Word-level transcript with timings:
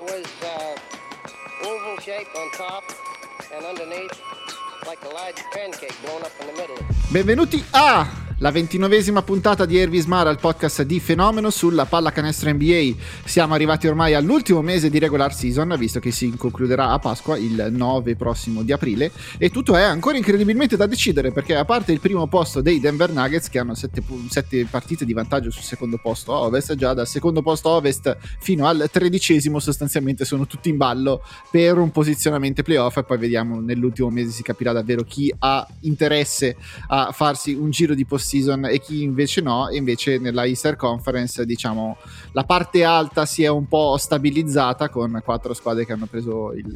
Was 0.00 0.26
uh, 0.42 0.76
oval 1.64 1.96
shaped 1.98 2.34
on 2.36 2.50
top 2.52 2.84
and 3.54 3.64
underneath 3.64 4.20
like 4.86 5.02
a 5.04 5.08
large 5.08 5.36
pancake 5.52 5.94
blown 6.04 6.22
up 6.22 6.32
in 6.40 6.46
the 6.48 6.52
middle. 6.52 6.76
Benvenuti 7.12 7.62
a 7.74 8.06
la 8.42 8.50
ventinovesima 8.50 9.22
puntata 9.22 9.64
di 9.64 9.78
Ervis 9.78 10.06
Mara, 10.06 10.28
il 10.28 10.38
podcast 10.40 10.82
di 10.82 10.98
Fenomeno 10.98 11.48
sulla 11.48 11.84
pallacanestro 11.84 12.52
NBA. 12.52 12.94
Siamo 13.22 13.54
arrivati 13.54 13.86
ormai 13.86 14.14
all'ultimo 14.14 14.62
mese 14.62 14.90
di 14.90 14.98
regular 14.98 15.32
season, 15.32 15.72
visto 15.78 16.00
che 16.00 16.10
si 16.10 16.28
concluderà 16.36 16.88
a 16.88 16.98
Pasqua 16.98 17.38
il 17.38 17.68
9 17.70 18.16
prossimo 18.16 18.64
di 18.64 18.72
aprile. 18.72 19.12
E 19.38 19.50
tutto 19.50 19.76
è 19.76 19.82
ancora 19.82 20.16
incredibilmente 20.16 20.76
da 20.76 20.86
decidere, 20.86 21.30
perché 21.30 21.54
a 21.54 21.64
parte 21.64 21.92
il 21.92 22.00
primo 22.00 22.26
posto 22.26 22.60
dei 22.60 22.80
Denver 22.80 23.12
Nuggets, 23.12 23.48
che 23.48 23.60
hanno 23.60 23.76
7, 23.76 24.66
partite 24.68 25.04
di 25.04 25.12
vantaggio 25.12 25.52
sul 25.52 25.62
secondo 25.62 26.00
posto 26.02 26.32
ovest, 26.32 26.74
già 26.74 26.94
dal 26.94 27.06
secondo 27.06 27.42
posto 27.42 27.68
ovest 27.68 28.16
fino 28.40 28.66
al 28.66 28.88
tredicesimo 28.90 29.60
sostanzialmente 29.60 30.24
sono 30.24 30.48
tutti 30.48 30.68
in 30.68 30.78
ballo 30.78 31.22
per 31.48 31.78
un 31.78 31.92
posizionamento 31.92 32.64
playoff. 32.64 32.96
E 32.96 33.04
poi 33.04 33.18
vediamo 33.18 33.60
nell'ultimo 33.60 34.10
mese 34.10 34.32
si 34.32 34.42
capirà 34.42 34.72
davvero 34.72 35.04
chi 35.04 35.32
ha 35.38 35.64
interesse 35.82 36.56
a 36.88 37.12
farsi 37.12 37.52
un 37.54 37.70
giro 37.70 37.94
di 37.94 38.04
possibilità 38.04 38.30
season 38.32 38.64
e 38.64 38.80
chi 38.80 39.02
invece 39.02 39.40
no, 39.40 39.68
invece 39.70 40.18
nella 40.18 40.46
Easter 40.46 40.76
Conference 40.76 41.44
diciamo 41.44 41.96
la 42.32 42.44
parte 42.44 42.84
alta 42.84 43.26
si 43.26 43.42
è 43.42 43.48
un 43.48 43.68
po' 43.68 43.96
stabilizzata 43.98 44.88
con 44.88 45.20
quattro 45.22 45.52
squadre 45.52 45.84
che 45.84 45.92
hanno 45.92 46.06
preso 46.06 46.52
il, 46.52 46.72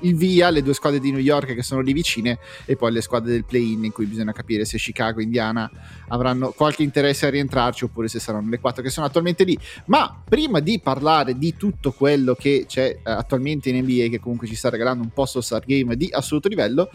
il 0.00 0.14
via, 0.14 0.50
le 0.50 0.62
due 0.62 0.74
squadre 0.74 0.98
di 0.98 1.10
New 1.10 1.20
York 1.20 1.54
che 1.54 1.62
sono 1.62 1.80
lì 1.80 1.92
vicine 1.92 2.38
e 2.64 2.76
poi 2.76 2.92
le 2.92 3.00
squadre 3.00 3.32
del 3.32 3.44
play-in 3.44 3.84
in 3.84 3.92
cui 3.92 4.06
bisogna 4.06 4.32
capire 4.32 4.64
se 4.64 4.78
Chicago 4.78 5.20
e 5.20 5.24
Indiana 5.24 5.70
avranno 6.08 6.50
qualche 6.50 6.82
interesse 6.82 7.26
a 7.26 7.30
rientrarci 7.30 7.84
oppure 7.84 8.08
se 8.08 8.18
saranno 8.18 8.50
le 8.50 8.58
quattro 8.58 8.82
che 8.82 8.90
sono 8.90 9.06
attualmente 9.06 9.44
lì. 9.44 9.58
Ma 9.86 10.22
prima 10.28 10.60
di 10.60 10.80
parlare 10.80 11.36
di 11.36 11.56
tutto 11.56 11.92
quello 11.92 12.34
che 12.34 12.64
c'è 12.66 12.88
eh, 12.88 13.10
attualmente 13.10 13.70
in 13.70 13.82
NBA 13.82 14.08
che 14.08 14.20
comunque 14.20 14.46
ci 14.46 14.54
sta 14.54 14.68
regalando 14.70 15.02
un 15.02 15.10
post 15.10 15.38
Star 15.38 15.64
Game 15.64 15.96
di 15.96 16.08
assoluto 16.10 16.48
livello, 16.48 16.90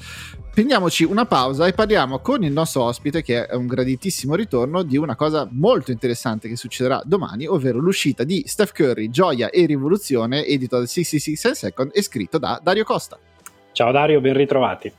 prendiamoci 0.53 1.03
una 1.03 1.25
pausa 1.25 1.67
e 1.67 1.73
parliamo 1.73 2.19
con 2.19 2.43
il 2.43 2.51
nostro 2.51 2.83
ospite 2.83 3.22
che 3.22 3.45
è 3.45 3.55
un 3.55 3.67
graditissimo 3.67 4.35
ritorno 4.35 4.83
di 4.83 4.97
una 4.97 5.16
cosa 5.16 5.47
molto 5.51 5.91
interessante 5.91 6.47
che 6.47 6.55
succederà 6.55 7.01
domani, 7.05 7.45
ovvero 7.45 7.79
l'uscita 7.79 8.23
di 8.23 8.43
Steph 8.45 8.73
Curry, 8.73 9.09
Gioia 9.09 9.49
e 9.49 9.66
Rivoluzione, 9.66 10.45
edito 10.45 10.79
da 10.79 10.85
66 10.85 11.35
Second 11.55 11.91
e 11.93 12.01
scritto 12.01 12.37
da 12.37 12.59
Dario 12.61 12.83
Costa. 12.83 12.94
Costa. 12.95 13.19
Ciao 13.73 13.91
Dario, 13.91 14.22
ben 14.22 14.33
ritrovati. 14.33 14.89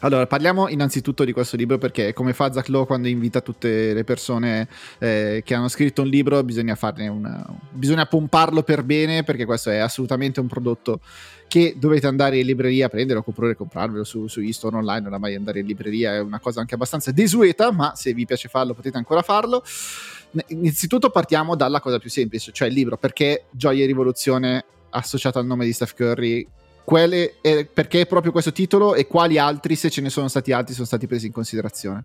Allora, 0.00 0.26
parliamo 0.26 0.68
innanzitutto 0.68 1.24
di 1.24 1.32
questo 1.32 1.56
libro 1.56 1.78
perché 1.78 2.12
come 2.12 2.34
fa 2.34 2.52
Zach 2.52 2.68
Lowe 2.68 2.84
quando 2.84 3.08
invita 3.08 3.40
tutte 3.40 3.94
le 3.94 4.04
persone 4.04 4.68
eh, 4.98 5.40
che 5.42 5.54
hanno 5.54 5.68
scritto 5.68 6.02
un 6.02 6.08
libro, 6.08 6.44
bisogna 6.44 6.74
farne 6.74 7.08
una... 7.08 7.44
bisogna 7.70 8.04
pomparlo 8.04 8.62
per 8.62 8.82
bene 8.82 9.24
perché 9.24 9.46
questo 9.46 9.70
è 9.70 9.78
assolutamente 9.78 10.38
un 10.38 10.48
prodotto 10.48 11.00
che 11.48 11.74
dovete 11.78 12.06
andare 12.06 12.38
in 12.38 12.44
libreria 12.44 12.86
a 12.86 12.88
prendere 12.90 13.22
oppure 13.24 13.56
comprarvelo 13.56 14.04
su, 14.04 14.26
su 14.26 14.40
eStore 14.40 14.76
online, 14.76 15.08
non 15.08 15.18
mai 15.18 15.34
andare 15.34 15.60
in 15.60 15.66
libreria 15.66 16.12
è 16.12 16.20
una 16.20 16.40
cosa 16.40 16.60
anche 16.60 16.74
abbastanza 16.74 17.10
desueta, 17.10 17.72
ma 17.72 17.94
se 17.96 18.12
vi 18.12 18.26
piace 18.26 18.48
farlo 18.48 18.74
potete 18.74 18.98
ancora 18.98 19.22
farlo. 19.22 19.64
Innanzitutto 20.48 21.08
partiamo 21.08 21.56
dalla 21.56 21.80
cosa 21.80 21.98
più 21.98 22.10
semplice, 22.10 22.52
cioè 22.52 22.68
il 22.68 22.74
libro, 22.74 22.98
perché 22.98 23.46
Gioia 23.50 23.82
e 23.82 23.86
Rivoluzione 23.86 24.64
associato 24.90 25.38
al 25.38 25.46
nome 25.46 25.64
di 25.64 25.72
Steph 25.72 25.94
Curry 25.94 26.46
quale, 26.88 27.34
eh, 27.42 27.68
perché 27.70 28.06
proprio 28.06 28.32
questo 28.32 28.50
titolo 28.50 28.94
e 28.94 29.06
quali 29.06 29.36
altri, 29.36 29.76
se 29.76 29.90
ce 29.90 30.00
ne 30.00 30.08
sono 30.08 30.26
stati 30.26 30.52
altri, 30.52 30.72
sono 30.72 30.86
stati 30.86 31.06
presi 31.06 31.26
in 31.26 31.32
considerazione? 31.32 32.02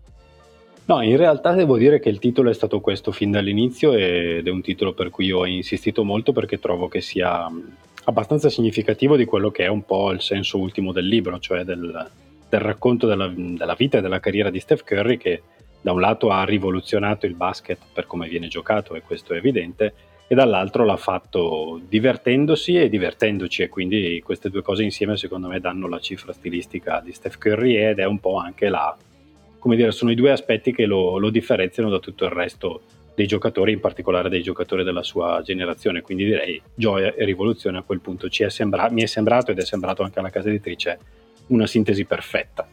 No, 0.84 1.00
in 1.00 1.16
realtà 1.16 1.54
devo 1.54 1.78
dire 1.78 1.98
che 2.00 2.10
il 2.10 2.18
titolo 2.18 2.50
è 2.50 2.52
stato 2.52 2.80
questo 2.80 3.10
fin 3.10 3.30
dall'inizio 3.30 3.94
ed 3.94 4.46
è 4.46 4.50
un 4.50 4.60
titolo 4.60 4.92
per 4.92 5.08
cui 5.08 5.32
ho 5.32 5.46
insistito 5.46 6.04
molto 6.04 6.34
perché 6.34 6.58
trovo 6.58 6.88
che 6.88 7.00
sia 7.00 7.50
abbastanza 8.04 8.50
significativo 8.50 9.16
di 9.16 9.24
quello 9.24 9.50
che 9.50 9.64
è 9.64 9.68
un 9.68 9.86
po' 9.86 10.10
il 10.10 10.20
senso 10.20 10.58
ultimo 10.58 10.92
del 10.92 11.06
libro, 11.06 11.38
cioè 11.38 11.64
del, 11.64 12.10
del 12.46 12.60
racconto 12.60 13.06
della, 13.06 13.32
della, 13.34 13.74
vita 13.78 13.96
e 13.96 14.00
della 14.02 14.20
carriera 14.20 14.50
di 14.50 14.60
Steph 14.60 14.84
Curry 14.84 15.16
che 15.16 15.42
da 15.80 15.92
un 15.92 16.00
lato 16.00 16.28
ha 16.28 16.44
rivoluzionato 16.44 17.24
il 17.24 17.36
basket 17.36 17.78
per 17.90 18.06
come 18.06 18.28
viene 18.28 18.48
giocato 18.48 18.94
e 18.94 19.00
questo 19.00 19.32
è 19.32 19.38
evidente, 19.38 19.94
e 20.26 20.34
dall'altro 20.34 20.84
l'ha 20.84 20.96
fatto 20.96 21.80
divertendosi 21.86 22.76
e 22.76 22.88
divertendoci 22.88 23.62
e 23.62 23.68
quindi 23.68 24.20
queste 24.24 24.48
due 24.48 24.62
cose 24.62 24.82
insieme 24.82 25.16
secondo 25.16 25.48
me 25.48 25.60
danno 25.60 25.86
la 25.86 26.00
cifra 26.00 26.32
stilistica 26.32 27.00
di 27.04 27.12
Steph 27.12 27.38
Curry 27.38 27.76
ed 27.76 27.98
è 27.98 28.04
un 28.04 28.18
po' 28.18 28.38
anche 28.38 28.68
la, 28.68 28.96
come 29.58 29.76
dire, 29.76 29.92
sono 29.92 30.10
i 30.10 30.14
due 30.14 30.30
aspetti 30.30 30.72
che 30.72 30.86
lo, 30.86 31.18
lo 31.18 31.30
differenziano 31.30 31.90
da 31.90 31.98
tutto 31.98 32.24
il 32.24 32.30
resto 32.30 32.82
dei 33.14 33.26
giocatori, 33.26 33.72
in 33.72 33.80
particolare 33.80 34.28
dei 34.28 34.42
giocatori 34.42 34.82
della 34.82 35.02
sua 35.02 35.40
generazione. 35.42 36.02
Quindi 36.02 36.24
direi 36.24 36.60
gioia 36.74 37.14
e 37.14 37.24
rivoluzione 37.24 37.78
a 37.78 37.82
quel 37.82 38.00
punto 38.00 38.26
è 38.26 38.50
sembra- 38.50 38.90
mi 38.90 39.02
è 39.02 39.06
sembrato 39.06 39.52
ed 39.52 39.58
è 39.58 39.64
sembrato 39.64 40.02
anche 40.02 40.18
alla 40.18 40.30
casa 40.30 40.48
editrice 40.48 40.98
una 41.48 41.66
sintesi 41.66 42.04
perfetta. 42.04 42.66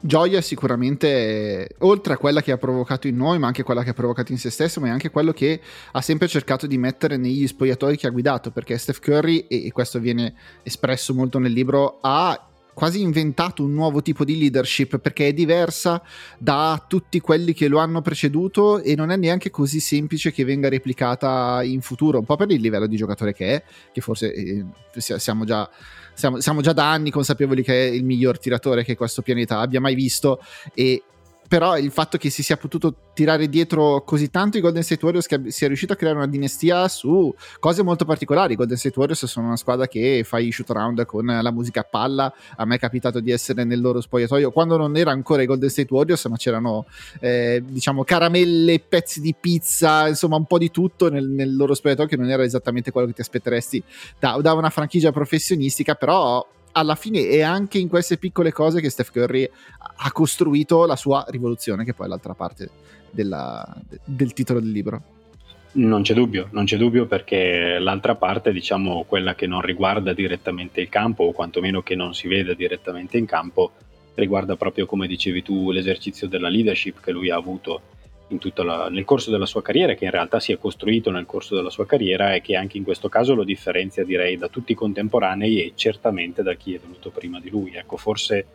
Gioia 0.00 0.40
sicuramente, 0.40 1.68
oltre 1.78 2.12
a 2.12 2.16
quella 2.16 2.42
che 2.42 2.52
ha 2.52 2.58
provocato 2.58 3.08
in 3.08 3.16
noi, 3.16 3.38
ma 3.38 3.46
anche 3.46 3.62
quella 3.62 3.82
che 3.82 3.90
ha 3.90 3.94
provocato 3.94 4.30
in 4.30 4.38
se 4.38 4.50
stesso, 4.50 4.80
ma 4.80 4.88
è 4.88 4.90
anche 4.90 5.10
quello 5.10 5.32
che 5.32 5.60
ha 5.92 6.00
sempre 6.00 6.28
cercato 6.28 6.66
di 6.66 6.78
mettere 6.78 7.16
negli 7.16 7.46
spogliatoi 7.46 7.96
che 7.96 8.06
ha 8.06 8.10
guidato, 8.10 8.50
perché 8.50 8.76
Steph 8.78 9.00
Curry, 9.00 9.46
e 9.48 9.72
questo 9.72 9.98
viene 9.98 10.34
espresso 10.62 11.14
molto 11.14 11.38
nel 11.38 11.52
libro, 11.52 11.98
ha 12.02 12.46
quasi 12.76 13.00
inventato 13.00 13.64
un 13.64 13.72
nuovo 13.72 14.02
tipo 14.02 14.22
di 14.22 14.36
leadership 14.36 14.98
perché 14.98 15.28
è 15.28 15.32
diversa 15.32 16.02
da 16.36 16.84
tutti 16.86 17.20
quelli 17.20 17.54
che 17.54 17.68
lo 17.68 17.78
hanno 17.78 18.02
preceduto 18.02 18.82
e 18.82 18.94
non 18.94 19.10
è 19.10 19.16
neanche 19.16 19.48
così 19.48 19.80
semplice 19.80 20.30
che 20.30 20.44
venga 20.44 20.68
replicata 20.68 21.62
in 21.62 21.80
futuro, 21.80 22.18
un 22.18 22.26
po' 22.26 22.36
per 22.36 22.50
il 22.50 22.60
livello 22.60 22.86
di 22.86 22.96
giocatore 22.96 23.32
che 23.32 23.54
è, 23.54 23.62
che 23.90 24.02
forse 24.02 24.30
eh, 24.30 24.64
siamo 24.92 25.46
già 25.46 25.66
siamo, 26.16 26.40
siamo, 26.40 26.60
già 26.62 26.72
da 26.72 26.90
anni 26.90 27.10
consapevoli 27.10 27.62
che 27.62 27.88
è 27.88 27.90
il 27.90 28.04
miglior 28.04 28.38
tiratore 28.38 28.84
che 28.84 28.96
questo 28.96 29.22
pianeta 29.22 29.60
abbia 29.60 29.80
mai 29.80 29.94
visto 29.94 30.40
e 30.74 31.02
però 31.48 31.76
il 31.78 31.90
fatto 31.90 32.18
che 32.18 32.30
si 32.30 32.42
sia 32.42 32.56
potuto 32.56 33.12
tirare 33.14 33.48
dietro 33.48 34.02
così 34.04 34.30
tanto 34.30 34.58
i 34.58 34.60
Golden 34.60 34.82
State 34.82 35.02
Warriors 35.02 35.26
che 35.26 35.50
sia 35.50 35.66
riuscito 35.68 35.92
a 35.92 35.96
creare 35.96 36.16
una 36.16 36.26
dinastia 36.26 36.86
su 36.88 37.34
cose 37.58 37.82
molto 37.82 38.04
particolari. 38.04 38.52
I 38.52 38.56
Golden 38.56 38.76
State 38.76 38.98
Warriors 38.98 39.24
sono 39.26 39.46
una 39.46 39.56
squadra 39.56 39.86
che 39.86 40.22
fa 40.24 40.38
i 40.38 40.50
shoot 40.50 40.70
around 40.70 41.04
con 41.06 41.24
la 41.24 41.50
musica 41.50 41.80
a 41.80 41.86
palla. 41.88 42.32
A 42.56 42.64
me 42.64 42.76
è 42.76 42.78
capitato 42.78 43.20
di 43.20 43.30
essere 43.30 43.64
nel 43.64 43.80
loro 43.80 44.00
spogliatoio 44.00 44.50
quando 44.50 44.76
non 44.76 44.96
era 44.96 45.12
ancora 45.12 45.42
i 45.42 45.46
Golden 45.46 45.70
State 45.70 45.92
Warriors, 45.92 46.24
ma 46.26 46.36
c'erano 46.36 46.86
eh, 47.20 47.62
diciamo 47.66 48.04
caramelle, 48.04 48.80
pezzi 48.80 49.20
di 49.20 49.34
pizza, 49.38 50.08
insomma 50.08 50.36
un 50.36 50.46
po' 50.46 50.58
di 50.58 50.70
tutto 50.70 51.08
nel, 51.10 51.26
nel, 51.26 51.56
loro 51.56 51.74
spogliatoio 51.74 52.08
che 52.08 52.16
non 52.16 52.28
era 52.28 52.42
esattamente 52.42 52.90
quello 52.90 53.06
che 53.06 53.14
ti 53.14 53.20
aspetteresti 53.20 53.82
da, 54.18 54.38
da 54.40 54.52
una 54.52 54.70
franchigia 54.70 55.12
professionistica, 55.12 55.94
però 55.94 56.46
alla 56.76 56.94
fine 56.94 57.26
è 57.28 57.40
anche 57.40 57.78
in 57.78 57.88
queste 57.88 58.18
piccole 58.18 58.52
cose 58.52 58.80
che 58.80 58.90
Steph 58.90 59.10
Curry 59.10 59.48
ha 59.78 60.12
costruito 60.12 60.84
la 60.84 60.96
sua 60.96 61.24
rivoluzione, 61.28 61.84
che 61.84 61.94
poi 61.94 62.06
è 62.06 62.08
l'altra 62.08 62.34
parte 62.34 62.68
della, 63.10 63.66
del 64.04 64.34
titolo 64.34 64.60
del 64.60 64.70
libro. 64.70 65.02
Non 65.72 66.02
c'è 66.02 66.14
dubbio, 66.14 66.48
non 66.52 66.64
c'è 66.64 66.76
dubbio 66.76 67.06
perché 67.06 67.78
l'altra 67.78 68.14
parte, 68.14 68.52
diciamo 68.52 69.04
quella 69.04 69.34
che 69.34 69.46
non 69.46 69.62
riguarda 69.62 70.12
direttamente 70.12 70.80
il 70.82 70.88
campo 70.88 71.24
o 71.24 71.32
quantomeno 71.32 71.82
che 71.82 71.94
non 71.94 72.14
si 72.14 72.28
vede 72.28 72.54
direttamente 72.54 73.16
in 73.16 73.26
campo, 73.26 73.72
riguarda 74.14 74.56
proprio 74.56 74.86
come 74.86 75.06
dicevi 75.06 75.42
tu 75.42 75.70
l'esercizio 75.70 76.28
della 76.28 76.48
leadership 76.48 77.00
che 77.00 77.12
lui 77.12 77.30
ha 77.30 77.36
avuto 77.36 77.80
la, 78.64 78.88
nel 78.88 79.04
corso 79.04 79.30
della 79.30 79.46
sua 79.46 79.62
carriera, 79.62 79.94
che 79.94 80.04
in 80.04 80.10
realtà 80.10 80.40
si 80.40 80.52
è 80.52 80.58
costruito 80.58 81.10
nel 81.10 81.26
corso 81.26 81.54
della 81.54 81.70
sua 81.70 81.86
carriera 81.86 82.34
e 82.34 82.40
che 82.40 82.56
anche 82.56 82.76
in 82.76 82.84
questo 82.84 83.08
caso 83.08 83.34
lo 83.34 83.44
differenzia 83.44 84.04
direi 84.04 84.36
da 84.36 84.48
tutti 84.48 84.72
i 84.72 84.74
contemporanei 84.74 85.62
e 85.62 85.72
certamente 85.74 86.42
da 86.42 86.54
chi 86.54 86.74
è 86.74 86.78
venuto 86.78 87.10
prima 87.10 87.40
di 87.40 87.50
lui. 87.50 87.74
Ecco, 87.74 87.96
forse 87.96 88.46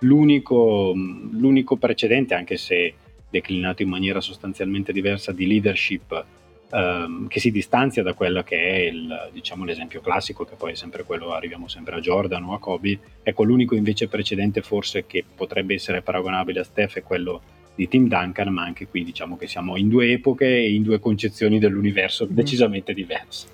l'unico, 0.00 0.92
l'unico 0.94 1.76
precedente, 1.76 2.34
anche 2.34 2.56
se 2.56 2.94
declinato 3.30 3.82
in 3.82 3.88
maniera 3.88 4.20
sostanzialmente 4.20 4.92
diversa, 4.92 5.32
di 5.32 5.46
leadership 5.46 6.24
ehm, 6.70 7.28
che 7.28 7.40
si 7.40 7.50
distanzia 7.50 8.02
da 8.02 8.14
quello 8.14 8.42
che 8.42 8.56
è 8.56 8.76
il, 8.86 9.30
diciamo, 9.32 9.64
l'esempio 9.64 10.00
classico, 10.00 10.44
che 10.44 10.54
poi 10.56 10.72
è 10.72 10.74
sempre 10.74 11.04
quello, 11.04 11.32
arriviamo 11.32 11.68
sempre 11.68 11.96
a 11.96 12.00
Jordan 12.00 12.44
o 12.44 12.54
a 12.54 12.58
Kobe. 12.58 12.98
Ecco, 13.22 13.44
l'unico 13.44 13.74
invece 13.74 14.08
precedente 14.08 14.62
forse 14.62 15.06
che 15.06 15.24
potrebbe 15.34 15.74
essere 15.74 16.02
paragonabile 16.02 16.60
a 16.60 16.64
Steph 16.64 16.96
è 16.98 17.02
quello 17.02 17.42
di 17.78 17.86
Tim 17.86 18.08
Duncan, 18.08 18.52
ma 18.52 18.64
anche 18.64 18.88
qui 18.88 19.04
diciamo 19.04 19.36
che 19.36 19.46
siamo 19.46 19.76
in 19.76 19.88
due 19.88 20.10
epoche 20.10 20.46
e 20.46 20.74
in 20.74 20.82
due 20.82 20.98
concezioni 20.98 21.60
dell'universo 21.60 22.26
mm. 22.26 22.34
decisamente 22.34 22.92
diverse. 22.92 23.46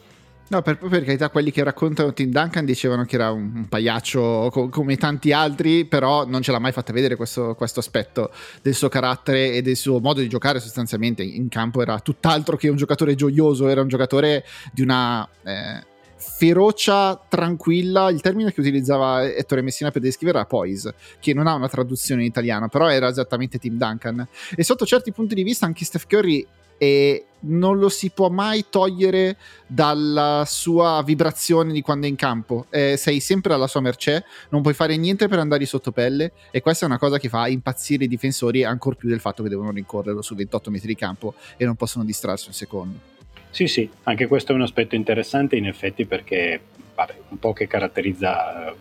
No, 0.47 0.63
per, 0.63 0.79
per, 0.79 1.05
carità, 1.05 1.29
quelli 1.29 1.51
che 1.51 1.63
raccontano 1.63 2.13
Tim 2.15 2.31
Duncan 2.31 2.65
dicevano 2.65 3.05
che 3.05 3.17
era 3.17 3.31
un, 3.31 3.51
un 3.55 3.69
pagliaccio 3.69 4.49
co- 4.51 4.69
come 4.69 4.97
tanti 4.97 5.33
altri, 5.33 5.85
però 5.85 6.27
non 6.27 6.41
ce 6.41 6.53
l'ha 6.53 6.59
mai 6.59 6.73
fatta 6.73 6.93
vedere 6.93 7.17
questo, 7.17 7.55
questo, 7.55 7.81
aspetto 7.81 8.31
del 8.63 8.75
suo 8.75 8.89
carattere 8.89 9.53
e 9.53 9.63
del 9.63 9.77
suo 9.77 10.01
modo 10.01 10.21
di 10.21 10.29
giocare 10.29 10.59
sostanzialmente 10.59 11.23
in 11.23 11.49
campo. 11.49 11.83
Era 11.83 11.99
tutt'altro 12.01 12.57
che 12.57 12.69
un 12.69 12.77
giocatore 12.77 13.15
gioioso, 13.15 13.69
era 13.69 13.83
un 13.83 13.89
giocatore 13.89 14.45
di 14.73 14.81
una... 14.81 15.29
Eh, 15.43 15.93
ferocia 16.27 17.21
tranquilla, 17.29 18.11
il 18.11 18.21
termine 18.21 18.53
che 18.53 18.61
utilizzava 18.61 19.25
Ettore 19.25 19.63
Messina 19.63 19.91
per 19.91 20.03
descrivere 20.03 20.39
era 20.39 20.47
poise, 20.47 20.95
che 21.21 21.35
non 21.35 21.47
ha 21.47 21.55
una 21.55 21.69
traduzione 21.69 22.23
in 22.23 22.29
italiano, 22.29 22.69
però 22.69 22.89
era 22.89 23.09
esattamente 23.09 23.59
Tim 23.59 23.77
Duncan. 23.77 24.27
E 24.57 24.65
sotto 24.65 24.87
certi 24.87 25.13
punti 25.13 25.35
di 25.35 25.43
vista 25.43 25.67
anche 25.67 25.85
Steph 25.85 26.07
Curry 26.07 26.47
e 26.77 27.27
non 27.47 27.79
lo 27.79 27.89
si 27.89 28.11
può 28.11 28.31
mai 28.31 28.67
togliere 28.69 29.37
dalla 29.67 30.45
sua 30.47 31.03
vibrazione 31.05 31.73
di 31.73 31.83
quando 31.83 32.07
è 32.07 32.09
in 32.09 32.17
campo. 32.17 32.67
Eh, 32.71 32.97
sei 32.97 33.21
sempre 33.21 33.55
alla 33.55 33.67
sua 33.67 33.81
mercé, 33.81 34.25
non 34.49 34.63
puoi 34.63 34.75
fare 34.75 34.97
niente 34.97 35.29
per 35.29 35.39
andare 35.39 35.67
sotto 35.67 35.93
pelle 35.93 36.33
e 36.51 36.61
questa 36.63 36.85
è 36.85 36.89
una 36.89 36.99
cosa 36.99 37.19
che 37.19 37.29
fa 37.29 37.47
impazzire 37.47 38.05
i 38.05 38.09
difensori 38.09 38.65
ancora 38.65 38.97
più 38.97 39.09
del 39.09 39.21
fatto 39.21 39.43
che 39.43 39.51
devono 39.51 39.71
rincorrerlo 39.71 40.23
su 40.23 40.35
28 40.35 40.71
metri 40.71 40.89
di 40.89 40.97
campo 40.97 41.35
e 41.57 41.65
non 41.65 41.77
possono 41.77 42.05
distrarsi 42.05 42.49
un 42.49 42.55
secondo. 42.55 43.14
Sì, 43.55 43.69
sì, 43.69 43.89
anche 44.03 44.27
questo 44.27 44.51
è 44.51 44.55
un 44.57 44.63
aspetto 44.63 44.97
interessante 44.97 45.55
in 45.55 45.69
effetti 45.69 46.07
perché 46.07 46.61
vabbè, 46.93 47.15
un 47.29 47.39
po' 47.39 47.53
che 47.53 47.69
caratterizza 47.69 48.67
eh, 48.67 48.75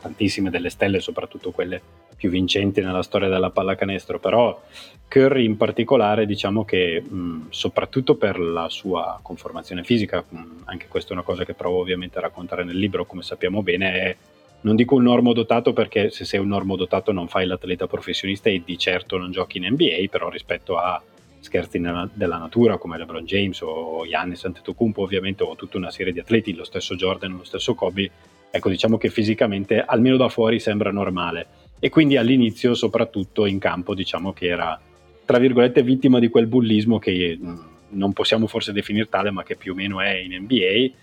tantissime 0.00 0.50
delle 0.50 0.70
stelle, 0.70 1.00
soprattutto 1.00 1.50
quelle 1.50 1.82
più 2.14 2.30
vincenti 2.30 2.80
nella 2.80 3.02
storia 3.02 3.26
della 3.26 3.50
pallacanestro, 3.50 4.20
però 4.20 4.62
Curry 5.08 5.44
in 5.44 5.56
particolare 5.56 6.26
diciamo 6.26 6.64
che 6.64 7.02
mh, 7.02 7.46
soprattutto 7.48 8.14
per 8.14 8.38
la 8.38 8.68
sua 8.68 9.18
conformazione 9.20 9.82
fisica, 9.82 10.24
mh, 10.28 10.42
anche 10.66 10.86
questa 10.86 11.10
è 11.10 11.14
una 11.14 11.22
cosa 11.24 11.44
che 11.44 11.54
provo 11.54 11.80
ovviamente 11.80 12.18
a 12.18 12.20
raccontare 12.20 12.62
nel 12.62 12.78
libro, 12.78 13.04
come 13.04 13.22
sappiamo 13.22 13.64
bene, 13.64 13.92
è 13.92 14.16
non 14.60 14.76
dico 14.76 14.94
un 14.94 15.02
normodotato 15.02 15.72
perché 15.72 16.10
se 16.10 16.24
sei 16.24 16.38
un 16.38 16.46
normodotato 16.46 17.10
non 17.10 17.26
fai 17.26 17.46
l'atleta 17.46 17.88
professionista 17.88 18.48
e 18.48 18.62
di 18.64 18.78
certo 18.78 19.18
non 19.18 19.32
giochi 19.32 19.58
in 19.58 19.66
NBA, 19.72 20.06
però 20.08 20.28
rispetto 20.28 20.76
a 20.76 21.02
scherzi 21.48 21.80
della 21.80 22.36
natura 22.36 22.76
come 22.76 22.98
LeBron 22.98 23.24
James 23.24 23.60
o 23.62 24.06
Giannis 24.06 24.44
Antetokounmpo 24.44 25.02
ovviamente 25.02 25.42
o 25.42 25.56
tutta 25.56 25.78
una 25.78 25.90
serie 25.90 26.12
di 26.12 26.20
atleti, 26.20 26.54
lo 26.54 26.64
stesso 26.64 26.94
Jordan, 26.94 27.38
lo 27.38 27.44
stesso 27.44 27.74
Kobe, 27.74 28.10
ecco 28.50 28.68
diciamo 28.68 28.98
che 28.98 29.08
fisicamente 29.08 29.80
almeno 29.80 30.18
da 30.18 30.28
fuori 30.28 30.60
sembra 30.60 30.92
normale. 30.92 31.46
E 31.80 31.88
quindi 31.88 32.16
all'inizio 32.16 32.74
soprattutto 32.74 33.46
in 33.46 33.58
campo 33.58 33.94
diciamo 33.94 34.32
che 34.32 34.46
era 34.46 34.78
tra 35.24 35.38
virgolette 35.38 35.82
vittima 35.82 36.18
di 36.18 36.28
quel 36.28 36.46
bullismo 36.46 36.98
che 36.98 37.38
mm, 37.40 37.58
non 37.90 38.12
possiamo 38.12 38.46
forse 38.46 38.72
definire 38.72 39.08
tale 39.08 39.30
ma 39.30 39.42
che 39.42 39.56
più 39.56 39.72
o 39.72 39.74
meno 39.74 40.00
è 40.00 40.14
in 40.16 40.42
NBA 40.42 40.94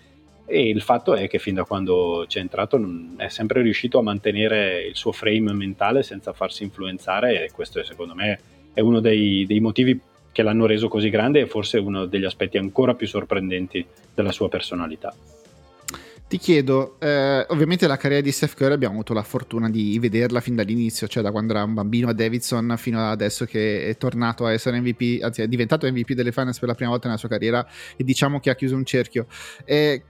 e 0.48 0.68
il 0.68 0.80
fatto 0.80 1.14
è 1.14 1.26
che 1.26 1.40
fin 1.40 1.54
da 1.54 1.64
quando 1.64 2.24
c'è 2.28 2.38
entrato 2.38 2.80
è 3.16 3.28
sempre 3.28 3.62
riuscito 3.62 3.98
a 3.98 4.02
mantenere 4.02 4.84
il 4.84 4.94
suo 4.94 5.10
frame 5.10 5.52
mentale 5.52 6.04
senza 6.04 6.32
farsi 6.32 6.62
influenzare 6.62 7.44
e 7.44 7.50
questo 7.50 7.82
secondo 7.82 8.14
me 8.14 8.38
è 8.72 8.80
uno 8.80 9.00
dei, 9.00 9.46
dei 9.46 9.58
motivi 9.58 9.98
che 10.36 10.42
l'hanno 10.42 10.66
reso 10.66 10.88
così 10.88 11.08
grande 11.08 11.40
e 11.40 11.46
forse 11.46 11.78
uno 11.78 12.04
degli 12.04 12.26
aspetti 12.26 12.58
ancora 12.58 12.92
più 12.92 13.06
sorprendenti 13.06 13.86
della 14.14 14.32
sua 14.32 14.50
personalità. 14.50 15.14
Ti 16.28 16.36
chiedo, 16.36 16.96
eh, 16.98 17.46
ovviamente 17.48 17.86
la 17.86 17.96
carriera 17.96 18.22
di 18.22 18.30
Steph 18.32 18.54
Curry 18.54 18.74
abbiamo 18.74 18.92
avuto 18.92 19.14
la 19.14 19.22
fortuna 19.22 19.70
di 19.70 19.98
vederla 19.98 20.40
fin 20.40 20.54
dall'inizio, 20.54 21.08
cioè 21.08 21.22
da 21.22 21.30
quando 21.30 21.54
era 21.54 21.62
un 21.62 21.72
bambino 21.72 22.10
a 22.10 22.12
Davidson 22.12 22.74
fino 22.76 22.98
ad 22.98 23.12
adesso 23.12 23.46
che 23.46 23.88
è 23.88 23.96
tornato 23.96 24.44
a 24.44 24.52
essere 24.52 24.78
MVP, 24.78 25.22
anzi 25.22 25.40
è 25.40 25.48
diventato 25.48 25.90
MVP 25.90 26.12
delle 26.12 26.32
finals 26.32 26.58
per 26.58 26.68
la 26.68 26.74
prima 26.74 26.90
volta 26.90 27.06
nella 27.06 27.18
sua 27.18 27.30
carriera 27.30 27.66
e 27.96 28.04
diciamo 28.04 28.38
che 28.38 28.50
ha 28.50 28.54
chiuso 28.54 28.76
un 28.76 28.84
cerchio. 28.84 29.28
Eh, 29.64 30.02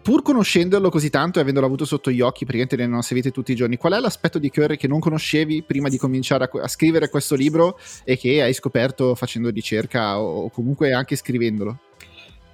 pur 0.00 0.22
conoscendolo 0.22 0.88
così 0.88 1.10
tanto 1.10 1.38
e 1.38 1.42
avendolo 1.42 1.66
avuto 1.66 1.84
sotto 1.84 2.10
gli 2.10 2.20
occhi, 2.20 2.44
praticamente 2.44 2.76
nelle 2.76 2.94
nostre 2.94 3.16
vite 3.16 3.30
tutti 3.30 3.52
i 3.52 3.56
giorni, 3.56 3.76
qual 3.76 3.92
è 3.92 3.98
l'aspetto 3.98 4.38
di 4.38 4.50
Curry 4.50 4.76
che 4.76 4.88
non 4.88 5.00
conoscevi 5.00 5.62
prima 5.62 5.88
di 5.88 5.98
cominciare 5.98 6.44
a, 6.44 6.62
a 6.62 6.68
scrivere 6.68 7.08
questo 7.10 7.34
libro 7.34 7.78
e 8.04 8.16
che 8.16 8.42
hai 8.42 8.54
scoperto 8.54 9.14
facendo 9.14 9.50
ricerca 9.50 10.20
o, 10.20 10.44
o 10.44 10.50
comunque 10.50 10.92
anche 10.92 11.16
scrivendolo? 11.16 11.78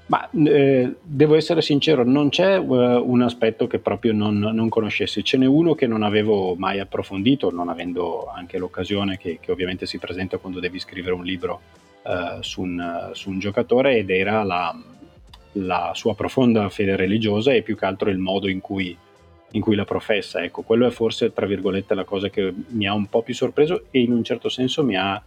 Ma 0.08 0.28
eh, 0.30 0.94
devo 1.02 1.34
essere 1.34 1.60
sincero, 1.60 2.02
non 2.02 2.30
c'è 2.30 2.56
uh, 2.56 2.72
un 2.72 3.20
aspetto 3.20 3.66
che 3.66 3.78
proprio 3.78 4.14
non, 4.14 4.38
non, 4.38 4.70
conoscessi, 4.70 5.22
ce 5.22 5.36
n'è 5.36 5.44
uno 5.44 5.74
che 5.74 5.86
non 5.86 6.02
avevo 6.02 6.54
mai 6.54 6.80
approfondito, 6.80 7.50
non 7.50 7.68
avendo 7.68 8.26
anche 8.34 8.56
l'occasione 8.56 9.18
che, 9.18 9.38
che 9.38 9.52
ovviamente 9.52 9.84
si 9.84 9.98
presenta 9.98 10.38
quando 10.38 10.60
devi 10.60 10.78
scrivere 10.78 11.12
un 11.12 11.24
libro 11.24 11.60
uh, 12.04 12.40
su, 12.40 12.62
un, 12.62 13.10
su, 13.12 13.28
un, 13.28 13.38
giocatore 13.38 13.98
ed 13.98 14.08
era 14.08 14.42
la, 14.44 14.74
la 15.64 15.92
sua 15.94 16.14
profonda 16.14 16.68
fede 16.68 16.96
religiosa 16.96 17.52
e 17.52 17.62
più 17.62 17.76
che 17.76 17.84
altro 17.84 18.10
il 18.10 18.18
modo 18.18 18.48
in 18.48 18.60
cui, 18.60 18.96
in 19.52 19.60
cui, 19.60 19.74
la 19.74 19.84
professa. 19.84 20.42
Ecco, 20.42 20.62
quello 20.62 20.86
è 20.86 20.90
forse, 20.90 21.32
tra 21.32 21.46
virgolette, 21.46 21.94
la 21.94 22.04
cosa 22.04 22.28
che 22.28 22.52
mi 22.68 22.86
ha 22.86 22.94
un 22.94 23.06
po' 23.06 23.22
più 23.22 23.34
sorpreso 23.34 23.84
e 23.90 24.00
in 24.00 24.12
un 24.12 24.22
certo 24.22 24.48
senso 24.48 24.84
mi 24.84 24.96
ha, 24.96 25.20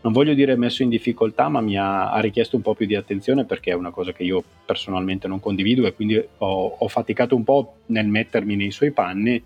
non 0.00 0.12
voglio 0.12 0.34
dire 0.34 0.56
messo 0.56 0.82
in 0.82 0.88
difficoltà, 0.88 1.48
ma 1.48 1.60
mi 1.60 1.76
ha, 1.76 2.10
ha 2.10 2.20
richiesto 2.20 2.56
un 2.56 2.62
po' 2.62 2.74
più 2.74 2.86
di 2.86 2.94
attenzione 2.94 3.44
perché 3.44 3.70
è 3.70 3.74
una 3.74 3.90
cosa 3.90 4.12
che 4.12 4.22
io 4.22 4.42
personalmente 4.64 5.28
non 5.28 5.40
condivido 5.40 5.86
e 5.86 5.94
quindi 5.94 6.16
ho, 6.16 6.76
ho 6.78 6.88
faticato 6.88 7.34
un 7.34 7.44
po' 7.44 7.74
nel 7.86 8.06
mettermi 8.06 8.56
nei 8.56 8.70
suoi 8.70 8.92
panni. 8.92 9.42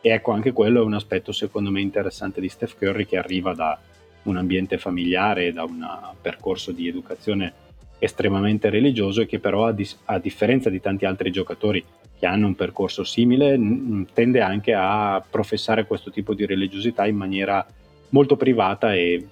E 0.00 0.10
ecco, 0.10 0.30
anche 0.32 0.52
quello 0.52 0.82
è 0.82 0.84
un 0.84 0.94
aspetto 0.94 1.32
secondo 1.32 1.70
me 1.70 1.80
interessante 1.80 2.40
di 2.40 2.48
Steph 2.48 2.76
Curry 2.78 3.04
che 3.04 3.16
arriva 3.16 3.52
da 3.52 3.78
un 4.24 4.36
ambiente 4.36 4.78
familiare, 4.78 5.52
da 5.52 5.64
un 5.64 5.84
percorso 6.20 6.70
di 6.70 6.86
educazione 6.86 7.66
estremamente 7.98 8.70
religioso 8.70 9.22
e 9.22 9.26
che 9.26 9.38
però 9.38 9.66
a, 9.66 9.72
dis- 9.72 9.98
a, 10.04 10.18
differenza 10.18 10.70
di 10.70 10.80
tanti 10.80 11.04
altri 11.04 11.30
giocatori 11.30 11.84
che 12.18 12.26
hanno 12.26 12.46
un 12.46 12.54
percorso 12.54 13.04
simile 13.04 13.56
n- 13.56 14.06
tende 14.12 14.40
anche 14.40 14.72
a 14.74 15.22
professare 15.28 15.86
questo 15.86 16.10
tipo 16.10 16.34
di 16.34 16.46
religiosità 16.46 17.06
in 17.06 17.16
maniera 17.16 17.66
molto 18.10 18.36
privata 18.36 18.94
e 18.94 19.26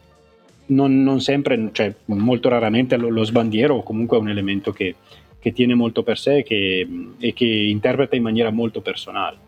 non, 0.67 1.03
non 1.03 1.21
sempre, 1.21 1.71
cioè 1.73 1.95
molto 2.07 2.49
raramente 2.49 2.97
lo, 2.97 3.09
lo, 3.09 3.25
sbandiero 3.25 3.77
o 3.77 3.83
comunque 3.83 4.17
è 4.17 4.21
un 4.21 4.29
elemento 4.29 4.73
che, 4.73 4.97
che 5.39 5.53
tiene 5.53 5.75
molto 5.75 6.03
per 6.03 6.19
sé 6.19 6.39
e 6.39 6.43
che, 6.43 6.87
e 7.19 7.33
che 7.33 7.45
interpreta 7.45 8.17
in 8.17 8.23
maniera 8.23 8.51
molto 8.51 8.81
personale. 8.81 9.46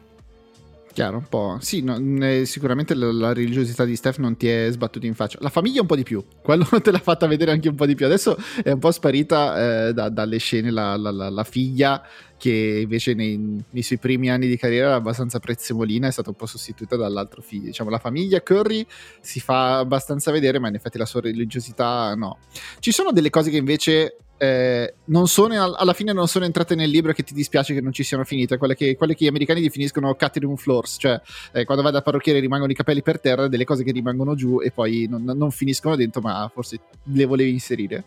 Chiaro, 0.98 1.18
un 1.18 1.28
po'. 1.28 1.58
Sì, 1.60 1.80
no, 1.80 1.96
sicuramente 2.44 2.92
la, 2.92 3.12
la, 3.12 3.32
religiosità 3.32 3.84
di 3.84 3.94
Steph 3.94 4.18
non 4.18 4.36
ti 4.36 4.48
è 4.48 4.68
sbattuta 4.68 5.06
in 5.06 5.14
faccia. 5.14 5.38
La 5.40 5.48
famiglia 5.48 5.80
un 5.80 5.86
po' 5.86 5.94
di 5.94 6.02
più, 6.02 6.24
quello 6.42 6.64
te 6.82 6.90
l'ha 6.90 6.98
fatta 6.98 7.28
vedere 7.28 7.52
anche 7.52 7.68
un 7.68 7.76
po' 7.76 7.86
di 7.86 7.94
più. 7.94 8.04
Adesso 8.04 8.36
è 8.64 8.72
un 8.72 8.80
po' 8.80 8.90
sparita 8.90 9.86
eh, 9.86 9.92
da, 9.92 10.08
dalle 10.08 10.38
scene 10.38 10.72
la, 10.72 10.96
la, 10.96 11.12
la, 11.12 11.44
figlia 11.44 12.04
che 12.36 12.80
invece 12.82 13.14
nei, 13.14 13.62
nei, 13.70 13.82
suoi 13.84 13.98
primi 13.98 14.28
anni 14.28 14.48
di 14.48 14.56
carriera 14.56 14.88
era 14.88 14.96
abbastanza 14.96 15.38
prezzemolina, 15.38 16.08
è 16.08 16.10
stata 16.10 16.30
un 16.30 16.34
po' 16.34 16.46
sostituita 16.46 16.96
dall'altro 16.96 17.42
figlio. 17.42 17.66
Diciamo, 17.66 17.90
la 17.90 18.00
famiglia 18.00 18.42
Curry 18.42 18.84
si 19.20 19.38
fa 19.38 19.78
abbastanza 19.78 20.32
vedere, 20.32 20.58
ma 20.58 20.66
in 20.66 20.74
effetti 20.74 20.98
la 20.98 21.06
sua 21.06 21.20
religiosità 21.20 22.12
no. 22.16 22.38
Ci 22.80 22.90
sono 22.90 23.12
delle 23.12 23.30
cose 23.30 23.50
che 23.50 23.56
invece 23.56 24.16
eh, 24.38 24.94
sono, 25.24 25.74
alla 25.74 25.92
fine 25.92 26.12
non 26.12 26.28
sono 26.28 26.44
entrate 26.44 26.74
nel 26.74 26.88
libro 26.88 27.12
che 27.12 27.24
ti 27.24 27.34
dispiace 27.34 27.74
che 27.74 27.80
non 27.80 27.92
ci 27.92 28.04
siano 28.04 28.24
finite, 28.24 28.56
quelle 28.56 28.74
che, 28.74 28.96
quelle 28.96 29.14
che 29.14 29.24
gli 29.24 29.28
americani 29.28 29.60
definiscono 29.60 30.14
cutting 30.14 30.44
room 30.44 30.56
floors, 30.56 30.96
cioè 30.98 31.20
eh, 31.52 31.64
quando 31.64 31.82
vai 31.82 31.92
da 31.92 32.02
parrucchiere 32.02 32.38
rimangono 32.38 32.70
i 32.70 32.74
capelli 32.74 33.02
per 33.02 33.20
terra, 33.20 33.48
delle 33.48 33.64
cose 33.64 33.82
che 33.82 33.92
rimangono 33.92 34.34
giù 34.34 34.60
e 34.62 34.70
poi 34.70 35.06
non, 35.10 35.24
non 35.24 35.50
finiscono 35.50 35.96
dentro, 35.96 36.20
ma 36.20 36.48
forse 36.52 36.78
le 37.02 37.24
volevi 37.24 37.50
inserire. 37.50 38.04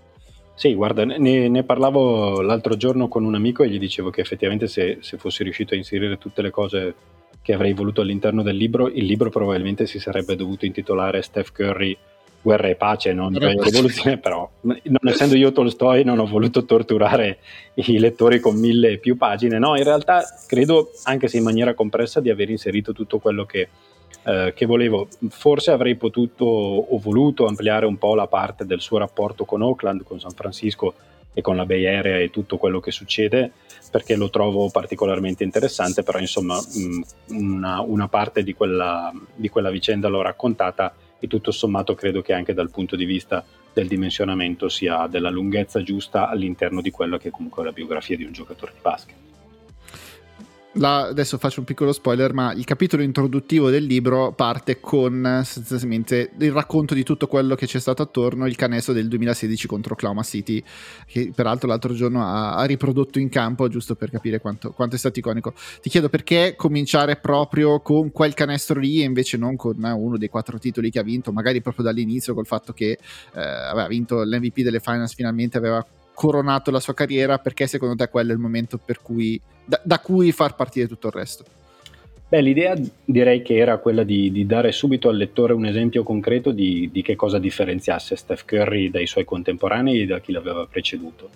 Sì, 0.55 0.73
guarda, 0.73 1.03
ne, 1.05 1.47
ne, 1.47 1.63
parlavo 1.63 2.41
l'altro 2.41 2.77
giorno 2.77 3.07
con 3.07 3.25
un 3.25 3.35
amico 3.35 3.63
e 3.63 3.69
gli 3.69 3.79
dicevo 3.79 4.09
che 4.09 4.21
effettivamente 4.21 4.67
se, 4.67 4.99
se 5.01 5.17
fossi 5.17 5.43
riuscito 5.43 5.73
a 5.73 5.77
inserire 5.77 6.17
tutte 6.17 6.41
le 6.41 6.51
cose 6.51 6.93
che 7.41 7.53
avrei 7.53 7.73
voluto 7.73 8.01
all'interno 8.01 8.43
del 8.43 8.55
libro, 8.55 8.87
il 8.87 9.05
libro 9.05 9.29
probabilmente 9.29 9.87
si 9.87 9.99
sarebbe 9.99 10.35
dovuto 10.35 10.65
intitolare 10.65 11.23
Steph 11.23 11.51
Curry 11.51 11.97
guerra 12.41 12.67
e 12.67 12.75
pace, 12.75 13.13
non 13.13 13.33
cioè, 13.33 13.53
rivoluzione, 13.53 14.17
però 14.17 14.49
non 14.61 14.79
essendo 15.03 15.35
io 15.35 15.51
Tolstoi 15.51 16.03
non 16.03 16.19
ho 16.19 16.25
voluto 16.25 16.65
torturare 16.65 17.39
i 17.75 17.99
lettori 17.99 18.39
con 18.39 18.55
mille 18.55 18.91
e 18.91 18.97
più 18.97 19.17
pagine, 19.17 19.59
no, 19.59 19.77
in 19.77 19.83
realtà 19.83 20.23
credo, 20.47 20.91
anche 21.03 21.27
se 21.27 21.37
in 21.37 21.43
maniera 21.43 21.73
compressa, 21.73 22.19
di 22.19 22.29
aver 22.29 22.49
inserito 22.49 22.93
tutto 22.93 23.19
quello 23.19 23.45
che 23.45 23.69
eh, 24.23 24.53
che 24.55 24.67
volevo, 24.67 25.07
forse 25.29 25.71
avrei 25.71 25.95
potuto 25.95 26.45
o 26.45 26.99
voluto 26.99 27.47
ampliare 27.47 27.87
un 27.87 27.97
po' 27.97 28.13
la 28.13 28.27
parte 28.27 28.65
del 28.65 28.79
suo 28.79 28.99
rapporto 28.99 29.45
con 29.45 29.63
Oakland, 29.63 30.03
con 30.03 30.19
San 30.19 30.31
Francisco 30.31 30.93
e 31.33 31.41
con 31.41 31.55
la 31.55 31.65
Bay 31.65 31.85
Area 31.87 32.17
e 32.17 32.29
tutto 32.29 32.57
quello 32.57 32.79
che 32.79 32.91
succede, 32.91 33.51
perché 33.89 34.15
lo 34.15 34.29
trovo 34.29 34.69
particolarmente 34.69 35.43
interessante, 35.43 36.03
però 36.03 36.19
insomma 36.19 36.55
mh, 36.59 37.35
una, 37.35 37.81
una, 37.81 38.07
parte 38.09 38.43
di 38.43 38.53
quella, 38.53 39.11
di 39.33 39.49
quella 39.49 39.71
vicenda 39.71 40.07
l'ho 40.07 40.21
raccontata 40.21 40.93
e 41.21 41.27
tutto 41.27 41.51
sommato 41.51 41.93
credo 41.93 42.21
che 42.21 42.33
anche 42.33 42.53
dal 42.53 42.71
punto 42.71 42.95
di 42.95 43.05
vista 43.05 43.45
del 43.71 43.87
dimensionamento 43.87 44.67
sia 44.67 45.05
della 45.07 45.29
lunghezza 45.29 45.81
giusta 45.83 46.27
all'interno 46.27 46.81
di 46.81 46.89
quello 46.89 47.17
che 47.17 47.27
è 47.27 47.31
comunque 47.31 47.63
la 47.63 47.71
biografia 47.71 48.17
di 48.17 48.23
un 48.23 48.31
giocatore 48.31 48.73
di 48.73 48.79
basket. 48.81 49.30
La, 50.75 51.07
adesso 51.07 51.37
faccio 51.37 51.59
un 51.59 51.65
piccolo 51.65 51.91
spoiler, 51.91 52.33
ma 52.33 52.53
il 52.53 52.63
capitolo 52.63 53.03
introduttivo 53.03 53.69
del 53.69 53.83
libro 53.83 54.31
parte 54.31 54.79
con 54.79 55.41
sostanzialmente 55.43 56.31
il 56.39 56.51
racconto 56.53 56.93
di 56.93 57.03
tutto 57.03 57.27
quello 57.27 57.55
che 57.55 57.65
c'è 57.65 57.79
stato 57.79 58.01
attorno 58.01 58.47
il 58.47 58.55
canestro 58.55 58.93
del 58.93 59.09
2016 59.09 59.67
contro 59.67 59.95
Oklahoma 59.95 60.23
City, 60.23 60.63
che 61.07 61.33
peraltro 61.35 61.67
l'altro 61.67 61.93
giorno 61.93 62.23
ha, 62.23 62.55
ha 62.55 62.63
riprodotto 62.63 63.19
in 63.19 63.27
campo, 63.27 63.67
giusto 63.67 63.95
per 63.95 64.11
capire 64.11 64.39
quanto, 64.39 64.71
quanto, 64.71 64.95
è 64.95 64.97
stato 64.97 65.19
iconico. 65.19 65.53
Ti 65.81 65.89
chiedo 65.89 66.07
perché 66.07 66.53
cominciare 66.55 67.17
proprio 67.17 67.81
con 67.81 68.09
quel 68.13 68.33
canestro 68.33 68.79
lì 68.79 69.01
e 69.01 69.03
invece 69.03 69.35
non 69.35 69.57
con 69.57 69.75
uno 69.77 70.17
dei 70.17 70.29
quattro 70.29 70.57
titoli 70.57 70.89
che 70.89 70.99
ha 70.99 71.03
vinto, 71.03 71.33
magari 71.33 71.61
proprio 71.61 71.83
dall'inizio 71.83 72.33
col 72.33 72.45
fatto 72.45 72.71
che 72.71 72.91
eh, 72.91 73.41
aveva 73.41 73.87
vinto 73.87 74.23
l'MVP 74.23 74.61
delle 74.61 74.79
finals 74.79 75.13
finalmente, 75.15 75.57
aveva 75.57 75.85
coronato 76.21 76.69
la 76.69 76.79
sua 76.79 76.93
carriera, 76.93 77.39
perché 77.39 77.65
secondo 77.65 77.95
te 77.95 78.07
quello 78.07 78.29
è 78.29 78.33
il 78.33 78.39
momento 78.39 78.79
cui, 79.01 79.41
da, 79.65 79.81
da, 79.83 79.97
cui 79.97 80.31
far 80.31 80.55
partire 80.55 80.87
tutto 80.87 81.07
il 81.07 81.13
resto? 81.13 81.43
Beh, 82.27 82.41
l'idea 82.41 82.75
direi 83.03 83.41
che 83.41 83.57
era 83.57 83.79
quella 83.79 84.03
di, 84.03 84.31
di 84.31 84.45
dare 84.45 84.71
subito 84.71 85.09
al 85.09 85.17
lettore 85.17 85.53
un 85.53 85.65
esempio 85.65 86.03
concreto 86.03 86.51
di, 86.51 86.89
di, 86.91 87.01
che 87.01 87.15
cosa 87.15 87.39
differenziasse 87.39 88.15
Steph 88.15 88.45
Curry 88.45 88.91
dai 88.91 89.07
suoi 89.07 89.25
contemporanei 89.25 90.03
e 90.03 90.05
da 90.05 90.19
chi 90.19 90.31
l'aveva 90.31 90.67
preceduto. 90.67 91.27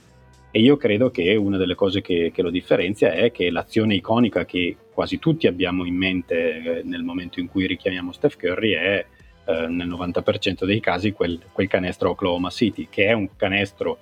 E 0.52 0.60
io 0.60 0.78
credo 0.78 1.10
che 1.10 1.36
una 1.36 1.58
delle 1.58 1.74
cose 1.74 2.02
che, 2.02 2.32
che 2.32 2.44
lo 2.44 2.52
differenzia 2.52 3.12
è 3.12 3.32
che 3.32 3.50
l'azione 3.50 3.96
iconica 3.96 4.46
che 4.46 4.78
quasi 4.94 5.18
tutti 5.18 5.48
abbiamo 5.48 5.84
in 5.86 5.96
mente 5.96 6.36
eh, 6.36 6.82
nel 6.84 7.02
momento 7.02 7.40
in 7.40 7.48
cui 7.48 7.66
richiamiamo 7.66 8.12
Steph 8.12 8.38
Curry 8.38 8.74
è 8.74 9.06
eh, 9.46 9.68
nel 9.68 9.88
90% 9.88 10.64
dei 10.64 10.80
casi 10.80 11.12
quel, 11.12 11.40
quel 11.52 11.68
canestro 11.68 12.12
Oklahoma 12.12 12.52
City, 12.52 12.86
che 12.88 13.08
è 13.08 13.14
un 13.14 13.30
canestro 13.36 13.98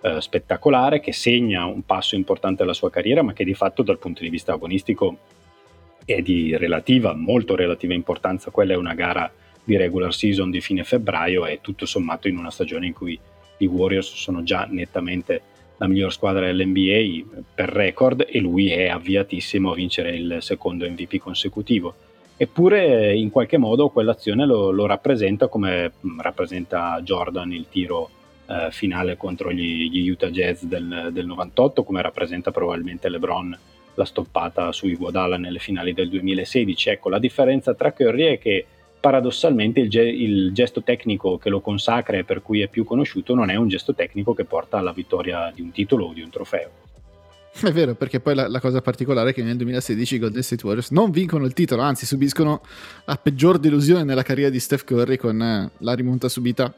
eh, 0.00 0.20
spettacolare 0.20 1.00
che 1.00 1.12
segna 1.12 1.64
un 1.66 1.82
passo 1.82 2.14
importante 2.14 2.62
alla 2.62 2.72
sua 2.72 2.90
carriera, 2.90 3.22
ma 3.22 3.32
che 3.32 3.44
di 3.44 3.54
fatto 3.54 3.82
dal 3.82 3.98
punto 3.98 4.22
di 4.22 4.28
vista 4.28 4.52
agonistico 4.52 5.18
è 6.04 6.20
di 6.22 6.56
relativa, 6.56 7.14
molto 7.14 7.54
relativa 7.54 7.94
importanza. 7.94 8.50
Quella 8.50 8.74
è 8.74 8.76
una 8.76 8.94
gara 8.94 9.30
di 9.62 9.76
regular 9.76 10.14
season 10.14 10.50
di 10.50 10.60
fine 10.60 10.84
febbraio 10.84 11.44
e 11.46 11.60
tutto 11.60 11.84
sommato 11.84 12.28
in 12.28 12.38
una 12.38 12.50
stagione 12.50 12.86
in 12.86 12.94
cui 12.94 13.18
i 13.58 13.66
Warriors 13.66 14.14
sono 14.14 14.42
già 14.42 14.66
nettamente 14.70 15.42
la 15.76 15.86
miglior 15.86 16.12
squadra 16.12 16.46
dell'NBA 16.46 17.42
per 17.54 17.68
record 17.68 18.26
e 18.28 18.38
lui 18.40 18.70
è 18.70 18.88
avviatissimo 18.88 19.72
a 19.72 19.74
vincere 19.74 20.16
il 20.16 20.38
secondo 20.40 20.88
MVP 20.88 21.18
consecutivo. 21.18 21.94
Eppure 22.36 23.14
in 23.16 23.30
qualche 23.30 23.58
modo 23.58 23.88
quell'azione 23.88 24.46
lo, 24.46 24.70
lo 24.70 24.86
rappresenta 24.86 25.48
come 25.48 25.92
rappresenta 26.18 27.00
Jordan 27.02 27.52
il 27.52 27.66
tiro 27.68 28.10
eh, 28.48 28.68
finale 28.70 29.16
contro 29.16 29.52
gli, 29.52 29.90
gli, 29.90 30.08
Utah 30.08 30.30
Jazz 30.30 30.62
del, 30.62 31.10
del 31.12 31.26
98, 31.26 31.84
come 31.84 32.00
rappresenta 32.00 32.50
probabilmente 32.50 33.08
LeBron 33.08 33.58
la 33.94 34.04
stoppata 34.04 34.72
su 34.72 34.86
Iguodala 34.86 35.36
nelle 35.36 35.58
finali 35.58 35.92
del 35.92 36.08
2016. 36.08 36.90
Ecco, 36.90 37.10
la 37.10 37.18
differenza 37.18 37.74
tra 37.74 37.92
Curry 37.92 38.24
è 38.34 38.38
che 38.38 38.64
paradossalmente 39.00 39.80
il, 39.80 39.90
ge- 39.90 40.02
il, 40.02 40.52
gesto 40.52 40.82
tecnico 40.82 41.36
che 41.36 41.50
lo 41.50 41.60
consacra 41.60 42.16
e 42.16 42.24
per 42.24 42.42
cui 42.42 42.60
è 42.60 42.68
più 42.68 42.84
conosciuto 42.84 43.34
non 43.34 43.50
è 43.50 43.56
un 43.56 43.68
gesto 43.68 43.94
tecnico 43.94 44.34
che 44.34 44.44
porta 44.44 44.78
alla 44.78 44.92
vittoria 44.92 45.52
di 45.54 45.60
un 45.60 45.70
titolo 45.70 46.06
o 46.06 46.12
di 46.12 46.22
un 46.22 46.30
trofeo. 46.30 46.70
È 47.60 47.72
vero, 47.72 47.94
perché 47.94 48.20
poi 48.20 48.34
la, 48.34 48.46
la, 48.46 48.60
cosa 48.60 48.80
particolare 48.80 49.30
è 49.30 49.32
che 49.34 49.42
nel 49.42 49.56
2016 49.56 50.14
i 50.14 50.18
Golden 50.18 50.42
State 50.42 50.64
Warriors 50.64 50.90
non 50.90 51.10
vincono 51.10 51.44
il 51.44 51.54
titolo, 51.54 51.82
anzi 51.82 52.06
subiscono 52.06 52.62
la 53.04 53.16
peggior 53.16 53.58
delusione 53.58 54.04
nella 54.04 54.22
carriera 54.22 54.50
di 54.50 54.60
Steph 54.60 54.84
Curry 54.84 55.16
con 55.16 55.42
eh, 55.42 55.70
la 55.78 55.94
rimonta 55.94 56.28
subita 56.28 56.72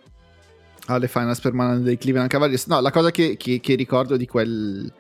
alle 0.87 1.09
finals 1.09 1.41
permanenti 1.41 1.85
dei 1.85 1.99
Cleveland 1.99 2.31
Cavaliers. 2.31 2.67
No, 2.67 2.81
la 2.81 2.91
cosa 2.91 3.11
che, 3.11 3.37
che, 3.37 3.61
che 3.61 3.75
ricordo 3.75 4.17
di 4.17 4.27
quel 4.27 4.93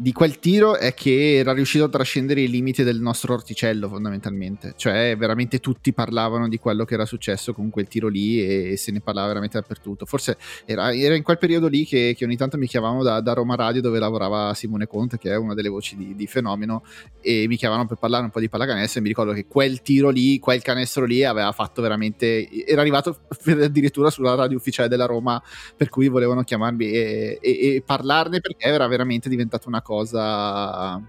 di 0.00 0.14
quel 0.14 0.38
tiro 0.38 0.78
è 0.78 0.94
che 0.94 1.36
era 1.36 1.52
riuscito 1.52 1.84
a 1.84 1.88
trascendere 1.90 2.40
i 2.40 2.48
limiti 2.48 2.82
del 2.82 3.02
nostro 3.02 3.34
orticello 3.34 3.86
fondamentalmente, 3.86 4.72
cioè 4.76 5.14
veramente 5.14 5.60
tutti 5.60 5.92
parlavano 5.92 6.48
di 6.48 6.56
quello 6.56 6.86
che 6.86 6.94
era 6.94 7.04
successo 7.04 7.52
con 7.52 7.68
quel 7.68 7.86
tiro 7.86 8.08
lì 8.08 8.42
e, 8.42 8.78
se 8.78 8.92
ne 8.92 9.02
parlava 9.02 9.26
veramente 9.26 9.60
dappertutto. 9.60 10.06
Forse 10.06 10.38
era, 10.64 10.94
era 10.94 11.14
in 11.14 11.22
quel 11.22 11.36
periodo 11.36 11.68
lì 11.68 11.84
che, 11.84 12.14
che 12.16 12.24
ogni 12.24 12.36
tanto 12.36 12.56
mi 12.56 12.66
chiamavano 12.66 13.02
da, 13.02 13.20
da, 13.20 13.34
Roma 13.34 13.56
Radio 13.56 13.82
dove 13.82 13.98
lavorava 13.98 14.54
Simone 14.54 14.86
Conte, 14.86 15.18
che 15.18 15.32
è 15.32 15.36
una 15.36 15.52
delle 15.52 15.68
voci 15.68 15.96
di, 15.96 16.16
di 16.16 16.26
Fenomeno, 16.26 16.82
e 17.20 17.44
mi 17.46 17.56
chiamavano 17.56 17.86
per 17.86 17.98
parlare 17.98 18.24
un 18.24 18.30
po' 18.30 18.40
di 18.40 18.48
pallacanestro 18.48 19.00
e 19.00 19.02
mi 19.02 19.08
ricordo 19.08 19.32
che 19.32 19.44
quel 19.46 19.82
tiro 19.82 20.08
lì, 20.08 20.38
quel 20.38 20.62
canestro 20.62 21.04
lì 21.04 21.24
aveva 21.24 21.52
fatto 21.52 21.82
veramente, 21.82 22.48
era 22.64 22.80
arrivato 22.80 23.18
addirittura 23.44 24.08
sulla 24.08 24.34
radio 24.34 24.56
ufficiale 24.56 24.88
della 24.88 25.04
Roma 25.04 25.42
per 25.76 25.90
cui 25.90 26.08
volevano 26.08 26.42
chiamarmi 26.42 26.86
e, 26.90 27.38
e, 27.42 27.74
e 27.74 27.82
parlarne 27.84 28.40
perché 28.40 28.66
era 28.66 28.86
veramente 28.86 29.28
diventata 29.28 29.68
una 29.68 29.82
cosa 29.82 29.88
cosa 29.90 31.02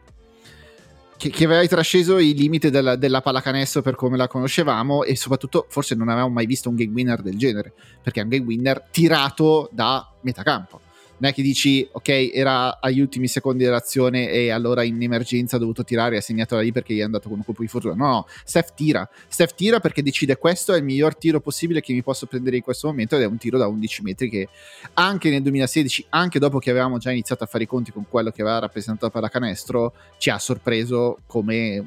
che, 1.15 1.29
che 1.29 1.45
aveva 1.45 1.63
trasceso 1.67 2.17
i 2.17 2.33
limiti 2.33 2.71
della, 2.71 2.95
della 2.95 3.21
pallacanestro 3.21 3.83
per 3.83 3.93
come 3.93 4.17
la 4.17 4.27
conoscevamo 4.27 5.03
e 5.03 5.15
soprattutto 5.15 5.67
forse 5.69 5.93
non 5.93 6.09
avevamo 6.09 6.33
mai 6.33 6.47
visto 6.47 6.67
un 6.67 6.75
game 6.75 6.91
winner 6.91 7.21
del 7.21 7.37
genere 7.37 7.73
perché 8.01 8.21
è 8.21 8.23
un 8.23 8.29
game 8.29 8.45
winner 8.45 8.87
tirato 8.89 9.69
da 9.71 10.11
metà 10.21 10.41
campo 10.41 10.81
non 11.21 11.29
è 11.29 11.33
che 11.33 11.43
dici 11.43 11.87
ok 11.89 12.31
era 12.33 12.79
agli 12.81 12.99
ultimi 12.99 13.27
secondi 13.27 13.63
dell'azione 13.63 14.29
e 14.31 14.49
allora 14.49 14.81
in 14.83 15.01
emergenza 15.01 15.55
ha 15.55 15.59
dovuto 15.59 15.83
tirare 15.83 16.15
e 16.15 16.17
ha 16.17 16.21
segnato 16.21 16.55
da 16.55 16.61
lì 16.61 16.71
perché 16.71 16.95
gli 16.95 16.99
è 16.99 17.03
andato 17.03 17.29
con 17.29 17.37
un 17.37 17.45
colpo 17.45 17.61
di 17.61 17.67
fortuna. 17.67 17.93
No 17.93 18.07
no 18.07 18.27
Steph 18.43 18.73
tira. 18.73 19.07
Steph 19.27 19.53
tira 19.53 19.79
perché 19.79 20.01
decide 20.01 20.37
questo 20.37 20.73
è 20.73 20.77
il 20.77 20.83
miglior 20.83 21.15
tiro 21.15 21.39
possibile 21.39 21.79
che 21.79 21.93
mi 21.93 22.01
posso 22.01 22.25
prendere 22.25 22.57
in 22.57 22.63
questo 22.63 22.87
momento 22.87 23.15
ed 23.15 23.21
è 23.21 23.25
un 23.25 23.37
tiro 23.37 23.59
da 23.59 23.67
11 23.67 24.01
metri 24.01 24.29
che 24.29 24.47
anche 24.95 25.29
nel 25.29 25.43
2016 25.43 26.05
anche 26.09 26.39
dopo 26.39 26.57
che 26.57 26.71
avevamo 26.71 26.97
già 26.97 27.11
iniziato 27.11 27.43
a 27.43 27.47
fare 27.47 27.65
i 27.65 27.67
conti 27.67 27.91
con 27.91 28.05
quello 28.09 28.31
che 28.31 28.41
aveva 28.41 28.57
rappresentato 28.57 29.19
la 29.19 29.29
canestro 29.29 29.93
ci 30.17 30.31
ha 30.31 30.39
sorpreso 30.39 31.19
come 31.27 31.85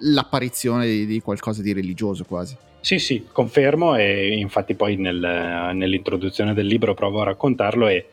l'apparizione 0.00 0.86
di, 0.86 1.06
di 1.06 1.20
qualcosa 1.20 1.62
di 1.62 1.72
religioso 1.72 2.24
quasi. 2.24 2.56
Sì, 2.80 2.98
sì, 2.98 3.26
confermo 3.32 3.96
e 3.96 4.34
infatti 4.36 4.74
poi 4.74 4.96
nel, 4.96 5.70
nell'introduzione 5.72 6.52
del 6.52 6.66
libro 6.66 6.92
provo 6.92 7.22
a 7.22 7.24
raccontarlo 7.24 7.88
e 7.88 8.06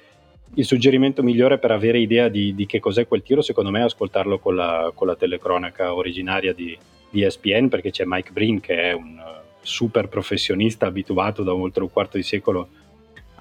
il 0.55 0.65
suggerimento 0.65 1.23
migliore 1.23 1.59
per 1.59 1.71
avere 1.71 1.99
idea 1.99 2.27
di, 2.27 2.53
di, 2.53 2.65
che 2.65 2.79
cos'è 2.79 3.07
quel 3.07 3.23
tiro, 3.23 3.41
secondo 3.41 3.71
me, 3.71 3.79
è 3.79 3.83
ascoltarlo 3.83 4.39
con 4.39 4.55
la, 4.55 4.91
con 4.93 5.07
la 5.07 5.15
telecronaca 5.15 5.93
originaria 5.93 6.53
di, 6.53 6.77
di, 7.09 7.23
ESPN, 7.23 7.69
perché 7.69 7.91
c'è 7.91 8.03
Mike 8.05 8.31
Breen, 8.31 8.59
che 8.59 8.75
è 8.75 8.91
un 8.93 9.17
uh, 9.17 9.41
super 9.61 10.09
professionista 10.09 10.87
abituato 10.87 11.43
da 11.43 11.53
oltre 11.53 11.83
un 11.83 11.91
quarto 11.91 12.17
di 12.17 12.23
secolo 12.23 12.67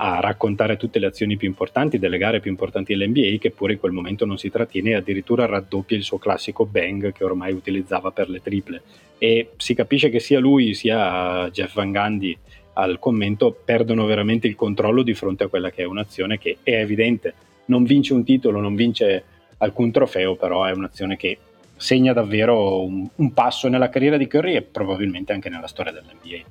a 0.03 0.19
raccontare 0.21 0.79
tutte 0.79 0.99
le 0.99 1.07
azioni 1.07 1.37
più 1.37 1.47
importanti 1.47 1.99
delle 1.99 2.17
gare 2.17 2.41
più 2.41 2.51
importanti 2.51 2.95
dell'NBA, 2.95 3.37
che 3.39 3.51
pure 3.51 3.75
in 3.75 3.81
quel 3.81 3.93
momento 3.93 4.25
non 4.25 4.39
si 4.39 4.49
trattiene 4.49 4.91
e 4.91 4.95
addirittura 4.95 5.45
raddoppia 5.45 5.97
il 5.97 6.05
suo 6.05 6.17
classico 6.17 6.65
bang 6.65 7.13
che 7.13 7.25
ormai 7.25 7.53
utilizzava 7.53 8.11
per 8.11 8.31
le 8.31 8.41
triple. 8.41 8.83
E 9.19 9.51
si 9.59 9.75
capisce 9.75 10.09
che 10.09 10.21
sia 10.21 10.39
lui 10.39 10.73
sia 10.73 11.51
Jeff 11.51 11.75
Van 11.75 11.93
Gundy 11.93 12.35
al 12.75 12.99
commento 12.99 13.57
perdono 13.65 14.07
veramente 14.07 14.47
il 14.47 14.55
controllo 14.55 15.03
di 15.03 15.15
fronte 15.15 15.45
a 15.45 15.49
quella 15.49 15.71
che 15.71 15.83
è 15.83 15.87
un'azione 15.87 16.39
che 16.39 16.59
è 16.63 16.75
evidente, 16.77 17.35
non 17.67 17.85
vince 17.85 18.13
un 18.13 18.25
titolo, 18.25 18.61
non 18.61 18.75
vince 18.75 19.25
alcun 19.59 19.91
trofeo, 19.91 20.37
però 20.37 20.65
è 20.65 20.73
un'azione 20.73 21.17
che 21.17 21.39
segna 21.77 22.13
davvero 22.13 22.83
un, 22.83 23.09
un 23.15 23.33
passo 23.33 23.69
nella 23.69 23.89
carriera 23.89 24.17
di 24.17 24.27
Curry 24.27 24.55
e 24.55 24.63
probabilmente 24.63 25.33
anche 25.33 25.49
nella 25.49 25.67
storia 25.67 25.93
dell'NBA. 25.93 26.49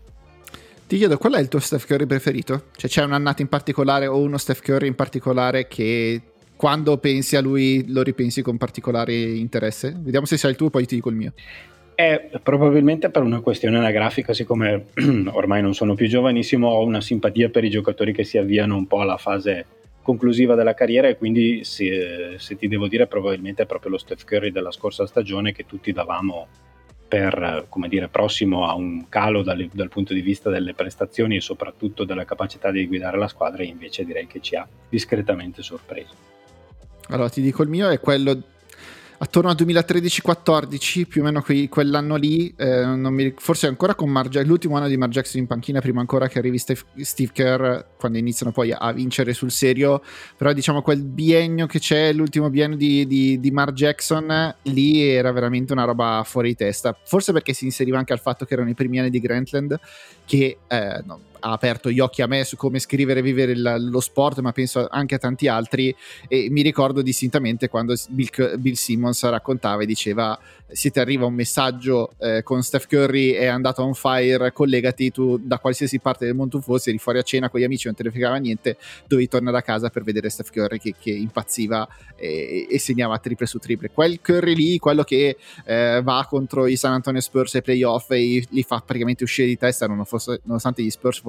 Ti 0.88 0.98
chiedo 0.98 1.18
qual 1.20 1.34
è 1.34 1.40
il 1.40 1.50
tuo 1.50 1.60
Steph 1.60 1.86
Curry 1.86 2.08
preferito? 2.08 2.64
Cioè 2.76 2.90
c'è 2.90 3.04
un'annata 3.04 3.44
in 3.44 3.48
particolare 3.48 4.08
o 4.08 4.18
uno 4.18 4.38
Steph 4.40 4.62
Curry 4.62 4.88
in 4.88 4.96
particolare 4.96 5.68
che 5.68 6.20
quando 6.56 6.98
pensi 6.98 7.36
a 7.36 7.42
lui 7.42 7.86
lo 7.88 8.02
ripensi 8.02 8.42
con 8.42 8.58
particolare 8.58 9.14
interesse? 9.14 9.96
Vediamo 9.96 10.26
se 10.26 10.36
sai 10.36 10.52
il 10.52 10.58
tuo, 10.58 10.72
poi 10.72 10.88
ti 10.88 10.96
dico 10.96 11.10
il 11.10 11.16
mio. 11.16 11.34
È 12.00 12.30
probabilmente 12.42 13.10
per 13.10 13.24
una 13.24 13.42
questione 13.42 13.76
anagrafica, 13.76 14.32
siccome 14.32 14.86
ormai 15.34 15.62
non 15.62 15.74
sono 15.74 15.96
più 15.96 16.08
giovanissimo, 16.08 16.70
ho 16.70 16.86
una 16.86 17.02
simpatia 17.02 17.50
per 17.50 17.66
i 17.66 17.70
giocatori 17.70 18.14
che 18.14 18.24
si 18.24 18.38
avviano 18.38 18.78
un 18.78 18.88
po' 18.88 19.02
alla 19.02 19.18
fase 19.18 19.66
conclusiva 20.02 20.56
della 20.56 20.74
carriera 20.74 21.10
e 21.10 21.18
quindi 21.18 21.66
se, 21.66 22.36
se 22.38 22.56
ti 22.56 22.70
devo 22.70 22.88
dire 22.88 23.06
probabilmente 23.08 23.64
è 23.64 23.66
proprio 23.66 23.92
lo 23.92 23.98
Steph 23.98 24.24
Curry 24.24 24.50
della 24.50 24.72
scorsa 24.72 25.06
stagione 25.06 25.52
che 25.52 25.66
tutti 25.66 25.92
davamo 25.92 26.48
per, 27.06 27.66
come 27.68 27.90
dire, 27.90 28.08
prossimo 28.08 28.66
a 28.66 28.76
un 28.76 29.10
calo 29.10 29.44
dal, 29.44 29.70
dal, 29.74 29.90
punto 29.90 30.14
di 30.14 30.22
vista 30.22 30.50
delle 30.50 30.74
prestazioni 30.74 31.36
e 31.36 31.42
soprattutto 31.42 32.06
della 32.06 32.24
capacità 32.24 32.72
di 32.72 32.88
guidare 32.88 33.18
la 33.18 33.28
squadra 33.28 33.62
e 33.64 33.66
invece 33.66 34.06
direi 34.06 34.26
che 34.26 34.40
ci 34.40 34.56
ha 34.56 34.66
discretamente 34.88 35.62
sorpreso. 35.62 36.14
Allora 37.10 37.28
ti 37.28 37.42
dico 37.42 37.62
il 37.62 37.68
mio 37.68 37.90
è 37.90 38.00
quello 38.00 38.42
attorno 39.22 39.50
al 39.50 39.56
2013-14, 39.60 41.06
più 41.06 41.22
o 41.22 41.26
meno 41.26 41.42
qui, 41.42 41.68
quell'anno 41.68 42.16
lì, 42.16 42.54
eh, 42.56 42.86
mi, 42.86 43.34
forse 43.38 43.68
ancora 43.68 43.94
con 43.94 44.10
Mar- 44.10 44.46
l'ultimo 44.46 44.78
anno 44.78 44.88
di 44.88 44.98
Mar 44.98 45.10
Jackson 45.10 45.42
in 45.42 45.48
panchina, 45.48 45.82
prima 45.82 46.00
ancora 46.00 46.28
che 46.28 46.40
arrivi 46.40 46.58
Steve, 46.58 46.82
Steve, 47.02 47.32
Kerr, 47.34 47.80
quando 47.98 48.18
iniziano 48.18 48.52
poi 48.52 48.72
a 48.72 48.92
vincere 48.94 49.34
sul 49.34 49.52
serio, 49.52 50.02
però 50.38 50.54
diciamo 50.54 50.82
quel 50.82 51.04
biennio 51.04 51.66
che 51.66 51.80
c'è, 51.80 52.14
l'ultimo 52.14 52.50
biennio 52.50 52.78
di, 52.78 53.06
di, 53.08 53.40
di 53.40 53.52
Mar 53.52 53.74
Jackson, 53.74 54.56
lì 54.64 55.02
era 55.02 55.32
veramente 55.32 55.74
una 55.74 55.84
roba 55.84 56.24
fuori 56.26 56.56
testa, 56.56 56.98
forse 57.04 57.34
perché 57.34 57.54
si 57.54 57.66
inseriva 57.66 57.98
anche 57.98 58.14
al 58.14 58.20
fatto 58.20 58.46
che 58.46 58.54
erano 58.54 58.70
i 58.70 58.74
primi 58.74 59.00
anni 59.00 59.10
di 59.10 59.20
Grantland, 59.20 59.78
che 60.26 60.60
eh, 60.68 61.02
no, 61.06 61.20
ha 61.40 61.52
aperto 61.52 61.90
gli 61.90 62.00
occhi 62.00 62.22
a 62.22 62.28
me 62.28 62.44
su 62.44 62.56
come 62.56 62.80
scrivere 62.80 63.20
e 63.20 63.24
vivere 63.24 63.52
il, 63.54 63.88
lo 63.90 64.00
sport, 64.00 64.40
ma 64.40 64.52
penso 64.52 64.88
anche 64.90 65.16
a 65.16 65.18
tanti 65.18 65.48
altri. 65.48 65.96
E 66.28 66.50
mi 66.50 66.62
ricordo 66.62 67.02
distintamente 67.02 67.70
quando 67.70 67.96
Bill, 68.10 68.60
Bill 68.60 68.74
Simmons 68.74 69.24
raccontava 69.24 69.84
e 69.84 69.86
diceva: 69.86 70.38
Se 70.68 70.90
ti 70.90 71.00
arriva 71.00 71.26
un 71.26 71.34
messaggio 71.34 72.14
eh, 72.20 72.44
con 72.44 72.62
Steph 72.62 72.88
Curry 72.88 73.32
è 73.32 73.46
andato 73.46 73.82
on 73.82 73.94
fire, 73.94 74.52
collegati 74.52 75.12
tu 75.12 75.38
da 75.38 75.60
qualsiasi 75.60 76.00
parte 76.00 76.26
del 76.26 76.36
mondo 76.36 76.60
fossi, 76.62 76.90
eri 76.90 76.98
fuori 76.98 77.20
a 77.20 77.24
cena 77.24 77.50
con 77.50 77.60
gli 77.60 77.64
amici, 77.64 77.88
non 77.88 77.96
te 77.96 78.04
ne 78.04 78.12
fregava 78.12 78.36
niente, 78.38 78.78
dovevi 79.08 79.28
tornare 79.28 79.58
a 79.58 79.62
casa 79.62 79.90
per 79.90 80.04
vedere 80.04 80.30
Steph 80.30 80.52
Curry 80.52 80.80
che, 80.80 80.96
che 81.00 81.12
impazziva 81.12 81.88
e, 82.16 82.68
e, 82.70 82.80
segnava 82.80 83.18
triple 83.20 83.46
su 83.46 83.58
triple. 83.60 83.92
Quel 83.92 84.20
Curry 84.22 84.56
lì, 84.56 84.78
quello 84.78 85.04
che 85.04 85.38
eh, 85.66 86.02
va 86.04 86.26
contro 86.30 86.68
i 86.68 86.76
San 86.76 86.94
Antonio 86.94 87.22
Spurs 87.22 87.56
ai 87.56 87.62
playoff 87.62 88.12
e 88.12 88.46
li 88.50 88.64
fa 88.64 88.82
praticamente 88.86 89.24
uscire 89.24 89.48
di 89.48 89.58
testa, 89.58 89.88
nonostante 89.88 90.84
gli 90.84 90.90
Spurs 90.90 91.20
fossero 91.20 91.29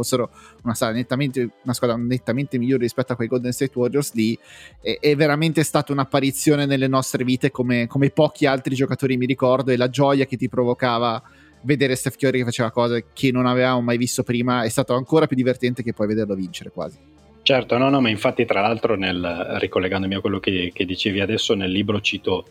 una 0.62 0.75
squadra 0.75 0.97
nettamente, 0.97 1.50
una 1.62 1.75
squadra 1.75 1.97
nettamente 1.97 2.59
migliore 2.59 2.83
rispetto 2.83 3.12
a 3.12 3.16
quei 3.16 3.28
Golden 3.28 3.52
State 3.52 3.73
Warriors 3.75 4.12
lì 4.14 4.38
è, 4.80 4.99
è 5.00 5.16
veramente 5.16 5.62
stata 5.62 5.92
un'apparizione 5.92 6.66
nelle 6.66 6.88
nostre 6.88 7.25
vite 7.25 7.50
come, 7.50 7.87
come 7.87 8.11
pochi 8.11 8.47
altri 8.47 8.75
giocatori 8.75 9.16
mi 9.16 9.26
ricordo 9.26 9.71
e 9.71 9.76
la 9.76 9.90
gioia 9.90 10.26
che 10.26 10.37
ti 10.37 10.49
provocava 10.49 11.23
vedere 11.62 11.95
Steph 11.95 12.16
Curry 12.16 12.38
che 12.38 12.45
faceva 12.45 12.71
cose 12.71 13.07
che 13.12 13.30
non 13.30 13.47
avevamo 13.47 13.80
mai 13.83 13.99
visto 13.99 14.23
prima 14.23 14.62
è 14.62 14.69
stato 14.69 14.95
ancora 14.95 15.26
più 15.26 15.37
divertente 15.37 15.83
che 15.83 15.92
poi 15.92 16.07
vederlo 16.07 16.35
vincere 16.35 16.71
quasi. 16.71 16.99
Certo, 17.42 17.78
no, 17.78 17.88
no, 17.88 18.00
ma 18.00 18.11
infatti 18.11 18.45
tra 18.45 18.61
l'altro 18.61 18.97
nel, 18.97 19.57
ricollegandomi 19.59 20.14
a 20.14 20.21
quello 20.21 20.40
che, 20.40 20.71
che 20.75 20.85
dicevi 20.85 21.21
adesso 21.21 21.54
nel 21.54 21.71
libro 21.71 22.00
cito 22.00 22.47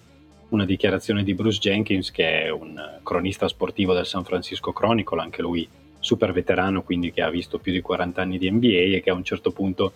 una 0.50 0.66
dichiarazione 0.66 1.24
di 1.24 1.36
Bruce 1.36 1.60
Jenkins 1.60 2.12
che 2.12 2.44
è 2.44 2.50
un 2.50 3.00
cronista 3.04 3.48
sportivo 3.48 3.94
del 3.94 4.06
San 4.06 4.24
Francisco 4.24 4.74
Chronicle, 4.74 5.22
anche 5.22 5.42
lui 5.42 5.68
super 6.00 6.32
veterano, 6.32 6.82
quindi 6.82 7.12
che 7.12 7.22
ha 7.22 7.30
visto 7.30 7.60
più 7.60 7.72
di 7.72 7.82
40 7.82 8.22
anni 8.22 8.38
di 8.38 8.50
NBA 8.50 8.96
e 8.96 9.02
che 9.04 9.10
a 9.10 9.14
un 9.14 9.24
certo 9.24 9.52
punto 9.52 9.94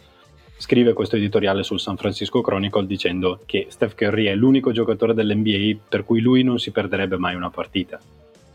scrive 0.57 0.93
questo 0.93 1.15
editoriale 1.15 1.63
sul 1.63 1.79
San 1.79 1.98
Francisco 1.98 2.41
Chronicle 2.41 2.86
dicendo 2.86 3.41
che 3.45 3.67
Steph 3.69 3.95
Curry 3.95 4.25
è 4.25 4.36
l'unico 4.36 4.72
giocatore 4.72 5.13
dell'NBA 5.13 5.79
per 5.89 6.05
cui 6.05 6.22
lui 6.22 6.43
non 6.43 6.60
si 6.60 6.72
perderebbe 6.72 7.17
mai 7.17 7.36
una 7.36 7.50
partita. 7.50 8.00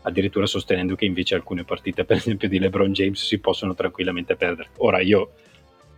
Addirittura 0.03 0.45
sostenendo 0.45 0.95
che 0.95 1.05
invece 1.05 1.35
alcune 1.35 1.63
partite, 1.63 2.05
per 2.05 2.17
esempio 2.17 2.47
di 2.47 2.57
LeBron 2.57 2.93
James, 2.93 3.23
si 3.23 3.37
possono 3.39 3.75
tranquillamente 3.75 4.35
perdere. 4.35 4.69
Ora 4.77 5.01
io 5.01 5.31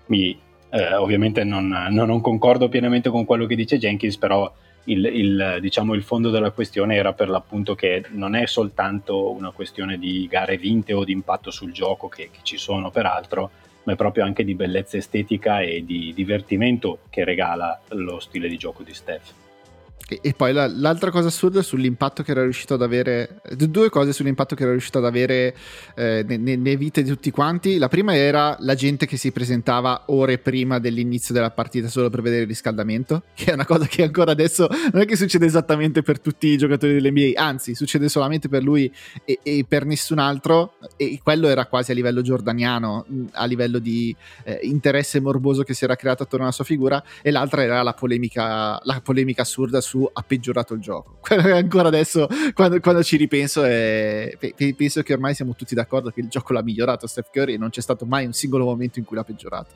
mi, 0.08 0.38
eh, 0.70 0.96
ovviamente 0.96 1.44
non, 1.44 1.68
non 1.92 2.20
concordo 2.20 2.68
pienamente 2.68 3.10
con 3.10 3.26
quello 3.26 3.46
che 3.46 3.56
dice 3.56 3.78
Jenkins, 3.78 4.18
però 4.18 4.52
il, 4.86 5.06
il, 5.06 5.58
diciamo, 5.60 5.94
il 5.94 6.04
fondo 6.04 6.30
della 6.30 6.52
questione 6.52 6.96
era 6.96 7.14
per 7.14 7.30
l'appunto 7.30 7.76
che 7.76 8.04
non 8.10 8.36
è 8.36 8.46
soltanto 8.48 9.32
una 9.32 9.52
questione 9.52 9.98
di 9.98 10.28
gare 10.28 10.58
vinte 10.58 10.94
o 10.94 11.04
di 11.04 11.12
impatto 11.12 11.52
sul 11.52 11.72
gioco 11.72 12.08
che, 12.08 12.30
che 12.32 12.40
ci 12.44 12.58
sono 12.58 12.90
peraltro, 12.92 13.52
ma 13.84 13.94
è 13.94 13.96
proprio 13.96 14.24
anche 14.24 14.44
di 14.44 14.56
bellezza 14.56 14.98
estetica 14.98 15.62
e 15.62 15.84
di 15.86 16.14
divertimento 16.14 17.00
che 17.10 17.24
regala 17.24 17.80
lo 17.90 18.20
stile 18.20 18.48
di 18.48 18.58
gioco 18.58 18.84
di 18.84 18.94
Steph. 18.94 19.41
E, 20.12 20.20
e 20.22 20.34
poi 20.34 20.52
la, 20.52 20.68
l'altra 20.68 21.10
cosa 21.10 21.30
assurda 21.30 21.62
sull'impatto 21.62 22.22
che 22.22 22.32
era 22.32 22.44
riuscito 22.44 22.74
ad 22.74 22.82
avere, 22.82 23.42
due 23.56 23.90
cose 23.90 24.12
sull'impatto 24.12 24.56
che 24.56 24.64
era 24.64 24.74
riuscito 24.74 24.98
ad 24.98 25.06
avere 25.06 25.56
eh, 25.96 26.26
nelle 26.28 26.76
vite 26.76 27.02
di 27.02 27.10
tutti 27.10 27.32
quanti. 27.32 27.78
La 27.78 27.88
prima 27.88 28.14
era 28.14 28.58
la 28.60 28.76
gente 28.76 29.06
che 29.06 29.16
si 29.16 29.32
presentava 29.32 30.04
ore 30.08 30.38
prima 30.38 30.80
dell'inizio 30.80 31.34
della 31.34 31.52
partita 31.52 31.88
solo 31.88 32.10
per 32.10 32.22
vedere 32.22 32.42
il 32.42 32.50
riscaldamento, 32.50 33.24
che 33.34 33.52
è 33.52 33.54
una 33.54 33.66
cosa 33.66 33.86
che 33.86 34.04
ancora 34.04 34.32
adesso 34.32 34.68
non 34.92 35.02
è 35.02 35.06
che 35.06 35.16
succede 35.16 35.46
esattamente 35.46 36.02
per 36.02 36.20
tutti 36.20 36.48
i 36.48 36.58
giocatori 36.58 36.92
dell'NBA, 37.00 37.42
anzi 37.42 37.74
succede 37.74 38.10
solamente 38.10 38.50
per 38.50 38.64
lui 38.64 38.92
e, 39.24 39.40
e 39.42 39.64
per 39.66 39.86
nessun 39.86 40.20
altro. 40.20 40.74
E 40.98 41.22
quello 41.24 41.48
era 41.48 41.68
quasi 41.68 41.92
a 41.92 41.94
livello 41.94 42.22
giordaniano, 42.22 43.06
a 43.32 43.46
livello 43.46 43.80
di 43.80 44.14
eh, 44.44 44.60
interesse 44.64 45.22
morboso 45.22 45.64
che 45.64 45.74
si 45.74 45.86
era 45.86 45.96
creato 45.96 46.24
attorno 46.24 46.44
alla 46.44 46.54
sua 46.54 46.66
figura. 46.66 47.02
E 47.22 47.32
l'altra 47.32 47.64
era 47.64 47.82
la 47.82 47.94
polemica, 47.94 48.78
la 48.84 49.00
polemica 49.02 49.44
assurda 49.44 49.80
su 49.80 50.01
ha 50.12 50.24
peggiorato 50.24 50.74
il 50.74 50.82
gioco. 50.82 51.20
Ancora 51.30 51.88
adesso, 51.88 52.28
quando, 52.54 52.80
quando 52.80 53.04
ci 53.04 53.18
ripenso, 53.18 53.64
è, 53.64 54.38
penso 54.76 55.02
che 55.04 55.14
ormai 55.14 55.34
siamo 55.34 55.56
tutti 55.56 55.76
d'accordo 55.76 56.10
che 56.10 56.22
il 56.22 56.28
gioco 56.28 56.54
l'ha 56.54 56.64
migliorato 56.64 57.08
Steph 57.08 57.32
Curry 57.32 57.54
e 57.54 57.58
non 57.58 57.70
c'è 57.70 57.82
stato 57.82 58.06
mai 58.06 58.26
un 58.26 58.34
singolo 58.34 58.66
momento 58.66 59.00
in 59.00 59.06
cui 59.06 59.16
l'ha 59.16 59.24
peggiorato. 59.24 59.70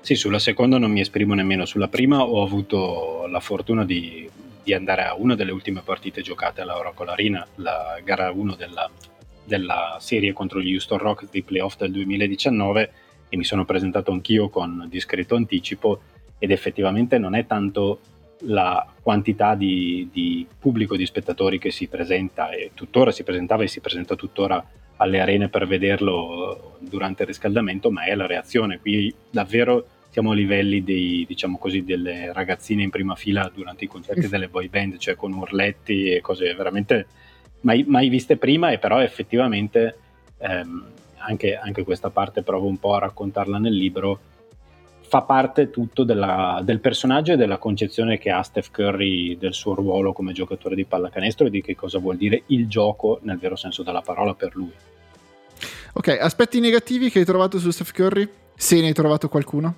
Sì, 0.00 0.16
sulla 0.16 0.40
seconda 0.40 0.78
non 0.78 0.90
mi 0.90 1.00
esprimo 1.00 1.34
nemmeno, 1.34 1.64
sulla 1.64 1.88
prima 1.88 2.22
ho 2.22 2.42
avuto 2.42 3.26
la 3.28 3.38
fortuna 3.38 3.84
di, 3.84 4.28
di 4.62 4.74
andare 4.74 5.04
a 5.04 5.14
una 5.14 5.34
delle 5.34 5.52
ultime 5.52 5.80
partite 5.82 6.22
giocate 6.22 6.60
alla 6.60 6.76
Oracle 6.76 7.10
Arena, 7.10 7.46
la 7.56 8.00
gara 8.02 8.30
1 8.32 8.54
della, 8.56 8.90
della 9.44 9.96
serie 10.00 10.32
contro 10.32 10.60
gli 10.60 10.72
Houston 10.72 10.98
Rockets 10.98 11.30
dei 11.30 11.42
playoff 11.42 11.76
del 11.76 11.92
2019 11.92 12.92
e 13.28 13.36
mi 13.36 13.44
sono 13.44 13.64
presentato 13.64 14.12
anch'io 14.12 14.48
con 14.48 14.86
discreto 14.90 15.36
anticipo 15.36 16.00
ed 16.38 16.50
effettivamente 16.50 17.18
non 17.18 17.34
è 17.34 17.46
tanto 17.46 18.00
la 18.44 18.86
quantità 19.00 19.54
di, 19.54 20.08
di, 20.12 20.46
pubblico, 20.58 20.96
di 20.96 21.06
spettatori 21.06 21.58
che 21.58 21.70
si 21.70 21.86
presenta 21.86 22.50
e 22.50 22.70
tuttora 22.74 23.10
si 23.10 23.22
presentava 23.22 23.62
e 23.62 23.68
si 23.68 23.80
presenta 23.80 24.14
tuttora 24.14 24.64
alle 24.96 25.20
arene 25.20 25.48
per 25.48 25.66
vederlo 25.66 26.76
durante 26.80 27.22
il 27.22 27.28
riscaldamento, 27.28 27.90
ma 27.90 28.04
è 28.04 28.14
la 28.14 28.26
reazione. 28.26 28.78
Qui 28.78 29.12
davvero 29.30 29.86
siamo 30.10 30.32
a 30.32 30.34
livelli 30.34 30.84
dei, 30.84 31.24
diciamo 31.26 31.58
così, 31.58 31.84
delle 31.84 32.32
ragazzine 32.32 32.82
in 32.82 32.90
prima 32.90 33.14
fila 33.14 33.50
durante 33.52 33.84
i 33.84 33.88
concerti 33.88 34.28
delle 34.28 34.48
boy 34.48 34.68
band, 34.68 34.98
cioè 34.98 35.16
con 35.16 35.32
urletti 35.32 36.10
e 36.10 36.20
cose 36.20 36.54
veramente 36.54 37.06
mai, 37.62 37.84
mai 37.86 38.08
viste 38.08 38.36
prima 38.36 38.70
e 38.70 38.78
però 38.78 39.00
effettivamente 39.00 39.96
ehm, 40.38 40.84
anche, 41.16 41.56
anche 41.56 41.82
questa 41.82 42.10
parte 42.10 42.42
provo 42.42 42.66
un 42.66 42.78
po' 42.78 42.94
a 42.94 43.00
raccontarla 43.00 43.58
nel 43.58 43.74
libro 43.74 44.20
fa 45.12 45.20
parte 45.20 45.68
tutto 45.68 46.04
della, 46.04 46.62
del 46.64 46.80
personaggio 46.80 47.34
e 47.34 47.36
della 47.36 47.58
concezione 47.58 48.16
che 48.16 48.30
ha 48.30 48.40
Steph 48.40 48.70
Curry 48.70 49.36
del 49.36 49.52
suo 49.52 49.74
ruolo 49.74 50.14
come 50.14 50.32
giocatore 50.32 50.74
di 50.74 50.86
pallacanestro 50.86 51.48
e 51.48 51.50
di 51.50 51.60
che 51.60 51.74
cosa 51.74 51.98
vuol 51.98 52.16
dire 52.16 52.44
il 52.46 52.66
gioco 52.66 53.18
nel 53.20 53.36
vero 53.36 53.54
senso 53.54 53.82
della 53.82 54.00
parola 54.00 54.32
per 54.32 54.56
lui. 54.56 54.72
Ok, 55.92 56.16
aspetti 56.18 56.60
negativi 56.60 57.10
che 57.10 57.18
hai 57.18 57.24
trovato 57.26 57.58
su 57.58 57.70
Steph 57.70 57.92
Curry? 57.92 58.26
Se 58.54 58.80
ne 58.80 58.86
hai 58.86 58.94
trovato 58.94 59.28
qualcuno? 59.28 59.74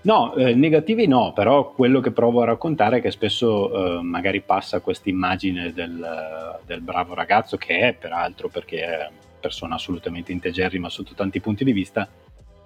No, 0.00 0.34
eh, 0.36 0.54
negativi 0.54 1.06
no, 1.06 1.34
però 1.34 1.72
quello 1.72 2.00
che 2.00 2.10
provo 2.10 2.40
a 2.40 2.46
raccontare 2.46 2.96
è 2.96 3.02
che 3.02 3.10
spesso 3.10 3.98
eh, 3.98 4.02
magari 4.02 4.40
passa 4.40 4.80
questa 4.80 5.10
immagine 5.10 5.74
del, 5.74 6.58
del, 6.64 6.80
bravo 6.80 7.12
ragazzo, 7.12 7.58
che 7.58 7.78
è 7.78 7.92
peraltro 7.92 8.48
perché 8.48 8.82
è 8.82 9.10
persona 9.38 9.74
assolutamente 9.74 10.32
integerrima 10.32 10.88
sotto 10.88 11.12
tanti 11.12 11.40
punti 11.40 11.62
di 11.62 11.72
vista, 11.72 12.08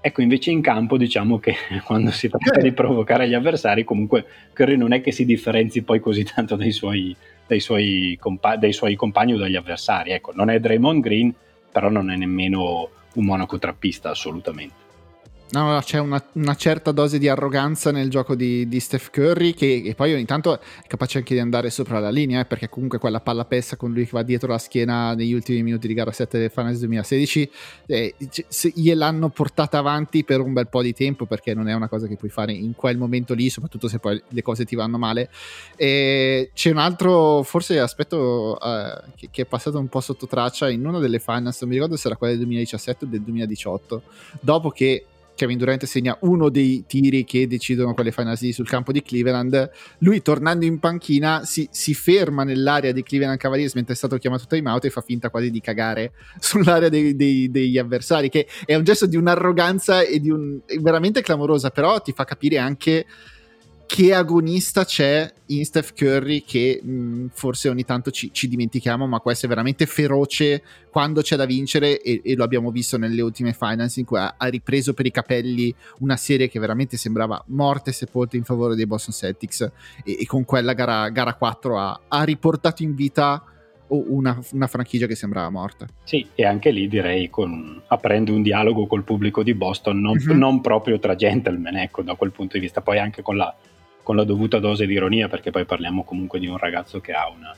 Ecco, 0.06 0.22
invece 0.22 0.52
in 0.52 0.60
campo 0.60 0.96
diciamo 0.96 1.40
che 1.40 1.56
quando 1.82 2.12
si 2.12 2.28
tratta 2.28 2.60
di 2.60 2.70
provocare 2.70 3.28
gli 3.28 3.34
avversari, 3.34 3.82
comunque 3.82 4.24
Curry 4.52 4.76
non 4.76 4.92
è 4.92 5.00
che 5.00 5.10
si 5.10 5.24
differenzi 5.24 5.82
poi 5.82 5.98
così 5.98 6.22
tanto 6.22 6.54
dai 6.54 6.70
suoi, 6.70 7.14
dai 7.44 7.58
suoi, 7.58 8.16
compa- 8.20 8.54
dai 8.54 8.72
suoi 8.72 8.94
compagni 8.94 9.32
o 9.32 9.36
dagli 9.36 9.56
avversari. 9.56 10.12
Ecco, 10.12 10.30
non 10.32 10.48
è 10.48 10.60
Draymond 10.60 11.02
Green, 11.02 11.34
però 11.72 11.88
non 11.88 12.12
è 12.12 12.16
nemmeno 12.16 12.88
un 13.14 13.24
monaco 13.24 13.58
trappista 13.58 14.10
assolutamente. 14.10 14.85
No, 15.48 15.70
no, 15.70 15.78
c'è 15.78 15.98
una, 15.98 16.20
una, 16.32 16.56
certa 16.56 16.90
dose 16.90 17.18
di 17.18 17.28
arroganza 17.28 17.92
nel 17.92 18.10
gioco 18.10 18.34
di, 18.34 18.66
di 18.66 18.80
Steph 18.80 19.10
Curry 19.10 19.54
che, 19.54 19.80
che, 19.80 19.94
poi 19.94 20.12
ogni 20.12 20.24
tanto 20.24 20.58
è 20.58 20.60
capace 20.88 21.18
anche 21.18 21.34
di 21.34 21.40
andare 21.40 21.70
sopra 21.70 22.00
la 22.00 22.10
linea, 22.10 22.40
eh, 22.40 22.46
perché 22.46 22.68
comunque 22.68 22.98
quella 22.98 23.20
palla 23.20 23.44
pessa 23.44 23.76
con 23.76 23.92
lui 23.92 24.04
che 24.04 24.10
va 24.12 24.24
dietro 24.24 24.50
la 24.50 24.58
schiena 24.58 25.14
negli 25.14 25.32
ultimi 25.32 25.62
minuti 25.62 25.86
di 25.86 25.94
gara 25.94 26.10
7 26.10 26.40
del 26.40 26.50
Finals 26.50 26.80
2016 26.80 27.50
eh, 27.86 28.14
gliel'hanno 28.74 29.28
portata 29.28 29.78
avanti 29.78 30.24
per 30.24 30.40
un 30.40 30.52
bel 30.52 30.66
po' 30.66 30.82
di 30.82 30.92
tempo 30.92 31.26
perché 31.26 31.54
non 31.54 31.68
è 31.68 31.74
una 31.74 31.88
cosa 31.88 32.08
che 32.08 32.16
puoi 32.16 32.30
fare 32.30 32.52
in 32.52 32.74
quel 32.74 32.98
momento 32.98 33.32
lì, 33.32 33.48
soprattutto 33.48 33.86
se 33.86 34.00
poi 34.00 34.20
le 34.26 34.42
cose 34.42 34.64
ti 34.64 34.74
vanno 34.74 34.98
male. 34.98 35.30
E 35.76 36.50
c'è 36.54 36.70
un 36.72 36.78
altro 36.78 37.44
forse 37.44 37.78
aspetto 37.78 38.58
eh, 38.60 39.12
che, 39.14 39.28
che, 39.30 39.42
è 39.42 39.46
passato 39.46 39.78
un 39.78 39.86
po' 39.86 40.00
sotto 40.00 40.26
traccia 40.26 40.68
in 40.68 40.84
una 40.84 40.98
delle 40.98 41.20
Finals, 41.20 41.60
non 41.60 41.70
mi 41.70 41.76
ricordo 41.76 41.96
se 41.96 42.08
era 42.08 42.16
quella 42.16 42.32
del 42.32 42.42
2017 42.42 43.04
o 43.04 43.08
del 43.08 43.22
2018, 43.22 44.02
dopo 44.40 44.70
che 44.70 45.06
Kevin 45.36 45.58
Durant 45.58 45.84
segna 45.84 46.16
uno 46.22 46.48
dei 46.48 46.84
tiri 46.86 47.24
che 47.24 47.46
decidono 47.46 47.94
quelle 47.94 48.10
finals 48.10 48.48
sul 48.48 48.66
campo 48.66 48.90
di 48.90 49.02
Cleveland. 49.02 49.70
Lui 49.98 50.22
tornando 50.22 50.64
in 50.64 50.80
panchina 50.80 51.44
si, 51.44 51.68
si, 51.70 51.94
ferma 51.94 52.42
nell'area 52.42 52.90
di 52.90 53.02
Cleveland 53.04 53.38
Cavaliers 53.38 53.74
mentre 53.74 53.94
è 53.94 53.96
stato 53.96 54.16
chiamato 54.16 54.46
time 54.48 54.70
out 54.70 54.84
e 54.86 54.90
fa 54.90 55.02
finta 55.02 55.30
quasi 55.30 55.50
di 55.50 55.60
cagare 55.60 56.12
sull'area 56.40 56.88
dei, 56.88 57.14
dei, 57.14 57.50
degli 57.50 57.78
avversari, 57.78 58.28
che 58.28 58.48
è 58.64 58.74
un 58.74 58.82
gesto 58.82 59.06
di 59.06 59.16
un'arroganza 59.16 60.00
e 60.00 60.18
di 60.18 60.30
un 60.30 60.58
veramente 60.80 61.20
clamorosa, 61.20 61.70
però 61.70 62.00
ti 62.00 62.12
fa 62.12 62.24
capire 62.24 62.58
anche 62.58 63.06
che 63.86 64.12
agonista 64.12 64.84
c'è 64.84 65.32
in 65.46 65.64
Steph 65.64 65.94
Curry 65.94 66.42
che 66.42 66.80
mh, 66.82 67.26
forse 67.32 67.68
ogni 67.68 67.84
tanto 67.84 68.10
ci, 68.10 68.30
ci, 68.32 68.48
dimentichiamo, 68.48 69.06
ma 69.06 69.20
questo 69.20 69.46
è 69.46 69.48
veramente 69.48 69.86
feroce 69.86 70.62
quando 70.90 71.22
c'è 71.22 71.36
da 71.36 71.46
vincere 71.46 72.00
e, 72.02 72.20
e, 72.24 72.34
lo 72.34 72.42
abbiamo 72.42 72.72
visto 72.72 72.98
nelle 72.98 73.22
ultime 73.22 73.52
finals 73.52 73.96
in 73.96 74.04
cui 74.04 74.18
ha, 74.18 74.34
ha, 74.36 74.46
ripreso 74.48 74.92
per 74.92 75.06
i 75.06 75.12
capelli 75.12 75.72
una 76.00 76.16
serie 76.16 76.48
che 76.48 76.58
veramente 76.58 76.96
sembrava 76.96 77.42
morte 77.48 77.90
e 77.90 77.92
sepolta 77.92 78.36
in 78.36 78.42
favore 78.42 78.74
dei 78.74 78.86
Boston 78.86 79.14
Celtics 79.14 79.70
e, 80.04 80.18
e 80.20 80.26
con 80.26 80.44
quella 80.44 80.72
gara, 80.72 81.08
gara 81.10 81.34
4 81.34 81.78
ha, 81.78 82.00
ha, 82.08 82.22
riportato 82.24 82.82
in 82.82 82.94
vita 82.94 83.42
una, 83.88 84.36
una, 84.50 84.66
franchigia 84.66 85.06
che 85.06 85.14
sembrava 85.14 85.48
morta. 85.48 85.86
Sì, 86.02 86.26
e 86.34 86.44
anche 86.44 86.72
lì 86.72 86.88
direi 86.88 87.30
con, 87.30 87.80
aprendo 87.86 88.32
un 88.32 88.42
dialogo 88.42 88.86
col 88.86 89.04
pubblico 89.04 89.44
di 89.44 89.54
Boston, 89.54 90.00
non, 90.00 90.16
mm-hmm. 90.16 90.36
non 90.36 90.60
proprio 90.60 90.98
tra 90.98 91.14
gentleman, 91.14 91.76
ecco, 91.76 92.02
da 92.02 92.16
quel 92.16 92.32
punto 92.32 92.54
di 92.54 92.64
vista, 92.64 92.80
poi 92.80 92.98
anche 92.98 93.22
con 93.22 93.36
la 93.36 93.54
con 94.06 94.14
la 94.14 94.22
dovuta 94.22 94.60
dose 94.60 94.86
di 94.86 94.92
ironia, 94.92 95.26
perché 95.26 95.50
poi 95.50 95.64
parliamo 95.64 96.04
comunque 96.04 96.38
di 96.38 96.46
un 96.46 96.56
ragazzo 96.56 97.00
che 97.00 97.10
ha 97.10 97.28
una, 97.28 97.52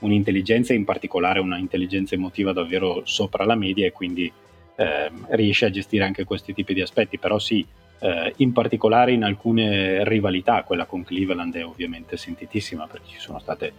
un'intelligenza, 0.00 0.74
in 0.74 0.84
particolare 0.84 1.40
una 1.40 1.56
intelligenza 1.56 2.14
emotiva 2.14 2.52
davvero 2.52 3.00
sopra 3.06 3.46
la 3.46 3.54
media 3.54 3.86
e 3.86 3.92
quindi 3.92 4.30
eh, 4.76 5.10
riesce 5.28 5.64
a 5.64 5.70
gestire 5.70 6.04
anche 6.04 6.24
questi 6.24 6.52
tipi 6.52 6.74
di 6.74 6.82
aspetti, 6.82 7.18
però 7.18 7.38
sì, 7.38 7.66
eh, 8.00 8.34
in 8.36 8.52
particolare 8.52 9.12
in 9.12 9.24
alcune 9.24 10.06
rivalità, 10.06 10.62
quella 10.62 10.84
con 10.84 11.04
Cleveland 11.04 11.56
è 11.56 11.64
ovviamente 11.64 12.18
sentitissima 12.18 12.86
perché 12.86 13.08
ci 13.08 13.18
sono 13.18 13.38
state 13.38 13.72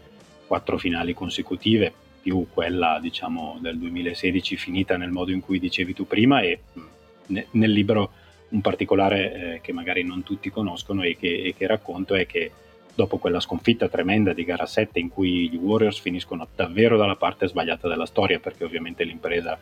quattro 0.48 0.80
finali 0.80 1.14
consecutive, 1.14 1.94
più 2.24 2.48
quella 2.52 2.98
diciamo 3.00 3.60
del 3.62 3.78
2016 3.78 4.58
finita 4.58 4.98
nel 4.98 5.12
modo 5.12 5.30
in 5.30 5.42
cui 5.42 5.60
dicevi 5.60 5.94
tu 5.94 6.08
prima 6.08 6.42
e 6.42 6.60
mh, 6.74 7.40
nel 7.52 7.72
libro 7.72 8.12
un 8.50 8.62
particolare 8.62 9.56
eh, 9.56 9.62
che 9.62 9.74
magari 9.74 10.04
non 10.04 10.24
tutti 10.24 10.50
conoscono 10.50 11.04
e 11.04 11.18
che, 11.18 11.42
e 11.44 11.54
che, 11.56 11.68
racconto 11.68 12.16
è 12.16 12.26
che 12.26 12.52
dopo 12.94 13.18
quella 13.18 13.40
sconfitta 13.40 13.90
tremenda 13.90 14.34
di 14.34 14.46
gara 14.46 14.66
7 14.66 15.00
in 15.00 15.10
cui 15.10 15.50
gli 15.50 15.58
Warriors 15.58 16.00
finiscono 16.00 16.48
davvero 16.56 16.98
dalla 16.98 17.16
parte 17.16 17.48
sbagliata 17.48 17.88
della 17.88 18.06
storia 18.06 18.40
perché 18.40 18.64
ovviamente 18.64 19.04
l'impresa 19.04 19.58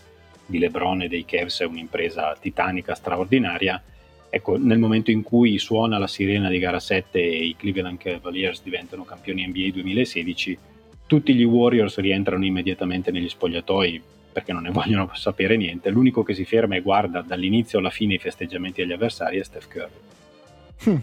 di 0.46 0.60
LeBron 0.60 1.04
e 1.04 1.08
dei 1.08 1.26
Cavs 1.26 1.62
è 1.62 1.66
un'impresa 1.66 2.36
titanica, 2.40 2.96
straordinaria, 2.96 3.82
ecco 4.30 4.58
nel 4.58 4.78
momento 4.78 5.10
in 5.10 5.24
cui 5.24 5.58
suona 5.58 5.98
la 5.98 6.08
sirena 6.08 6.50
di 6.50 6.60
gara 6.60 6.80
7 6.80 7.20
e 7.20 7.46
i 7.46 7.56
Cleveland 7.56 7.98
Cavaliers 7.98 8.62
diventano 8.62 9.04
campioni 9.04 9.48
NBA 9.48 9.72
2016, 9.72 10.58
tutti 11.08 11.34
gli 11.34 11.44
Warriors 11.44 11.98
rientrano 11.98 12.46
immediatamente 12.46 13.12
negli 13.12 13.30
spogliatoi 13.30 14.02
perché 14.34 14.52
non 14.52 14.64
ne 14.64 14.72
vogliono 14.72 15.10
sapere 15.14 15.56
niente. 15.56 15.90
L'unico 15.90 16.24
che 16.24 16.34
si 16.34 16.44
ferma 16.44 16.76
e 16.76 16.82
guarda 16.82 17.22
dall'inizio 17.22 17.80
alla 17.80 17.90
fine 17.90 18.16
i 18.16 18.18
festeggiamenti 18.18 18.82
agli 18.82 18.92
avversari 18.92 19.40
è 19.40 19.44
Steph 19.44 19.68
Curry. 19.70 19.92
Hmm. 20.86 20.98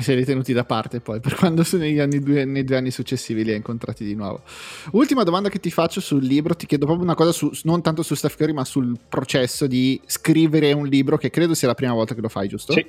Si 0.00 0.12
è 0.12 0.14
ritenuti 0.14 0.52
da 0.52 0.62
parte 0.62 1.00
poi 1.00 1.18
per 1.18 1.34
quando 1.34 1.64
negli 1.72 1.98
anni 1.98 2.20
due, 2.20 2.44
nei 2.44 2.62
due 2.62 2.76
anni 2.76 2.92
successivi 2.92 3.42
li 3.42 3.50
ha 3.50 3.56
incontrati 3.56 4.04
di 4.04 4.14
nuovo. 4.14 4.42
Ultima 4.92 5.24
domanda 5.24 5.48
che 5.48 5.58
ti 5.58 5.72
faccio 5.72 6.00
sul 6.00 6.22
libro, 6.22 6.54
ti 6.54 6.66
chiedo 6.66 6.84
proprio 6.84 7.04
una 7.04 7.16
cosa 7.16 7.32
su, 7.32 7.50
non 7.64 7.82
tanto 7.82 8.04
su 8.04 8.14
Steph 8.14 8.36
Curry 8.36 8.52
ma 8.52 8.64
sul 8.64 8.96
processo 9.08 9.66
di 9.66 10.00
scrivere 10.06 10.72
un 10.72 10.86
libro 10.86 11.18
che 11.18 11.30
credo 11.30 11.54
sia 11.54 11.66
la 11.66 11.74
prima 11.74 11.94
volta 11.94 12.14
che 12.14 12.20
lo 12.20 12.28
fai, 12.28 12.46
giusto? 12.46 12.72
Sì. 12.74 12.86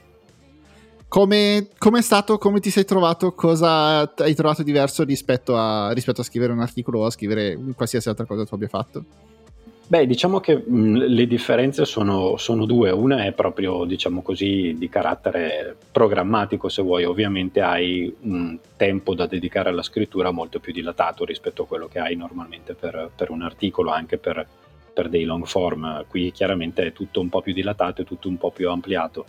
Come 1.10 1.67
è 1.98 2.02
stato? 2.02 2.38
Come 2.38 2.60
ti 2.60 2.69
sei 2.69 2.86
trovato? 2.86 3.34
Cosa 3.34 4.13
hai 4.15 4.36
trovato 4.36 4.62
diverso 4.62 5.04
rispetto 5.04 5.58
a, 5.58 5.91
rispetto 5.91 6.22
a 6.22 6.24
scrivere 6.24 6.54
un 6.54 6.60
articolo 6.60 7.00
o 7.00 7.06
a 7.06 7.10
scrivere 7.10 7.58
qualsiasi 7.76 8.10
altra 8.10 8.26
cosa 8.26 8.45
tu 8.45 8.54
abbia 8.54 8.67
fatto? 8.67 9.04
Beh, 9.88 10.06
diciamo 10.06 10.39
che 10.39 10.56
mh, 10.56 10.98
le 10.98 11.26
differenze 11.26 11.84
sono, 11.84 12.38
sono, 12.38 12.67
due. 12.67 12.91
Una 12.91 13.26
è 13.26 13.32
proprio, 13.32 13.86
diciamo 13.86 14.22
così, 14.22 14.76
di 14.78 14.88
carattere 14.88 15.76
programmatico, 15.91 16.69
se 16.69 16.84
vuoi. 16.84 17.06
Ovviamente 17.06 17.60
hai 17.62 18.15
un 18.22 18.60
tempo 18.78 19.15
da 19.15 19.26
dedicare 19.26 19.69
alla 19.69 19.82
scrittura 19.82 20.30
molto 20.30 20.60
più 20.60 20.74
dilatato 20.74 21.26
rispetto 21.26 21.63
a 21.63 21.65
quello 21.65 21.88
che 21.88 21.98
hai 21.98 22.15
normalmente 22.15 22.76
per, 22.76 23.10
per 23.15 23.32
un 23.32 23.41
articolo, 23.41 23.89
anche 23.89 24.19
per, 24.19 24.45
per 24.93 25.10
dei 25.10 25.24
long 25.24 25.48
form. 25.48 26.06
Qui 26.08 26.32
chiaramente 26.32 26.86
è 26.86 26.93
tutto 26.93 27.19
un 27.19 27.30
po' 27.30 27.41
più 27.41 27.54
dilatato 27.54 28.02
e 28.02 28.06
tutto 28.06 28.28
un 28.28 28.38
po' 28.38 28.52
più 28.52 28.69
ampliato. 28.69 29.26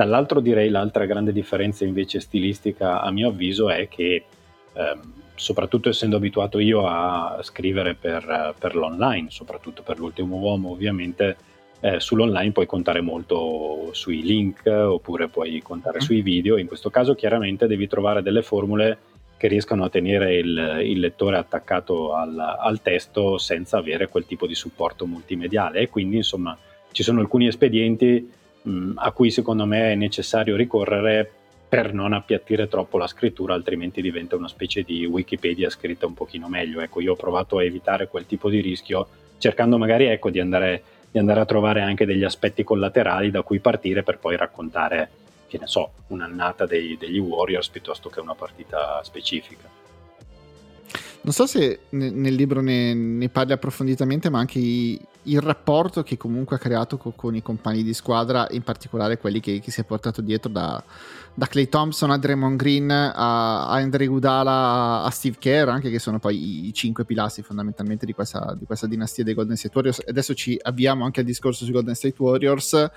Dall'altro 0.00 0.40
direi 0.40 0.70
l'altra 0.70 1.04
grande 1.04 1.30
differenza 1.30 1.84
invece 1.84 2.20
stilistica 2.20 3.02
a 3.02 3.10
mio 3.10 3.28
avviso 3.28 3.68
è 3.68 3.86
che 3.86 4.24
ehm, 4.72 5.12
soprattutto 5.34 5.90
essendo 5.90 6.16
abituato 6.16 6.58
io 6.58 6.86
a 6.86 7.38
scrivere 7.42 7.94
per, 7.96 8.54
per, 8.58 8.76
l'online, 8.76 9.28
soprattutto 9.28 9.82
per 9.82 9.98
l'ultimo 9.98 10.36
uomo 10.36 10.70
ovviamente, 10.70 11.36
eh, 11.80 12.00
sull'online 12.00 12.52
puoi 12.52 12.64
contare 12.64 13.02
molto 13.02 13.90
sui 13.92 14.22
link 14.22 14.64
oppure 14.64 15.28
puoi 15.28 15.60
contare 15.60 15.98
mm. 15.98 16.00
sui 16.00 16.22
video, 16.22 16.56
in 16.56 16.66
questo 16.66 16.88
caso 16.88 17.14
chiaramente 17.14 17.66
devi 17.66 17.86
trovare 17.86 18.22
delle 18.22 18.40
formule 18.40 18.98
che 19.36 19.48
riescano 19.48 19.84
a 19.84 19.90
tenere 19.90 20.36
il, 20.36 20.78
il 20.82 20.98
lettore 20.98 21.36
attaccato 21.36 22.14
al, 22.14 22.38
al, 22.38 22.80
testo 22.80 23.36
senza 23.36 23.76
avere 23.76 24.08
quel 24.08 24.24
tipo 24.24 24.46
di 24.46 24.54
supporto 24.54 25.04
multimediale 25.04 25.80
e 25.80 25.90
quindi 25.90 26.16
insomma 26.16 26.56
ci 26.90 27.02
sono 27.02 27.20
alcuni 27.20 27.48
espedienti 27.48 28.38
mh, 28.62 28.92
a 28.96 29.10
cui 29.12 29.30
secondo 29.30 29.66
me 29.66 29.92
è 29.92 29.94
necessario 29.94 30.56
ricorrere 30.56 31.30
per 31.70 31.92
non 31.94 32.12
appiattire 32.12 32.66
troppo 32.66 32.98
la 32.98 33.06
scrittura, 33.06 33.54
altrimenti 33.54 34.02
diventa 34.02 34.34
una 34.34 34.48
specie 34.48 34.82
di 34.82 35.06
Wikipedia 35.06 35.70
scritta 35.70 36.04
un 36.04 36.14
pochino 36.14 36.48
meglio. 36.48 36.80
Ecco, 36.80 37.00
io 37.00 37.12
ho 37.12 37.16
provato 37.16 37.58
a 37.58 37.64
evitare 37.64 38.08
quel 38.08 38.26
tipo 38.26 38.50
di 38.50 38.60
rischio, 38.60 39.06
cercando 39.38 39.78
magari 39.78 40.06
ecco, 40.06 40.30
di, 40.30 40.40
andare, 40.40 40.82
di 41.10 41.20
andare 41.20 41.38
a 41.38 41.44
trovare 41.44 41.80
anche 41.80 42.06
degli 42.06 42.24
aspetti 42.24 42.64
collaterali 42.64 43.30
da 43.30 43.42
cui 43.42 43.60
partire 43.60 44.02
per 44.02 44.18
poi 44.18 44.36
raccontare, 44.36 45.10
che 45.46 45.58
ne 45.58 45.68
so, 45.68 45.92
un'annata 46.08 46.66
dei, 46.66 46.96
degli 46.98 47.18
Warriors 47.18 47.68
piuttosto 47.68 48.08
che 48.08 48.18
una 48.18 48.34
partita 48.34 49.00
specifica. 49.04 49.79
Non 51.22 51.34
so 51.34 51.46
se 51.46 51.80
nel 51.90 52.34
libro 52.34 52.62
ne, 52.62 52.94
ne 52.94 53.28
parli 53.28 53.52
approfonditamente, 53.52 54.30
ma 54.30 54.38
anche 54.38 54.58
i, 54.58 54.98
il 55.24 55.40
rapporto 55.40 56.02
che 56.02 56.16
comunque 56.16 56.56
ha 56.56 56.58
creato 56.58 56.96
con, 56.96 57.14
con, 57.14 57.34
i 57.34 57.42
compagni 57.42 57.82
di 57.82 57.92
squadra, 57.92 58.46
in 58.52 58.62
particolare 58.62 59.18
quelli 59.18 59.38
che, 59.38 59.60
che 59.60 59.70
si 59.70 59.82
è 59.82 59.84
portato 59.84 60.22
dietro 60.22 60.50
da, 60.50 60.82
da 61.34 61.46
Clay 61.46 61.68
Thompson 61.68 62.10
a 62.10 62.16
Draymond 62.16 62.56
Green 62.56 62.90
a, 62.90 63.12
a 63.12 63.72
Andre 63.72 64.06
Gudala 64.06 65.02
a 65.02 65.10
Steve 65.10 65.36
Kerr, 65.38 65.68
anche 65.68 65.90
che 65.90 65.98
sono 65.98 66.18
poi 66.18 66.68
i 66.68 66.72
cinque 66.72 67.04
pilastri 67.04 67.42
fondamentalmente 67.42 68.06
di 68.06 68.14
questa, 68.14 68.56
di 68.58 68.64
questa 68.64 68.86
dinastia 68.86 69.22
dei 69.22 69.34
Golden 69.34 69.56
State 69.56 69.74
Warriors. 69.74 70.02
Adesso 70.06 70.32
ci 70.34 70.58
avviamo 70.60 71.04
anche 71.04 71.20
al 71.20 71.26
discorso 71.26 71.64
sui 71.64 71.74
Golden 71.74 71.94
State 71.94 72.16
Warriors. 72.16 72.90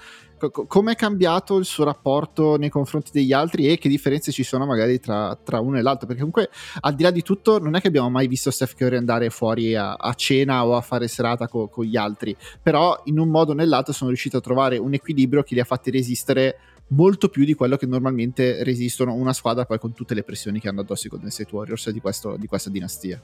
Co- 0.49 0.65
come 0.65 0.93
è 0.93 0.95
cambiato 0.95 1.57
il 1.57 1.65
suo 1.65 1.83
rapporto 1.83 2.57
nei 2.57 2.69
confronti 2.69 3.11
degli 3.13 3.33
altri 3.33 3.67
e 3.67 3.77
che 3.77 3.89
differenze 3.89 4.31
ci 4.31 4.43
sono 4.43 4.65
magari 4.65 4.99
tra, 4.99 5.37
tra, 5.41 5.59
uno 5.59 5.77
e 5.77 5.81
l'altro? 5.81 6.07
Perché 6.07 6.21
comunque 6.21 6.49
al 6.81 6.95
di 6.95 7.03
là 7.03 7.11
di 7.11 7.21
tutto 7.21 7.59
non 7.59 7.75
è 7.75 7.81
che 7.81 7.87
abbiamo 7.87 8.09
mai 8.09 8.27
visto 8.27 8.51
Steph 8.51 8.75
Curry 8.75 8.97
andare 8.97 9.29
fuori 9.29 9.75
a, 9.75 9.93
a 9.93 10.13
cena 10.13 10.65
o 10.65 10.75
a 10.75 10.81
fare 10.81 11.07
serata 11.07 11.47
con 11.47 11.69
co 11.69 11.83
gli 11.83 11.97
altri, 11.97 12.35
però 12.61 12.99
in 13.05 13.19
un 13.19 13.29
modo 13.29 13.51
o 13.51 13.55
nell'altro 13.55 13.93
sono 13.93 14.09
riuscito 14.09 14.37
a 14.37 14.41
trovare 14.41 14.77
un 14.77 14.93
equilibrio 14.93 15.43
che 15.43 15.53
li 15.53 15.59
ha 15.59 15.65
fatti 15.65 15.91
resistere 15.91 16.57
molto 16.87 17.29
più 17.29 17.45
di 17.45 17.53
quello 17.53 17.77
che 17.77 17.85
normalmente 17.85 18.63
resistono 18.63 19.13
una 19.13 19.33
squadra 19.33 19.65
poi 19.65 19.79
con 19.79 19.93
tutte 19.93 20.13
le 20.13 20.23
pressioni 20.23 20.59
che 20.59 20.67
hanno 20.67 20.81
addosso 20.81 21.07
i 21.07 21.09
Golden 21.09 21.29
State 21.29 21.53
Warriors 21.53 21.89
di, 21.89 21.99
questo, 21.99 22.35
di 22.37 22.47
questa 22.47 22.69
dinastia. 22.69 23.21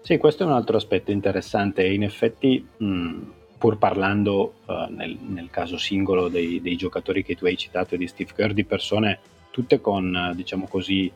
Sì, 0.00 0.18
questo 0.18 0.42
è 0.42 0.46
un 0.46 0.52
altro 0.52 0.76
aspetto 0.76 1.10
interessante 1.10 1.86
in 1.86 2.02
effetti 2.02 2.66
mh, 2.76 3.20
pur 3.56 3.78
parlando 3.78 4.54
uh, 4.66 4.92
nel, 4.92 5.16
nel, 5.20 5.48
caso 5.50 5.78
singolo 5.78 6.28
dei, 6.28 6.60
dei, 6.60 6.76
giocatori 6.76 7.24
che 7.24 7.34
tu 7.34 7.46
hai 7.46 7.56
citato 7.56 7.96
di 7.96 8.06
Steve 8.06 8.32
Kerr 8.34 8.52
di 8.52 8.64
persone 8.64 9.18
tutte 9.50 9.80
con 9.80 10.32
diciamo 10.34 10.66
così 10.66 11.10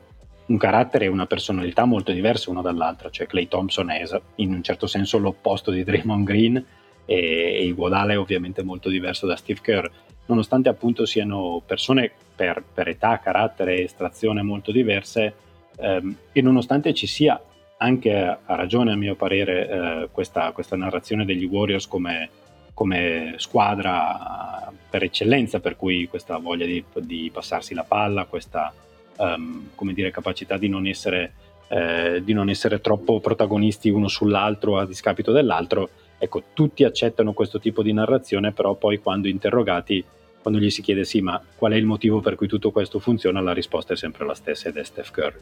un 0.46 0.56
carattere 0.56 1.06
e 1.06 1.08
una 1.08 1.26
personalità 1.26 1.84
molto 1.84 2.12
diverse 2.12 2.50
una 2.50 2.62
dall'altra, 2.62 3.10
cioè 3.10 3.26
Clay 3.26 3.48
Thompson 3.48 3.90
è 3.90 4.02
in 4.36 4.52
un 4.52 4.62
certo 4.62 4.86
senso 4.86 5.18
l'opposto 5.18 5.70
di 5.70 5.84
Draymond 5.84 6.24
Green 6.24 6.64
e, 7.04 7.16
e 7.16 7.64
Iguodala 7.64 8.12
è 8.12 8.18
ovviamente 8.18 8.62
molto 8.62 8.88
diverso 8.88 9.26
da 9.26 9.36
Steve 9.36 9.60
Kerr. 9.62 9.86
Nonostante 10.26 10.68
appunto 10.68 11.06
siano 11.06 11.62
persone 11.64 12.10
per, 12.34 12.62
per 12.72 12.88
età, 12.88 13.18
carattere 13.18 13.76
e 13.76 13.82
estrazione 13.84 14.42
molto 14.42 14.72
diverse, 14.72 15.34
ehm, 15.76 16.16
e 16.32 16.42
nonostante 16.42 16.92
ci 16.92 17.06
sia 17.06 17.40
anche 17.78 18.12
a 18.14 18.54
ragione 18.54 18.92
a 18.92 18.96
mio 18.96 19.14
parere 19.14 19.68
eh, 19.68 20.08
questa, 20.10 20.52
questa, 20.52 20.76
narrazione 20.76 21.24
degli 21.24 21.44
Warriors 21.44 21.86
come, 21.86 22.28
come, 22.74 23.34
squadra 23.36 24.72
per 24.88 25.04
eccellenza, 25.04 25.60
per 25.60 25.76
cui 25.76 26.06
questa 26.08 26.38
voglia 26.38 26.66
di, 26.66 26.82
di 26.96 27.30
passarsi 27.32 27.74
la 27.74 27.84
palla, 27.84 28.24
questa 28.24 28.72
um, 29.16 29.68
dire, 29.92 30.10
capacità 30.10 30.56
di 30.56 30.68
non, 30.68 30.86
essere, 30.86 31.32
eh, 31.68 32.22
di 32.24 32.32
non 32.32 32.48
essere 32.48 32.80
troppo 32.80 33.20
protagonisti 33.20 33.90
uno 33.90 34.08
sull'altro 34.08 34.78
a 34.78 34.86
discapito 34.86 35.30
dell'altro, 35.30 35.90
ecco, 36.18 36.42
tutti 36.52 36.84
accettano 36.84 37.32
questo 37.32 37.60
tipo 37.60 37.82
di 37.82 37.92
narrazione, 37.92 38.52
però 38.52 38.74
poi 38.74 38.98
quando 38.98 39.28
interrogati 39.28 40.04
quando 40.40 40.60
gli 40.60 40.70
si 40.70 40.82
chiede 40.82 41.04
sì, 41.04 41.20
ma 41.20 41.42
qual 41.56 41.72
è 41.72 41.76
il 41.76 41.84
motivo 41.84 42.20
per 42.20 42.34
cui 42.34 42.46
tutto 42.46 42.70
questo 42.70 43.00
funziona, 43.00 43.40
la 43.40 43.52
risposta 43.52 43.92
è 43.92 43.96
sempre 43.96 44.24
la 44.24 44.34
stessa 44.34 44.68
ed 44.68 44.76
è 44.76 44.84
Steph 44.84 45.10
Curry. 45.10 45.40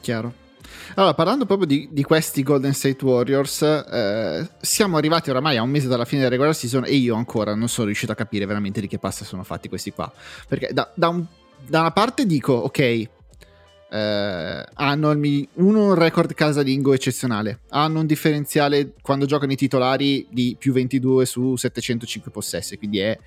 Chiaro. 0.00 0.46
Allora, 0.94 1.14
parlando 1.14 1.46
proprio 1.46 1.66
di, 1.66 1.88
di 1.90 2.02
questi 2.02 2.42
Golden 2.42 2.74
State 2.74 3.04
Warriors, 3.04 3.62
eh, 3.62 4.48
siamo 4.60 4.96
arrivati 4.96 5.30
oramai 5.30 5.56
a 5.56 5.62
un 5.62 5.70
mese 5.70 5.88
dalla 5.88 6.04
fine 6.04 6.20
della 6.20 6.30
regular 6.32 6.54
season 6.54 6.84
e 6.84 6.94
io 6.94 7.14
ancora 7.14 7.54
non 7.54 7.68
sono 7.68 7.86
riuscito 7.86 8.12
a 8.12 8.14
capire 8.14 8.46
veramente 8.46 8.80
di 8.80 8.88
che 8.88 8.98
pasta 8.98 9.24
sono 9.24 9.44
fatti 9.44 9.68
questi 9.68 9.92
qua. 9.92 10.10
Perché 10.46 10.70
da, 10.72 10.90
da 10.94 11.08
un 11.08 11.24
da 11.66 11.80
una 11.80 11.90
parte 11.90 12.26
dico, 12.26 12.52
ok, 12.52 13.08
eh, 13.90 14.64
hanno 14.74 15.10
il, 15.12 15.48
uno 15.54 15.86
un 15.86 15.94
record 15.94 16.34
casalingo 16.34 16.92
eccezionale, 16.92 17.60
hanno 17.70 18.00
un 18.00 18.06
differenziale 18.06 18.92
quando 19.00 19.26
giocano 19.26 19.52
i 19.52 19.56
titolari 19.56 20.26
di 20.30 20.56
più 20.58 20.72
22 20.72 21.24
su 21.24 21.56
705 21.56 22.30
possessi, 22.30 22.76
quindi 22.76 22.98
è, 22.98 23.18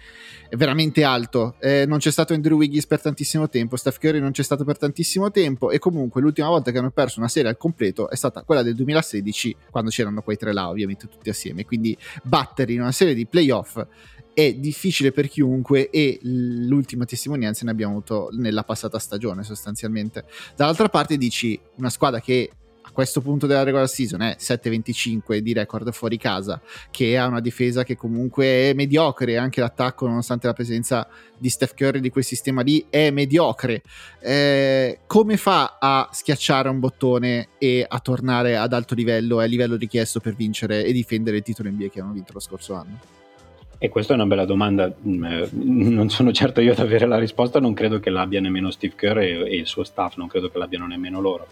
è 0.49 0.55
veramente 0.55 1.03
alto. 1.03 1.55
Eh, 1.59 1.85
non 1.87 1.97
c'è 1.97 2.11
stato 2.11 2.33
Andrew 2.33 2.57
Wiggins 2.57 2.85
per 2.85 3.01
tantissimo 3.01 3.49
tempo, 3.49 3.75
Steph 3.75 3.99
Curry 3.99 4.19
non 4.19 4.31
c'è 4.31 4.43
stato 4.43 4.63
per 4.63 4.77
tantissimo 4.77 5.31
tempo 5.31 5.71
e 5.71 5.79
comunque 5.79 6.21
l'ultima 6.21 6.47
volta 6.47 6.71
che 6.71 6.77
hanno 6.77 6.91
perso 6.91 7.19
una 7.19 7.29
serie 7.29 7.49
al 7.49 7.57
completo 7.57 8.09
è 8.09 8.15
stata 8.15 8.43
quella 8.43 8.61
del 8.61 8.75
2016 8.75 9.55
quando 9.71 9.89
c'erano 9.89 10.21
quei 10.21 10.37
tre 10.37 10.53
là 10.53 10.69
ovviamente 10.69 11.07
tutti 11.07 11.29
assieme, 11.29 11.65
quindi 11.65 11.97
battere 12.23 12.73
in 12.73 12.81
una 12.81 12.91
serie 12.91 13.13
di 13.13 13.25
playoff 13.25 13.83
è 14.33 14.53
difficile 14.53 15.11
per 15.11 15.27
chiunque 15.27 15.89
e 15.89 16.19
l'ultima 16.21 17.05
testimonianza 17.05 17.65
ne 17.65 17.71
abbiamo 17.71 17.93
avuto 17.93 18.29
nella 18.31 18.63
passata 18.63 18.99
stagione 18.99 19.43
sostanzialmente. 19.43 20.25
Dall'altra 20.55 20.89
parte 20.89 21.17
dici 21.17 21.59
una 21.75 21.89
squadra 21.89 22.19
che 22.19 22.51
a 22.83 22.93
questo 22.93 23.21
punto 23.21 23.47
della 23.47 23.63
regular 23.63 23.87
season 23.87 24.21
è 24.21 24.35
7-25 24.37 25.37
di 25.37 25.53
record 25.53 25.91
fuori 25.93 26.17
casa, 26.17 26.61
che 26.89 27.17
ha 27.17 27.25
una 27.25 27.39
difesa 27.39 27.83
che 27.83 27.95
comunque 27.95 28.45
è 28.45 28.73
mediocre, 28.73 29.37
anche 29.37 29.61
l'attacco 29.61 30.07
nonostante 30.07 30.47
la 30.47 30.53
presenza 30.53 31.07
di 31.37 31.49
Steph 31.49 31.73
Curry 31.73 31.99
di 31.99 32.09
quel 32.09 32.23
sistema 32.23 32.61
lì 32.61 32.85
è 32.89 33.09
mediocre. 33.11 33.81
Eh, 34.19 34.99
come 35.07 35.37
fa 35.37 35.77
a 35.79 36.09
schiacciare 36.11 36.67
un 36.67 36.79
bottone 36.79 37.49
e 37.57 37.85
a 37.87 37.99
tornare 37.99 38.57
ad 38.57 38.73
alto 38.73 38.93
livello 38.93 39.39
a 39.39 39.45
livello 39.45 39.75
richiesto 39.75 40.19
per 40.19 40.35
vincere 40.35 40.83
e 40.83 40.91
difendere 40.91 41.37
il 41.37 41.43
titolo 41.43 41.69
NBA 41.69 41.87
che 41.87 42.01
hanno 42.01 42.13
vinto 42.13 42.33
lo 42.33 42.39
scorso 42.39 42.73
anno? 42.73 43.20
E 43.83 43.89
questa 43.89 44.13
è 44.13 44.15
una 44.15 44.27
bella 44.27 44.45
domanda, 44.45 44.93
mm, 44.95 45.23
eh, 45.25 45.49
non 45.89 46.07
sono 46.11 46.31
certo 46.31 46.61
io 46.61 46.73
ad 46.73 46.77
avere 46.77 47.07
la 47.07 47.17
risposta, 47.17 47.59
non 47.59 47.73
credo 47.73 47.99
che 47.99 48.11
l'abbia 48.11 48.39
nemmeno 48.39 48.69
Steve 48.69 48.93
Kerr 48.95 49.17
e, 49.17 49.55
il 49.55 49.65
suo 49.65 49.83
staff, 49.83 50.17
non 50.17 50.27
credo 50.27 50.51
che 50.51 50.59
l'abbiano 50.59 50.85
nemmeno 50.85 51.19
loro. 51.19 51.47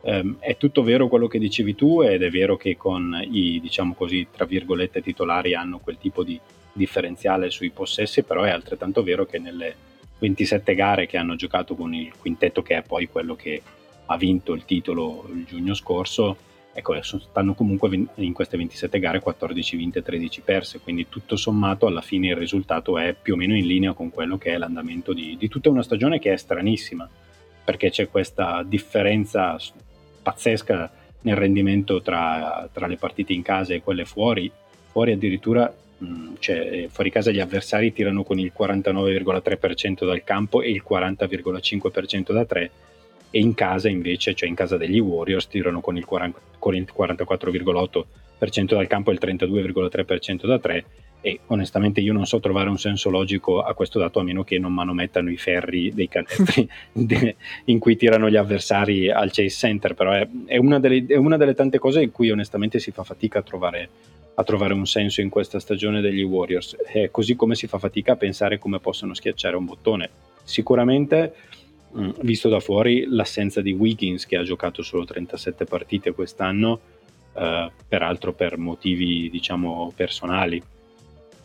Um, 0.00 0.36
è 0.38 0.56
tutto 0.56 0.82
vero 0.82 1.08
quello 1.08 1.26
che 1.26 1.38
dicevi 1.38 1.74
tu 1.74 2.00
ed 2.00 2.22
è 2.22 2.30
vero 2.30 2.56
che 2.56 2.78
con 2.78 3.22
i, 3.30 3.60
diciamo 3.60 3.92
così, 3.92 4.26
tra 4.34 4.46
virgolette 4.46 5.02
titolari 5.02 5.54
hanno 5.54 5.78
quel 5.78 5.98
tipo 5.98 6.22
di 6.22 6.40
differenziale 6.72 7.50
sui 7.50 7.68
possessi, 7.68 8.22
però 8.22 8.44
è 8.44 8.50
altrettanto 8.50 9.02
vero 9.02 9.26
che 9.26 9.38
nelle 9.38 9.74
27 10.18 10.74
gare 10.74 11.06
che 11.06 11.18
hanno 11.18 11.36
giocato 11.36 11.74
con 11.74 11.92
il 11.92 12.10
quintetto, 12.18 12.62
che 12.62 12.78
è 12.78 12.82
poi 12.84 13.06
quello 13.06 13.36
che 13.36 13.60
ha 14.06 14.16
vinto 14.16 14.54
il 14.54 14.64
titolo 14.64 15.28
il 15.30 15.44
giugno 15.44 15.74
scorso, 15.74 16.38
ecco, 16.76 17.00
stanno 17.00 17.54
comunque 17.54 17.88
in 18.16 18.32
queste 18.32 18.58
27 18.58 18.98
gare 18.98 19.20
14 19.20 19.76
vinte 19.76 20.00
e 20.00 20.02
13 20.02 20.40
perse, 20.42 20.80
quindi 20.80 21.08
tutto 21.08 21.36
sommato 21.36 21.86
alla 21.86 22.02
fine 22.02 22.28
il 22.28 22.36
risultato 22.36 22.98
è 22.98 23.14
più 23.20 23.32
o 23.32 23.36
meno 23.36 23.56
in 23.56 23.66
linea 23.66 23.94
con 23.94 24.10
quello 24.10 24.36
che 24.36 24.52
è 24.52 24.58
l'andamento 24.58 25.12
di, 25.12 25.36
di 25.38 25.48
tutta 25.48 25.70
una 25.70 25.82
stagione 25.82 26.18
che 26.18 26.32
è 26.32 26.36
stranissima, 26.36 27.08
perché 27.64 27.90
c'è 27.90 28.08
questa 28.08 28.62
differenza 28.62 29.56
pazzesca 30.22 30.90
nel 31.22 31.36
rendimento 31.36 32.02
tra, 32.02 32.68
tra 32.72 32.86
le 32.86 32.96
partite 32.96 33.32
in 33.32 33.42
casa 33.42 33.72
e 33.72 33.80
quelle 33.80 34.04
fuori, 34.04 34.50
fuori 34.90 35.12
addirittura 35.12 35.72
cioè, 36.38 36.88
fuori 36.90 37.10
casa 37.10 37.30
gli 37.30 37.40
avversari 37.40 37.92
tirano 37.92 38.22
con 38.22 38.38
il 38.38 38.52
49,3% 38.56 40.04
dal 40.04 40.22
campo 40.24 40.60
e 40.60 40.70
il 40.70 40.84
40,5% 40.86 42.32
da 42.32 42.44
3 42.44 42.70
e 43.36 43.38
in 43.38 43.52
casa 43.52 43.90
invece, 43.90 44.34
cioè 44.34 44.48
in 44.48 44.54
casa 44.54 44.78
degli 44.78 44.98
Warriors, 44.98 45.46
tirano 45.48 45.82
con 45.82 45.98
il, 45.98 46.06
40, 46.06 46.40
con 46.58 46.74
il 46.74 46.88
44,8% 46.90 48.64
dal 48.64 48.86
campo 48.86 49.10
e 49.10 49.12
il 49.12 49.20
32,3% 49.22 50.46
da 50.46 50.58
3 50.58 50.84
e 51.20 51.40
onestamente 51.48 52.00
io 52.00 52.14
non 52.14 52.24
so 52.24 52.40
trovare 52.40 52.70
un 52.70 52.78
senso 52.78 53.10
logico 53.10 53.60
a 53.60 53.74
questo 53.74 53.98
dato 53.98 54.20
a 54.20 54.22
meno 54.22 54.42
che 54.42 54.58
non 54.58 54.72
manomettano 54.72 55.30
i 55.30 55.36
ferri 55.36 55.92
dei 55.92 56.08
canestri 56.08 56.66
in 57.66 57.78
cui 57.78 57.96
tirano 57.96 58.30
gli 58.30 58.36
avversari 58.36 59.10
al 59.10 59.30
Chase 59.30 59.50
Center, 59.50 59.92
però 59.92 60.12
è, 60.12 60.26
è, 60.46 60.56
una 60.56 60.80
delle, 60.80 61.04
è, 61.06 61.16
una 61.16 61.36
delle, 61.36 61.52
tante 61.52 61.78
cose 61.78 62.00
in 62.00 62.12
cui 62.12 62.30
onestamente 62.30 62.78
si 62.78 62.90
fa 62.90 63.02
fatica 63.02 63.40
a 63.40 63.42
trovare, 63.42 63.88
a 64.32 64.44
trovare 64.44 64.72
un 64.72 64.86
senso 64.86 65.20
in 65.20 65.28
questa 65.28 65.60
stagione 65.60 66.00
degli 66.00 66.22
Warriors, 66.22 66.74
è 66.76 67.10
così 67.10 67.36
come 67.36 67.54
si 67.54 67.66
fa 67.66 67.78
fatica 67.78 68.12
a 68.12 68.16
pensare 68.16 68.58
come 68.58 68.80
possono 68.80 69.12
schiacciare 69.12 69.56
un 69.56 69.66
bottone. 69.66 70.08
Sicuramente 70.42 71.34
Mm, 71.98 72.10
visto 72.22 72.48
da 72.48 72.60
fuori 72.60 73.06
l'assenza 73.08 73.60
di 73.60 73.72
Wiggins 73.72 74.26
che 74.26 74.36
ha 74.36 74.42
giocato 74.42 74.82
solo 74.82 75.04
37 75.04 75.64
partite 75.64 76.12
quest'anno, 76.12 76.80
eh, 77.34 77.70
peraltro 77.86 78.32
per 78.32 78.58
motivi 78.58 79.30
diciamo 79.30 79.92
personali 79.94 80.62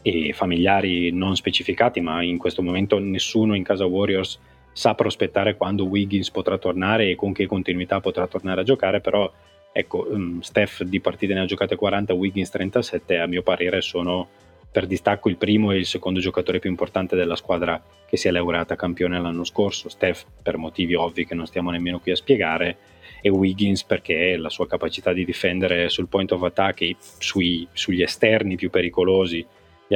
e 0.02 0.34
familiari 0.34 1.12
non 1.12 1.36
specificati, 1.36 2.02
ma 2.02 2.24
in 2.24 2.38
questo 2.38 2.64
momento 2.64 2.98
nessuno 2.98 3.56
in 3.56 3.64
casa 3.64 3.86
Warriors 3.86 4.40
sa 4.74 4.96
prospettare 4.96 5.56
quando 5.56 5.86
Wiggins 5.86 6.32
potrà 6.32 6.58
tornare 6.58 7.10
e 7.10 7.16
con 7.16 7.34
che 7.34 7.46
continuità 7.46 8.00
potrà 8.00 8.26
tornare 8.28 8.62
a 8.62 8.64
giocare, 8.64 9.00
però 9.00 9.32
ecco, 9.72 10.08
um, 10.10 10.40
Steph 10.40 10.84
di 10.84 11.00
partite 11.00 11.34
ne 11.34 11.42
ha 11.42 11.46
giocate 11.46 11.76
40, 11.76 12.14
Wiggins 12.14 12.50
37, 12.50 13.18
a 13.20 13.28
mio 13.28 13.44
parere 13.44 13.82
sono 13.82 14.28
per 14.72 14.88
distacco 14.88 15.28
il 15.28 15.38
primo 15.38 15.72
e 15.72 15.78
il 15.78 15.86
secondo 15.86 16.20
giocatore 16.20 16.60
più 16.60 16.70
importante 16.70 17.16
della 17.16 17.36
squadra 17.36 17.82
che 18.08 18.16
si 18.16 18.28
è 18.28 18.32
laureata 18.32 18.76
campione 18.76 19.20
l'anno 19.20 19.44
scorso, 19.44 19.90
Steph 19.90 20.26
per 20.42 20.58
motivi 20.58 20.96
ovvi 20.96 21.26
che 21.26 21.36
non 21.36 21.46
stiamo 21.46 21.72
nemmeno 21.72 22.00
qui 22.00 22.12
a 22.12 22.16
spiegare 22.16 22.78
e 23.22 23.30
Wiggins 23.30 23.84
perché 23.84 24.36
la 24.38 24.50
sua 24.50 24.68
capacità 24.68 25.14
di 25.14 25.26
difendere 25.26 25.90
sul 25.90 26.08
point 26.08 26.32
of 26.32 26.42
attack 26.44 26.82
e 26.82 26.96
sui, 27.20 27.68
sugli 27.74 28.02
esterni 28.02 28.56
più 28.56 28.70
pericolosi 28.70 29.46
gli 29.88 29.96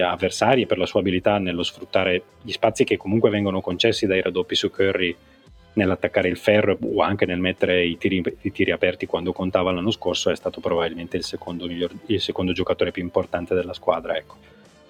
avversari 0.00 0.62
e 0.62 0.66
per 0.66 0.78
la 0.78 0.86
sua 0.86 1.00
abilità 1.00 1.38
nello 1.38 1.62
sfruttare 1.62 2.22
gli 2.42 2.50
spazi 2.50 2.82
che 2.82 2.96
comunque 2.96 3.30
vengono 3.30 3.60
concessi 3.60 4.06
dai 4.06 4.20
raddoppi 4.20 4.56
su 4.56 4.70
Curry 4.70 5.16
nell'attaccare 5.76 6.28
il 6.28 6.36
ferro 6.36 6.76
o 6.80 7.02
anche 7.02 7.26
nel 7.26 7.38
mettere 7.38 7.84
i 7.84 7.96
tiri, 7.96 8.22
i 8.42 8.52
tiri, 8.52 8.70
aperti 8.70 9.06
quando 9.06 9.32
contava 9.32 9.72
l'anno 9.72 9.90
scorso 9.90 10.30
è 10.30 10.36
stato 10.36 10.60
probabilmente 10.60 11.16
il 11.16 11.24
secondo, 11.24 11.66
miglior, 11.66 11.92
il 12.06 12.20
secondo 12.20 12.52
giocatore 12.52 12.92
più 12.92 13.02
importante 13.02 13.54
della 13.54 13.74
squadra. 13.74 14.16
Ecco. 14.16 14.36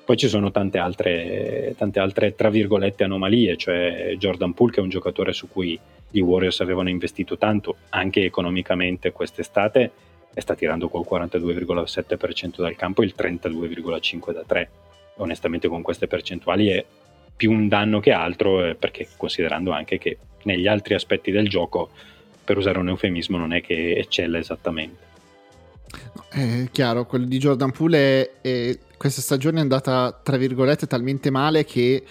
Poi 0.05 0.17
ci 0.17 0.29
sono 0.29 0.53
tante 0.53 0.79
altre, 0.79 1.75
tante 1.77 1.99
altre, 1.99 2.35
tra 2.37 2.49
virgolette, 2.49 3.03
anomalie, 3.03 3.57
cioè 3.57 4.15
Jordan 4.17 4.55
Poole 4.55 4.73
che 4.73 4.79
è 4.79 4.83
un 4.83 4.89
giocatore 4.89 5.33
su 5.33 5.49
cui 5.49 5.79
i 6.13 6.21
Warriors 6.21 6.61
avevano 6.61 6.89
investito 6.89 7.37
tanto, 7.37 7.77
anche 7.89 8.23
economicamente 8.23 9.11
quest'estate, 9.11 9.91
e 10.33 10.41
sta 10.41 10.55
tirando 10.55 10.89
col 10.89 11.05
42,7% 11.09 12.61
dal 12.61 12.77
campo 12.77 13.03
e 13.03 13.07
il 13.07 13.15
32,5% 13.17 14.33
da 14.33 14.45
3. 14.47 14.71
Onestamente 15.17 15.67
con 15.67 15.83
queste 15.83 16.07
percentuali 16.07 16.69
è 16.69 16.85
più 17.35 17.51
un 17.51 17.67
danno 17.67 17.99
che 17.99 18.13
altro, 18.13 18.65
eh, 18.65 18.75
perché 18.77 19.09
considerando 19.17 19.73
anche 19.73 19.99
che 19.99 20.19
negli 20.47 20.67
altri 20.67 20.95
aspetti 20.95 21.31
del 21.31 21.49
gioco, 21.49 21.91
per 22.43 22.57
usare 22.57 22.79
un 22.79 22.89
eufemismo, 22.89 23.37
non 23.37 23.53
è 23.53 23.61
che 23.61 23.97
eccella 23.97 24.39
esattamente. 24.39 25.05
È 26.29 26.69
chiaro, 26.71 27.07
quello 27.07 27.27
di 27.27 27.39
Jordan 27.39 27.71
Poole 27.73 28.41
è, 28.41 28.49
è, 28.49 28.79
questa 28.97 29.21
stagione 29.21 29.59
è 29.59 29.61
andata 29.61 30.19
tra 30.23 30.37
virgolette 30.37 30.87
talmente 30.87 31.31
male 31.31 31.65
che 31.65 32.03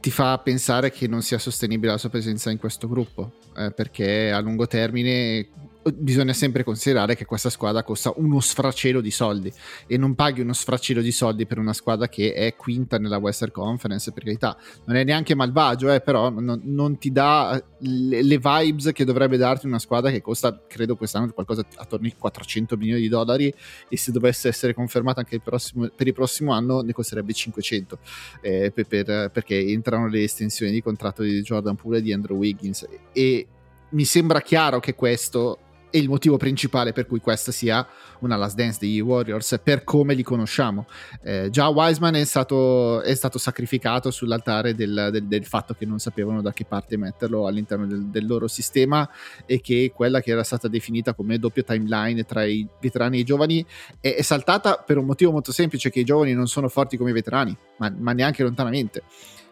ti 0.00 0.10
fa 0.10 0.38
pensare 0.38 0.90
che 0.90 1.08
non 1.08 1.22
sia 1.22 1.38
sostenibile 1.38 1.92
la 1.92 1.98
sua 1.98 2.10
presenza 2.10 2.50
in 2.50 2.58
questo 2.58 2.88
gruppo, 2.88 3.32
eh, 3.56 3.70
perché 3.70 4.30
a 4.30 4.40
lungo 4.40 4.66
termine 4.66 5.46
bisogna 5.94 6.32
sempre 6.32 6.64
considerare 6.64 7.14
che 7.14 7.24
questa 7.24 7.50
squadra 7.50 7.82
costa 7.82 8.12
uno 8.16 8.40
sfracello 8.40 9.00
di 9.00 9.10
soldi 9.10 9.52
e 9.86 9.96
non 9.96 10.14
paghi 10.14 10.40
uno 10.40 10.52
sfracello 10.52 11.00
di 11.00 11.12
soldi 11.12 11.46
per 11.46 11.58
una 11.58 11.72
squadra 11.72 12.08
che 12.08 12.32
è 12.32 12.54
quinta 12.56 12.98
nella 12.98 13.18
Western 13.18 13.50
Conference 13.50 14.12
per 14.12 14.24
carità. 14.24 14.56
Non 14.84 14.96
è 14.96 15.04
neanche 15.04 15.34
malvagio 15.34 15.90
eh, 15.92 16.00
però 16.00 16.30
non, 16.30 16.60
non 16.64 16.98
ti 16.98 17.10
dà 17.10 17.62
le, 17.78 18.22
le, 18.22 18.38
vibes 18.38 18.90
che 18.92 19.04
dovrebbe 19.04 19.36
darti 19.36 19.66
una 19.66 19.78
squadra 19.78 20.10
che 20.10 20.20
costa 20.20 20.64
credo 20.66 20.96
quest'anno 20.96 21.32
qualcosa 21.32 21.64
attorno 21.76 22.06
ai 22.06 22.14
400 22.16 22.76
milioni 22.76 23.00
di 23.00 23.08
dollari 23.08 23.52
e 23.88 23.96
se 23.96 24.12
dovesse 24.12 24.48
essere 24.48 24.74
confermata 24.74 25.20
anche 25.20 25.36
il 25.36 25.42
prossimo, 25.42 25.88
per 25.94 26.06
il 26.06 26.14
prossimo 26.14 26.52
anno 26.52 26.80
ne 26.80 26.92
costerebbe 26.92 27.32
500 27.32 27.98
eh, 28.40 28.72
per, 28.74 28.86
per, 28.86 29.30
perché 29.30 29.58
entrano 29.58 30.08
le 30.08 30.22
estensioni 30.22 30.72
di 30.72 30.82
contratto 30.82 31.22
di 31.22 31.40
Jordan 31.40 31.76
Poole 31.76 31.98
e 31.98 32.02
di 32.02 32.12
Andrew 32.12 32.36
Wiggins 32.36 32.86
e 33.12 33.46
mi 33.90 34.04
sembra 34.04 34.42
chiaro 34.42 34.80
che 34.80 34.94
questo 34.94 35.58
è 35.90 35.96
il 35.96 36.08
motivo 36.08 36.36
principale 36.36 36.92
per 36.92 37.06
cui 37.06 37.20
questa 37.20 37.52
sia 37.52 37.86
una 38.20 38.36
last 38.36 38.56
dance 38.56 38.78
degli 38.80 39.00
Warriors 39.00 39.60
per 39.62 39.84
come 39.84 40.14
li 40.14 40.22
conosciamo. 40.22 40.86
Eh, 41.22 41.48
già 41.50 41.68
Wiseman 41.68 42.14
è 42.16 42.24
stato, 42.24 43.00
è 43.02 43.14
stato 43.14 43.38
sacrificato 43.38 44.10
sull'altare 44.10 44.74
del, 44.74 45.08
del, 45.12 45.24
del, 45.24 45.44
fatto 45.44 45.74
che 45.74 45.86
non 45.86 45.98
sapevano 45.98 46.42
da 46.42 46.52
che 46.52 46.64
parte 46.64 46.96
metterlo 46.96 47.46
all'interno 47.46 47.86
del, 47.86 48.06
del, 48.06 48.26
loro 48.26 48.48
sistema 48.48 49.08
e 49.46 49.60
che 49.60 49.92
quella 49.94 50.20
che 50.20 50.30
era 50.30 50.42
stata 50.42 50.68
definita 50.68 51.14
come 51.14 51.38
doppia 51.38 51.62
timeline 51.62 52.24
tra 52.24 52.44
i 52.44 52.66
veterani 52.80 53.18
e 53.18 53.20
i 53.20 53.24
giovani 53.24 53.64
è, 54.00 54.14
è 54.14 54.22
saltata 54.22 54.76
per 54.76 54.98
un 54.98 55.06
motivo 55.06 55.30
molto 55.30 55.52
semplice 55.52 55.90
che 55.90 56.00
i 56.00 56.04
giovani 56.04 56.32
non 56.34 56.48
sono 56.48 56.68
forti 56.68 56.96
come 56.96 57.10
i 57.10 57.14
veterani, 57.14 57.56
ma, 57.78 57.92
ma 57.96 58.12
neanche 58.12 58.42
lontanamente. 58.42 59.02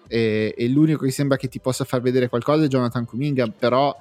E, 0.09 0.55
e 0.57 0.69
l'unico 0.69 1.05
che 1.05 1.11
sembra 1.11 1.37
che 1.37 1.49
ti 1.49 1.59
possa 1.61 1.85
far 1.85 2.01
vedere 2.01 2.29
qualcosa 2.29 2.65
è 2.65 2.69
Jonathan 2.69 3.05
Kuminga, 3.05 3.49
però 3.49 3.97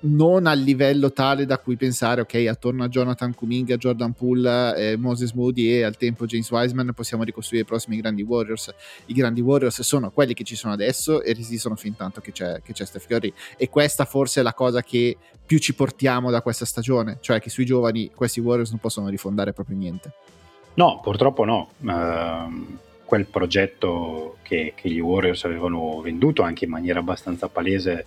non 0.00 0.46
a 0.46 0.52
livello 0.52 1.12
tale 1.12 1.44
da 1.44 1.58
cui 1.58 1.76
pensare, 1.76 2.20
ok, 2.20 2.46
attorno 2.48 2.84
a 2.84 2.88
Jonathan 2.88 3.34
Kuminga, 3.34 3.76
Jordan 3.76 4.12
Poole, 4.12 4.76
eh, 4.76 4.96
Moses 4.96 5.32
Moody 5.32 5.68
e 5.68 5.82
al 5.82 5.96
tempo 5.96 6.26
James 6.26 6.48
Wiseman 6.50 6.92
possiamo 6.94 7.24
ricostruire 7.24 7.64
i 7.64 7.66
prossimi 7.66 7.96
grandi 7.96 8.22
Warriors. 8.22 8.72
I 9.06 9.14
grandi 9.14 9.40
Warriors 9.40 9.80
sono 9.80 10.10
quelli 10.10 10.34
che 10.34 10.44
ci 10.44 10.54
sono 10.54 10.72
adesso 10.72 11.22
e 11.22 11.32
resistono 11.32 11.74
fin 11.74 11.96
tanto 11.96 12.20
che 12.20 12.30
c'è, 12.30 12.60
che 12.62 12.72
c'è 12.72 12.84
Steph 12.84 13.06
Curry. 13.06 13.32
E 13.56 13.68
questa 13.68 14.04
forse 14.04 14.40
è 14.40 14.42
la 14.42 14.54
cosa 14.54 14.82
che 14.82 15.16
più 15.44 15.58
ci 15.58 15.74
portiamo 15.74 16.30
da 16.30 16.42
questa 16.42 16.64
stagione, 16.64 17.18
cioè 17.20 17.40
che 17.40 17.50
sui 17.50 17.64
giovani 17.64 18.10
questi 18.14 18.40
Warriors 18.40 18.70
non 18.70 18.78
possono 18.78 19.08
rifondare 19.08 19.52
proprio 19.52 19.76
niente. 19.76 20.12
No, 20.74 21.00
purtroppo 21.02 21.44
no. 21.44 21.70
Uh, 21.80 22.78
quel 23.04 23.26
progetto 23.26 24.36
che, 24.42 24.74
che, 24.76 24.90
gli 24.90 25.00
Warriors 25.00 25.44
avevano 25.44 26.00
venduto 26.02 26.42
anche 26.42 26.66
in 26.66 26.70
maniera 26.70 27.00
abbastanza 27.00 27.48
palese 27.48 28.06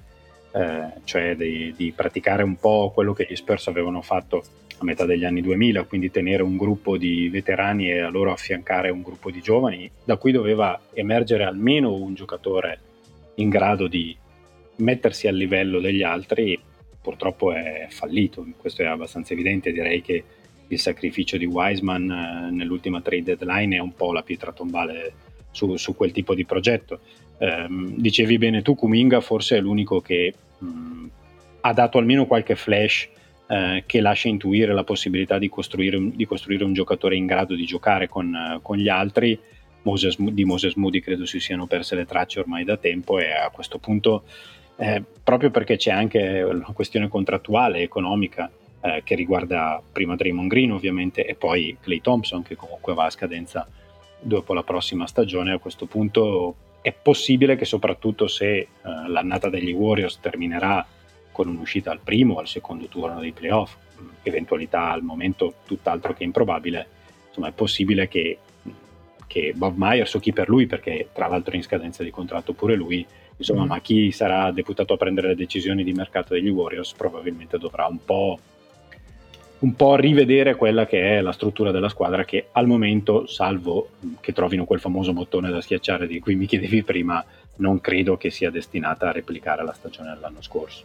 eh, 0.51 1.01
cioè 1.03 1.35
di, 1.35 1.73
di, 1.75 1.93
praticare 1.95 2.43
un 2.43 2.57
po' 2.57 2.91
quello 2.93 3.13
che 3.13 3.25
gli 3.29 3.35
Spurs 3.35 3.67
avevano 3.67 4.01
fatto 4.01 4.43
a 4.77 4.83
metà 4.83 5.05
degli 5.05 5.23
anni 5.23 5.41
2000, 5.41 5.83
quindi 5.83 6.11
tenere 6.11 6.43
un 6.43 6.57
gruppo 6.57 6.97
di 6.97 7.29
veterani 7.29 7.91
e 7.91 7.99
a 7.99 8.09
loro 8.09 8.31
affiancare 8.31 8.89
un 8.89 9.01
gruppo 9.01 9.31
di 9.31 9.41
giovani, 9.41 9.89
da 10.03 10.17
cui 10.17 10.31
doveva 10.31 10.79
emergere 10.93 11.43
almeno 11.43 11.93
un 11.93 12.13
giocatore 12.13 12.79
in 13.35 13.49
grado 13.49 13.87
di 13.87 14.15
mettersi 14.77 15.27
al 15.27 15.35
livello 15.35 15.79
degli 15.79 16.03
altri, 16.03 16.59
purtroppo 17.01 17.51
è 17.51 17.87
fallito, 17.89 18.45
questo 18.57 18.81
è 18.81 18.85
abbastanza 18.85 19.33
evidente, 19.33 19.71
direi 19.71 20.01
che 20.01 20.23
il 20.67 20.79
sacrificio 20.79 21.37
di 21.37 21.45
Wiseman 21.45 22.09
eh, 22.09 22.51
nell'ultima 22.51 23.01
trade 23.01 23.35
deadline 23.35 23.75
è 23.75 23.79
un 23.79 23.93
po' 23.93 24.13
la 24.13 24.23
pietra 24.23 24.51
tombale 24.51 25.13
su, 25.51 25.75
su 25.77 25.95
quel 25.95 26.11
tipo 26.11 26.33
di 26.33 26.45
progetto 26.45 26.99
ehm, 27.41 27.95
dicevi 27.97 28.37
bene 28.37 28.61
tu, 28.61 28.75
Kuminga 28.75 29.19
forse 29.19 29.57
è 29.57 29.59
l'unico 29.59 29.99
che 29.99 30.33
mh, 30.59 31.05
ha 31.61 31.73
dato 31.73 31.97
almeno 31.97 32.25
qualche 32.25 32.55
flash 32.55 33.09
eh, 33.47 33.83
che 33.85 33.99
lascia 33.99 34.29
intuire 34.29 34.73
la 34.73 34.83
possibilità 34.83 35.37
di 35.37 35.49
costruire, 35.49 35.99
di 36.13 36.25
costruire, 36.25 36.63
un 36.63 36.73
giocatore 36.73 37.15
in 37.15 37.25
grado 37.25 37.55
di 37.55 37.65
giocare 37.65 38.07
con, 38.07 38.59
con 38.61 38.77
gli 38.77 38.87
altri. 38.87 39.37
Moses, 39.83 40.15
di 40.19 40.45
Moses 40.45 40.75
Moody 40.75 40.99
credo 40.99 41.25
si 41.25 41.39
siano 41.39 41.65
perse 41.65 41.95
le 41.95 42.05
tracce 42.05 42.39
ormai 42.39 42.63
da 42.63 42.77
tempo 42.77 43.17
e 43.17 43.31
a 43.31 43.49
questo 43.49 43.79
punto, 43.79 44.23
eh, 44.77 45.03
proprio 45.23 45.49
perché 45.49 45.75
c'è 45.75 45.91
anche 45.91 46.43
una 46.43 46.71
questione 46.71 47.07
contrattuale, 47.07 47.79
economica, 47.79 48.51
eh, 48.79 49.01
che 49.03 49.15
riguarda 49.15 49.81
prima 49.91 50.15
Draymond 50.15 50.47
Green 50.47 50.71
ovviamente 50.71 51.25
e 51.25 51.33
poi 51.33 51.75
Clay 51.81 51.99
Thompson 51.99 52.43
che 52.43 52.55
comunque 52.55 52.93
va 52.93 53.05
a 53.05 53.09
scadenza 53.09 53.67
dopo 54.21 54.53
la 54.53 54.63
prossima 54.63 55.07
stagione, 55.07 55.51
a 55.51 55.57
questo 55.57 55.85
punto 55.85 56.55
è 56.81 56.93
possibile 56.93 57.55
che 57.55 57.65
soprattutto 57.65 58.27
se 58.27 58.67
uh, 58.81 59.07
l'annata 59.07 59.49
degli 59.49 59.71
Warriors 59.71 60.19
terminerà 60.19 60.85
con 61.31 61.47
un'uscita 61.47 61.91
al 61.91 61.99
primo 61.99 62.35
o 62.35 62.39
al 62.39 62.47
secondo 62.47 62.87
turno 62.87 63.19
dei 63.19 63.31
playoff, 63.31 63.75
eventualità 64.23 64.91
al 64.91 65.03
momento 65.03 65.55
tutt'altro 65.65 66.13
che 66.13 66.23
improbabile, 66.23 66.87
insomma 67.27 67.47
è 67.47 67.51
possibile 67.51 68.07
che, 68.07 68.37
che 69.27 69.53
Bob 69.55 69.75
Myers 69.77 70.13
o 70.13 70.19
chi 70.19 70.33
per 70.33 70.49
lui, 70.49 70.67
perché 70.67 71.09
tra 71.13 71.27
l'altro 71.27 71.53
è 71.53 71.55
in 71.55 71.63
scadenza 71.63 72.03
di 72.03 72.11
contratto 72.11 72.53
pure 72.53 72.75
lui, 72.75 73.05
insomma, 73.37 73.63
mm. 73.63 73.67
ma 73.67 73.79
chi 73.79 74.11
sarà 74.11 74.51
deputato 74.51 74.93
a 74.93 74.97
prendere 74.97 75.29
le 75.29 75.35
decisioni 75.35 75.83
di 75.83 75.93
mercato 75.93 76.33
degli 76.33 76.49
Warriors 76.49 76.93
probabilmente 76.93 77.57
dovrà 77.57 77.85
un 77.85 78.03
po' 78.03 78.39
un 79.61 79.75
po' 79.75 79.95
rivedere 79.95 80.55
quella 80.55 80.85
che 80.85 81.17
è 81.17 81.21
la 81.21 81.31
struttura 81.31 81.71
della 81.71 81.89
squadra 81.89 82.25
che 82.25 82.47
al 82.51 82.67
momento, 82.67 83.27
salvo 83.27 83.89
che 84.19 84.33
trovino 84.33 84.65
quel 84.65 84.79
famoso 84.79 85.13
bottone 85.13 85.51
da 85.51 85.61
schiacciare 85.61 86.07
di 86.07 86.19
cui 86.19 86.35
mi 86.35 86.47
chiedevi 86.47 86.83
prima, 86.83 87.23
non 87.57 87.79
credo 87.79 88.17
che 88.17 88.31
sia 88.31 88.49
destinata 88.49 89.09
a 89.09 89.11
replicare 89.11 89.63
la 89.63 89.73
stagione 89.73 90.13
dell'anno 90.13 90.41
scorso. 90.41 90.83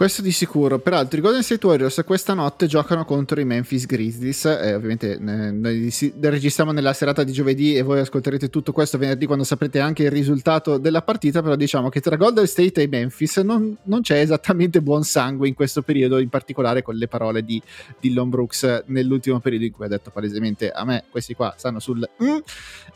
Questo 0.00 0.22
di 0.22 0.32
sicuro. 0.32 0.78
Peraltro, 0.78 1.18
i 1.18 1.20
Golden 1.20 1.42
State 1.42 1.66
Warriors 1.66 2.00
questa 2.06 2.32
notte 2.32 2.66
giocano 2.66 3.04
contro 3.04 3.38
i 3.38 3.44
Memphis 3.44 3.84
Grizzlies. 3.84 4.46
Eh, 4.46 4.72
ovviamente, 4.72 5.12
eh, 5.12 5.18
noi 5.18 5.92
registriamo 6.20 6.72
nella 6.72 6.94
serata 6.94 7.22
di 7.22 7.32
giovedì 7.32 7.76
e 7.76 7.82
voi 7.82 8.00
ascolterete 8.00 8.48
tutto 8.48 8.72
questo 8.72 8.96
venerdì 8.96 9.26
quando 9.26 9.44
saprete 9.44 9.78
anche 9.78 10.04
il 10.04 10.10
risultato 10.10 10.78
della 10.78 11.02
partita. 11.02 11.42
Però, 11.42 11.54
diciamo 11.54 11.90
che 11.90 12.00
tra 12.00 12.16
Golden 12.16 12.46
State 12.46 12.80
e 12.80 12.88
Memphis 12.88 13.36
non, 13.44 13.76
non 13.82 14.00
c'è 14.00 14.20
esattamente 14.20 14.80
buon 14.80 15.04
sangue 15.04 15.48
in 15.48 15.52
questo 15.52 15.82
periodo, 15.82 16.18
in 16.18 16.30
particolare 16.30 16.80
con 16.80 16.94
le 16.94 17.06
parole 17.06 17.44
di 17.44 17.60
Dillon 18.00 18.30
Brooks 18.30 18.84
nell'ultimo 18.86 19.38
periodo 19.40 19.66
in 19.66 19.72
cui 19.72 19.84
ha 19.84 19.88
detto 19.88 20.08
palesemente 20.08 20.70
a 20.70 20.82
me 20.82 21.04
questi 21.10 21.34
qua 21.34 21.52
stanno 21.58 21.78
sul 21.78 22.08
mm, 22.24 22.38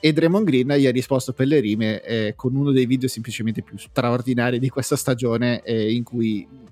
e 0.00 0.12
Draymond 0.14 0.46
Green 0.46 0.72
gli 0.78 0.86
ha 0.86 0.90
risposto 0.90 1.34
per 1.34 1.48
le 1.48 1.60
rime 1.60 2.00
eh, 2.00 2.32
con 2.34 2.56
uno 2.56 2.70
dei 2.72 2.86
video 2.86 3.08
semplicemente 3.08 3.60
più 3.60 3.76
straordinari 3.76 4.58
di 4.58 4.70
questa 4.70 4.96
stagione, 4.96 5.60
eh, 5.64 5.92
in 5.92 6.02
cui 6.02 6.62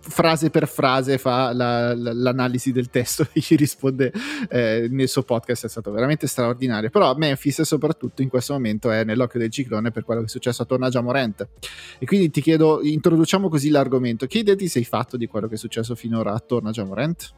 frase 0.00 0.50
per 0.50 0.68
frase 0.68 1.18
fa 1.18 1.52
la, 1.52 1.94
la, 1.94 2.12
l'analisi 2.12 2.72
del 2.72 2.90
testo 2.90 3.26
e 3.32 3.40
gli 3.40 3.56
risponde 3.56 4.12
eh, 4.48 4.88
nel 4.90 5.08
suo 5.08 5.22
podcast 5.22 5.66
è 5.66 5.68
stato 5.68 5.90
veramente 5.90 6.26
straordinario. 6.26 6.90
Però 6.90 7.14
Memphis 7.14 7.62
soprattutto 7.62 8.22
in 8.22 8.28
questo 8.28 8.52
momento 8.52 8.90
è 8.90 9.04
nell'occhio 9.04 9.38
del 9.38 9.50
ciclone 9.50 9.90
per 9.90 10.04
quello 10.04 10.20
che 10.20 10.26
è 10.26 10.30
successo 10.30 10.62
attorno 10.62 10.86
a 10.86 10.88
Jamorant. 10.88 11.48
E 11.98 12.06
quindi 12.06 12.30
ti 12.30 12.40
chiedo 12.40 12.80
introduciamo 12.82 13.48
così 13.48 13.70
l'argomento. 13.70 14.26
Che 14.26 14.42
ti 14.42 14.68
sei 14.68 14.84
fatto 14.84 15.16
di 15.16 15.26
quello 15.26 15.48
che 15.48 15.54
è 15.54 15.58
successo 15.58 15.94
finora 15.94 16.32
attorno 16.32 16.68
a 16.68 16.72
Jamorant? 16.72 17.34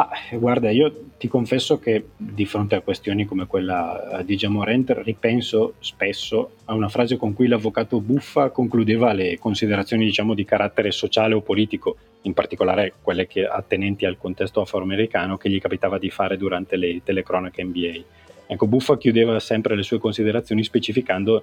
Ah, 0.00 0.10
guarda, 0.34 0.70
io 0.70 1.06
ti 1.18 1.26
confesso 1.26 1.80
che 1.80 2.10
di 2.16 2.46
fronte 2.46 2.76
a 2.76 2.82
questioni 2.82 3.24
come 3.24 3.48
quella 3.48 4.22
di 4.24 4.36
Jamorant 4.36 4.96
ripenso 5.02 5.74
spesso 5.80 6.50
a 6.66 6.74
una 6.74 6.88
frase 6.88 7.16
con 7.16 7.34
cui 7.34 7.48
l'avvocato 7.48 8.00
Buffa 8.00 8.50
concludeva 8.50 9.12
le 9.12 9.40
considerazioni 9.40 10.04
diciamo, 10.04 10.34
di 10.34 10.44
carattere 10.44 10.92
sociale 10.92 11.34
o 11.34 11.40
politico, 11.40 11.96
in 12.22 12.32
particolare 12.32 12.92
quelle 13.02 13.26
che, 13.26 13.44
attenenti 13.44 14.06
al 14.06 14.18
contesto 14.18 14.60
afroamericano 14.60 15.36
che 15.36 15.50
gli 15.50 15.60
capitava 15.60 15.98
di 15.98 16.10
fare 16.10 16.36
durante 16.36 16.76
le 16.76 17.00
telecronache 17.02 17.64
NBA. 17.64 18.00
Ecco, 18.46 18.68
Buffa 18.68 18.96
chiudeva 18.98 19.40
sempre 19.40 19.74
le 19.74 19.82
sue 19.82 19.98
considerazioni 19.98 20.62
specificando 20.62 21.42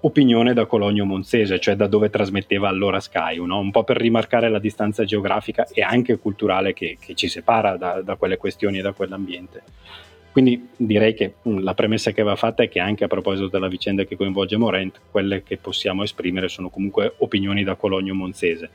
opinione 0.00 0.54
da 0.54 0.66
Cologno 0.66 1.04
Monzese, 1.04 1.58
cioè 1.58 1.74
da 1.74 1.86
dove 1.86 2.10
trasmetteva 2.10 2.68
allora 2.68 3.00
Sky, 3.00 3.44
no? 3.44 3.58
un 3.58 3.70
po' 3.70 3.84
per 3.84 3.96
rimarcare 3.96 4.48
la 4.48 4.58
distanza 4.58 5.04
geografica 5.04 5.66
e 5.72 5.82
anche 5.82 6.18
culturale 6.18 6.72
che, 6.72 6.96
che 7.00 7.14
ci 7.14 7.28
separa 7.28 7.76
da, 7.76 8.00
da, 8.02 8.16
quelle 8.16 8.36
questioni 8.36 8.78
e 8.78 8.82
da 8.82 8.92
quell'ambiente. 8.92 9.62
Quindi 10.30 10.68
direi 10.76 11.14
che 11.14 11.34
mm, 11.48 11.58
la 11.60 11.74
premessa 11.74 12.12
che 12.12 12.22
va 12.22 12.36
fatta 12.36 12.62
è 12.62 12.68
che 12.68 12.78
anche 12.78 13.04
a 13.04 13.08
proposito 13.08 13.48
della 13.48 13.68
vicenda 13.68 14.04
che 14.04 14.16
coinvolge 14.16 14.56
Morent, 14.56 15.00
quelle 15.10 15.42
che 15.42 15.56
possiamo 15.56 16.04
esprimere 16.04 16.48
sono 16.48 16.68
comunque 16.68 17.14
opinioni 17.18 17.64
da 17.64 17.74
Cologno 17.74 18.14
Monzese. 18.14 18.70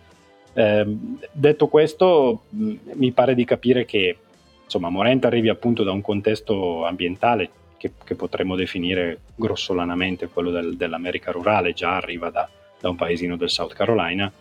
Eh, 0.54 0.86
detto 1.32 1.68
questo, 1.68 2.44
mm, 2.54 2.76
mi 2.96 3.12
pare 3.12 3.34
di 3.34 3.46
capire 3.46 3.86
che 3.86 4.18
insomma, 4.66 4.90
Morent 4.90 5.24
arrivi 5.24 5.48
appunto 5.48 5.84
da 5.84 5.92
un 5.92 6.02
contesto 6.02 6.86
ambientale 6.86 7.50
che, 7.84 7.92
che 8.02 8.16
potremmo 8.16 8.56
definire 8.56 9.20
grossolanamente 9.36 10.30
quello 10.30 10.52
del, 10.52 10.78
dell'America 10.78 11.32
rurale, 11.32 11.74
già 11.74 11.98
arriva 11.98 12.30
da, 12.30 12.50
da 12.80 12.90
un 12.90 12.96
paesino 12.96 13.36
del 13.36 13.50
South 13.50 13.74
Carolina, 13.74 14.32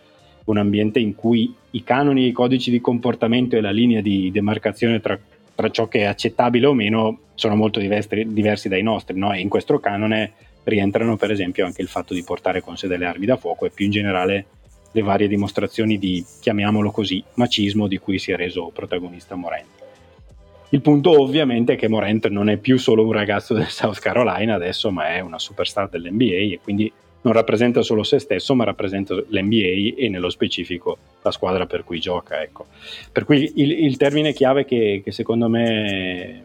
un 0.45 0.57
ambiente 0.57 0.99
in 0.99 1.13
cui 1.13 1.53
i 1.71 1.83
canoni, 1.83 2.27
i 2.27 2.31
codici 2.31 2.71
di 2.71 2.79
comportamento 2.79 3.57
e 3.57 3.61
la 3.61 3.71
linea 3.71 3.99
di 3.99 4.31
demarcazione 4.31 5.01
tra, 5.01 5.19
tra 5.53 5.69
ciò 5.71 5.89
che 5.89 5.99
è 5.99 6.03
accettabile 6.05 6.67
o 6.67 6.73
meno 6.73 7.19
sono 7.33 7.55
molto 7.55 7.81
diversi, 7.81 8.25
diversi 8.27 8.69
dai 8.69 8.81
nostri, 8.81 9.17
no? 9.17 9.33
e 9.33 9.41
in 9.41 9.49
questo 9.49 9.77
canone 9.79 10.31
rientrano 10.63 11.17
per 11.17 11.29
esempio 11.29 11.65
anche 11.65 11.81
il 11.81 11.89
fatto 11.89 12.13
di 12.13 12.23
portare 12.23 12.61
con 12.61 12.77
sé 12.77 12.87
delle 12.87 13.05
armi 13.05 13.25
da 13.25 13.35
fuoco 13.35 13.65
e 13.65 13.71
più 13.71 13.83
in 13.83 13.91
generale 13.91 14.45
le 14.89 15.01
varie 15.01 15.27
dimostrazioni 15.27 15.97
di, 15.97 16.23
chiamiamolo 16.39 16.91
così, 16.91 17.21
macismo 17.33 17.87
di 17.87 17.97
cui 17.97 18.19
si 18.19 18.31
è 18.31 18.37
reso 18.37 18.71
protagonista 18.73 19.35
Morente. 19.35 19.82
Il 20.73 20.81
punto 20.81 21.21
ovviamente 21.21 21.73
è 21.73 21.75
che 21.77 21.87
Morant 21.87 22.29
non 22.29 22.49
è 22.49 22.57
più 22.57 22.79
solo 22.79 23.05
un 23.05 23.11
ragazzo 23.11 23.53
del 23.53 23.67
South 23.67 23.99
Carolina 23.99 24.55
adesso, 24.55 24.89
ma 24.89 25.09
è 25.09 25.19
una 25.19 25.37
superstar 25.37 25.87
dell'NBA 25.87 26.53
e 26.55 26.59
quindi 26.63 26.91
non 27.21 27.33
rappresenta 27.33 27.83
solo 27.83 28.01
se 28.01 28.17
stesso, 28.17 28.55
ma 28.55 28.63
rappresenta 28.63 29.13
l'NBA 29.13 29.93
e 29.95 30.09
nello 30.09 30.31
specifico 30.31 30.97
la 31.21 31.29
squadra 31.29 31.67
per 31.67 31.83
cui 31.83 31.99
gioca. 31.99 32.41
Ecco. 32.41 32.65
Per 33.11 33.23
cui 33.23 33.51
il, 33.57 33.83
il 33.83 33.97
termine 33.97 34.33
chiave 34.33 34.65
che, 34.65 35.03
che 35.05 35.11
secondo 35.11 35.47
me 35.47 36.43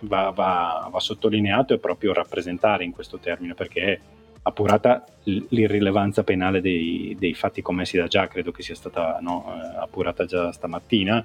va, 0.00 0.30
va, 0.34 0.88
va, 0.90 1.00
sottolineato 1.00 1.72
è 1.72 1.78
proprio 1.78 2.12
rappresentare 2.12 2.82
in 2.82 2.90
questo 2.90 3.18
termine, 3.18 3.54
perché 3.54 4.00
appurata 4.42 5.06
l'irrilevanza 5.22 6.24
penale 6.24 6.60
dei, 6.60 7.16
dei 7.16 7.32
fatti 7.32 7.62
commessi 7.62 7.96
da 7.96 8.08
già, 8.08 8.26
credo 8.26 8.50
che 8.50 8.64
sia 8.64 8.74
stata 8.74 9.18
no, 9.20 9.54
eh, 9.54 9.78
appurata 9.80 10.24
già 10.24 10.50
stamattina, 10.50 11.24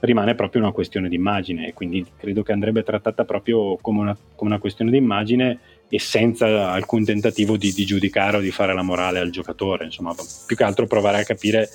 rimane 0.00 0.34
proprio 0.34 0.62
una 0.62 0.72
questione 0.72 1.08
di 1.08 1.14
immagine 1.14 1.72
quindi 1.72 2.04
credo 2.16 2.42
che 2.42 2.52
andrebbe 2.52 2.82
trattata 2.82 3.24
proprio 3.24 3.76
come 3.80 4.00
una, 4.00 4.16
come 4.34 4.50
una 4.50 4.60
questione 4.60 4.90
di 4.90 4.98
immagine 4.98 5.58
e 5.88 5.98
senza 5.98 6.70
alcun 6.70 7.04
tentativo 7.04 7.56
di, 7.56 7.72
di, 7.72 7.84
giudicare 7.84 8.38
o 8.38 8.40
di 8.40 8.50
fare 8.50 8.74
la 8.74 8.82
morale 8.82 9.18
al 9.20 9.30
giocatore, 9.30 9.84
insomma, 9.84 10.14
più 10.46 10.56
che 10.56 10.64
altro 10.64 10.86
provare 10.86 11.20
a 11.20 11.24
capire 11.24 11.68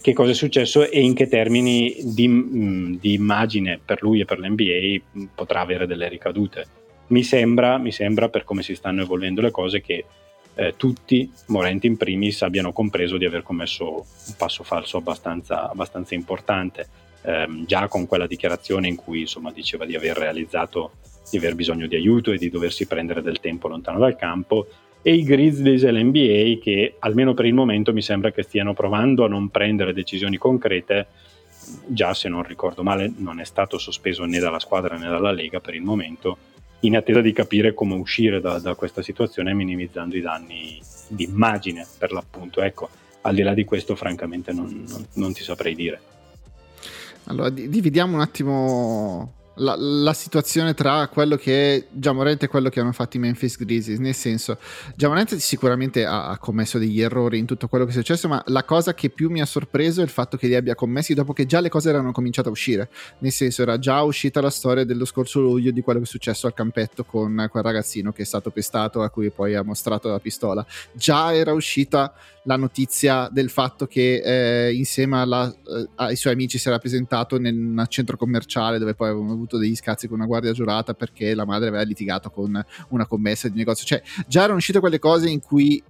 che 0.00 0.12
cosa 0.12 0.32
è 0.32 0.34
successo 0.34 0.88
e 0.88 1.00
in 1.00 1.14
che 1.14 1.28
termini 1.28 1.94
di, 2.02 2.28
mm, 2.28 2.94
di 3.00 3.14
immagine 3.14 3.80
per 3.84 4.02
lui 4.02 4.20
e 4.20 4.24
per 4.24 4.38
l'NBA 4.38 5.28
potrà 5.34 5.60
avere 5.60 5.86
delle 5.86 6.08
ricadute. 6.08 6.66
Mi 7.08 7.22
sembra, 7.22 7.78
mi 7.78 7.92
sembra, 7.92 8.28
per 8.28 8.44
come 8.44 8.62
si 8.62 8.74
stanno 8.74 9.02
evolvendo 9.02 9.40
le 9.40 9.50
cose, 9.50 9.80
che 9.80 10.04
eh, 10.54 10.74
tutti, 10.76 11.30
Morenti 11.46 11.86
in 11.86 11.96
primis, 11.96 12.42
abbiano 12.42 12.72
compreso 12.72 13.16
di 13.16 13.24
aver 13.24 13.42
commesso 13.42 13.92
un 13.92 14.34
passo 14.36 14.62
falso 14.62 14.98
abbastanza, 14.98 15.68
abbastanza 15.70 16.14
importante. 16.14 16.88
Eh, 17.22 17.46
già 17.66 17.88
con 17.88 18.06
quella 18.06 18.26
dichiarazione 18.26 18.88
in 18.88 18.96
cui 18.96 19.20
insomma, 19.20 19.52
diceva 19.52 19.84
di 19.84 19.94
aver 19.94 20.16
realizzato 20.16 20.92
di 21.30 21.38
aver 21.38 21.54
bisogno 21.54 21.86
di 21.86 21.94
aiuto 21.94 22.32
e 22.32 22.36
di 22.36 22.50
doversi 22.50 22.86
prendere 22.86 23.22
del 23.22 23.40
tempo 23.40 23.68
lontano 23.68 23.98
dal 23.98 24.16
campo, 24.16 24.66
e 25.02 25.14
i 25.14 25.22
Grizzlies 25.24 25.82
e 25.82 25.92
l'NBA 25.92 26.62
che 26.62 26.94
almeno 27.00 27.34
per 27.34 27.46
il 27.46 27.54
momento 27.54 27.92
mi 27.92 28.02
sembra 28.02 28.30
che 28.30 28.42
stiano 28.42 28.72
provando 28.72 29.24
a 29.24 29.28
non 29.28 29.48
prendere 29.48 29.92
decisioni 29.92 30.36
concrete 30.36 31.06
già 31.86 32.14
se 32.14 32.28
non 32.28 32.42
ricordo 32.42 32.82
male 32.82 33.12
non 33.16 33.40
è 33.40 33.44
stato 33.44 33.78
sospeso 33.78 34.24
né 34.24 34.38
dalla 34.38 34.60
squadra 34.60 34.96
né 34.96 35.08
dalla 35.08 35.32
Lega 35.32 35.60
per 35.60 35.74
il 35.74 35.82
momento 35.82 36.36
in 36.80 36.96
attesa 36.96 37.20
di 37.20 37.32
capire 37.32 37.74
come 37.74 37.94
uscire 37.94 38.40
da, 38.40 38.58
da 38.58 38.74
questa 38.74 39.02
situazione 39.02 39.54
minimizzando 39.54 40.16
i 40.16 40.20
danni 40.20 40.80
di 41.08 41.24
immagine 41.24 41.86
per 41.98 42.10
l'appunto. 42.10 42.60
Ecco, 42.60 42.88
al 43.22 43.34
di 43.34 43.42
là 43.42 43.54
di 43.54 43.64
questo 43.64 43.94
francamente 43.94 44.52
non, 44.52 44.84
non, 44.88 45.06
non 45.14 45.32
ti 45.32 45.42
saprei 45.42 45.76
dire. 45.76 46.00
Allora, 47.24 47.50
dividiamo 47.50 48.14
un 48.14 48.20
attimo 48.20 49.34
la, 49.56 49.76
la, 49.76 50.12
situazione 50.14 50.72
tra 50.74 51.08
quello 51.08 51.36
che 51.36 51.76
è 51.76 51.86
Giamorente 51.90 52.46
e 52.46 52.48
quello 52.48 52.68
che 52.68 52.80
hanno 52.80 52.92
fatto 52.92 53.16
i 53.16 53.20
Memphis 53.20 53.58
Grizzlies. 53.58 53.98
Nel 53.98 54.14
senso, 54.14 54.58
Giamorente 54.96 55.38
sicuramente 55.38 56.04
ha, 56.04 56.28
ha, 56.28 56.38
commesso 56.38 56.78
degli 56.78 57.00
errori 57.00 57.38
in 57.38 57.46
tutto 57.46 57.68
quello 57.68 57.84
che 57.84 57.90
è 57.90 57.94
successo, 57.94 58.28
ma 58.28 58.42
la 58.46 58.64
cosa 58.64 58.94
che 58.94 59.10
più 59.10 59.30
mi 59.30 59.40
ha 59.40 59.46
sorpreso 59.46 60.00
è 60.00 60.04
il 60.04 60.10
fatto 60.10 60.36
che 60.36 60.46
li 60.46 60.54
abbia 60.54 60.74
commessi 60.74 61.14
dopo 61.14 61.32
che 61.32 61.46
già 61.46 61.60
le 61.60 61.68
cose 61.68 61.90
erano 61.90 62.12
cominciate 62.12 62.48
a 62.48 62.52
uscire. 62.52 62.88
Nel 63.18 63.32
senso, 63.32 63.62
era 63.62 63.78
già 63.78 64.02
uscita 64.02 64.40
la 64.40 64.50
storia 64.50 64.84
dello 64.84 65.04
scorso 65.04 65.40
luglio 65.40 65.70
di 65.70 65.82
quello 65.82 65.98
che 66.00 66.06
è 66.06 66.08
successo 66.08 66.46
al 66.46 66.54
campetto 66.54 67.04
con 67.04 67.46
quel 67.50 67.62
ragazzino 67.62 68.12
che 68.12 68.22
è 68.22 68.26
stato 68.26 68.50
pestato, 68.50 69.02
a 69.02 69.10
cui 69.10 69.30
poi 69.30 69.54
ha 69.54 69.62
mostrato 69.62 70.08
la 70.08 70.18
pistola. 70.18 70.64
Già 70.92 71.34
era 71.34 71.52
uscita 71.52 72.14
la 72.44 72.56
notizia 72.56 73.28
del 73.30 73.50
fatto 73.50 73.86
che 73.86 74.68
eh, 74.68 74.74
insieme 74.74 75.20
alla, 75.20 75.48
eh, 75.48 75.88
ai 75.96 76.16
suoi 76.16 76.32
amici 76.32 76.58
si 76.58 76.68
era 76.68 76.78
presentato 76.78 77.38
nel 77.38 77.84
centro 77.88 78.16
commerciale 78.16 78.78
dove 78.78 78.94
poi 78.94 79.10
avevano 79.10 79.32
avuto 79.32 79.58
degli 79.58 79.76
scazzi 79.76 80.08
con 80.08 80.18
una 80.18 80.26
guardia 80.26 80.52
giurata 80.52 80.94
perché 80.94 81.34
la 81.34 81.44
madre 81.44 81.68
aveva 81.68 81.82
litigato 81.84 82.30
con 82.30 82.60
una 82.88 83.06
commessa 83.06 83.48
di 83.48 83.56
negozio. 83.56 83.86
Cioè, 83.86 84.02
già 84.26 84.42
erano 84.42 84.58
uscite 84.58 84.80
quelle 84.80 84.98
cose 84.98 85.28
in 85.28 85.40
cui 85.40 85.82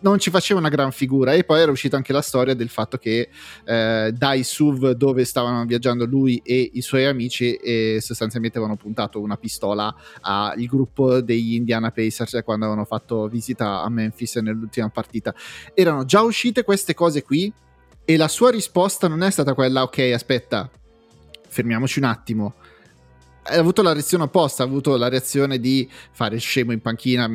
non 0.00 0.18
ci 0.18 0.30
faceva 0.30 0.60
una 0.60 0.68
gran 0.68 0.92
figura. 0.92 1.32
E 1.32 1.44
poi 1.44 1.60
era 1.60 1.70
uscita 1.70 1.96
anche 1.96 2.12
la 2.12 2.20
storia 2.20 2.54
del 2.54 2.68
fatto 2.68 2.98
che 2.98 3.28
eh, 3.64 4.12
dai 4.14 4.42
SUV 4.42 4.90
dove 4.92 5.24
stavano 5.24 5.64
viaggiando 5.64 6.04
lui 6.04 6.40
e 6.44 6.70
i 6.74 6.80
suoi 6.80 7.06
amici 7.06 7.54
e 7.54 7.98
sostanzialmente 8.00 8.58
avevano 8.58 8.78
puntato 8.78 9.20
una 9.20 9.36
pistola 9.36 9.94
al 10.20 10.62
gruppo 10.64 11.20
degli 11.20 11.54
Indiana 11.54 11.90
Pacers 11.90 12.40
quando 12.44 12.66
avevano 12.66 12.86
fatto 12.86 13.26
visita 13.28 13.82
a 13.82 13.88
Memphis 13.88 14.36
nell'ultima 14.36 14.88
partita. 14.88 15.34
Erano 15.74 16.04
già 16.04 16.22
uscite 16.22 16.64
queste 16.64 16.94
cose 16.94 17.22
qui? 17.22 17.52
E 18.04 18.16
la 18.16 18.28
sua 18.28 18.50
risposta 18.50 19.08
non 19.08 19.22
è 19.22 19.30
stata 19.30 19.54
quella 19.54 19.82
ok 19.82 19.98
aspetta 20.12 20.68
fermiamoci 21.50 21.98
un 21.98 22.04
attimo 22.04 22.54
ha 23.42 23.56
avuto 23.56 23.82
la 23.82 23.92
reazione 23.92 24.24
opposta, 24.24 24.62
ha 24.62 24.66
avuto 24.66 24.96
la 24.96 25.08
reazione 25.08 25.58
di 25.58 25.88
fare 26.12 26.38
scemo 26.38 26.72
in 26.72 26.80
panchina 26.80 27.28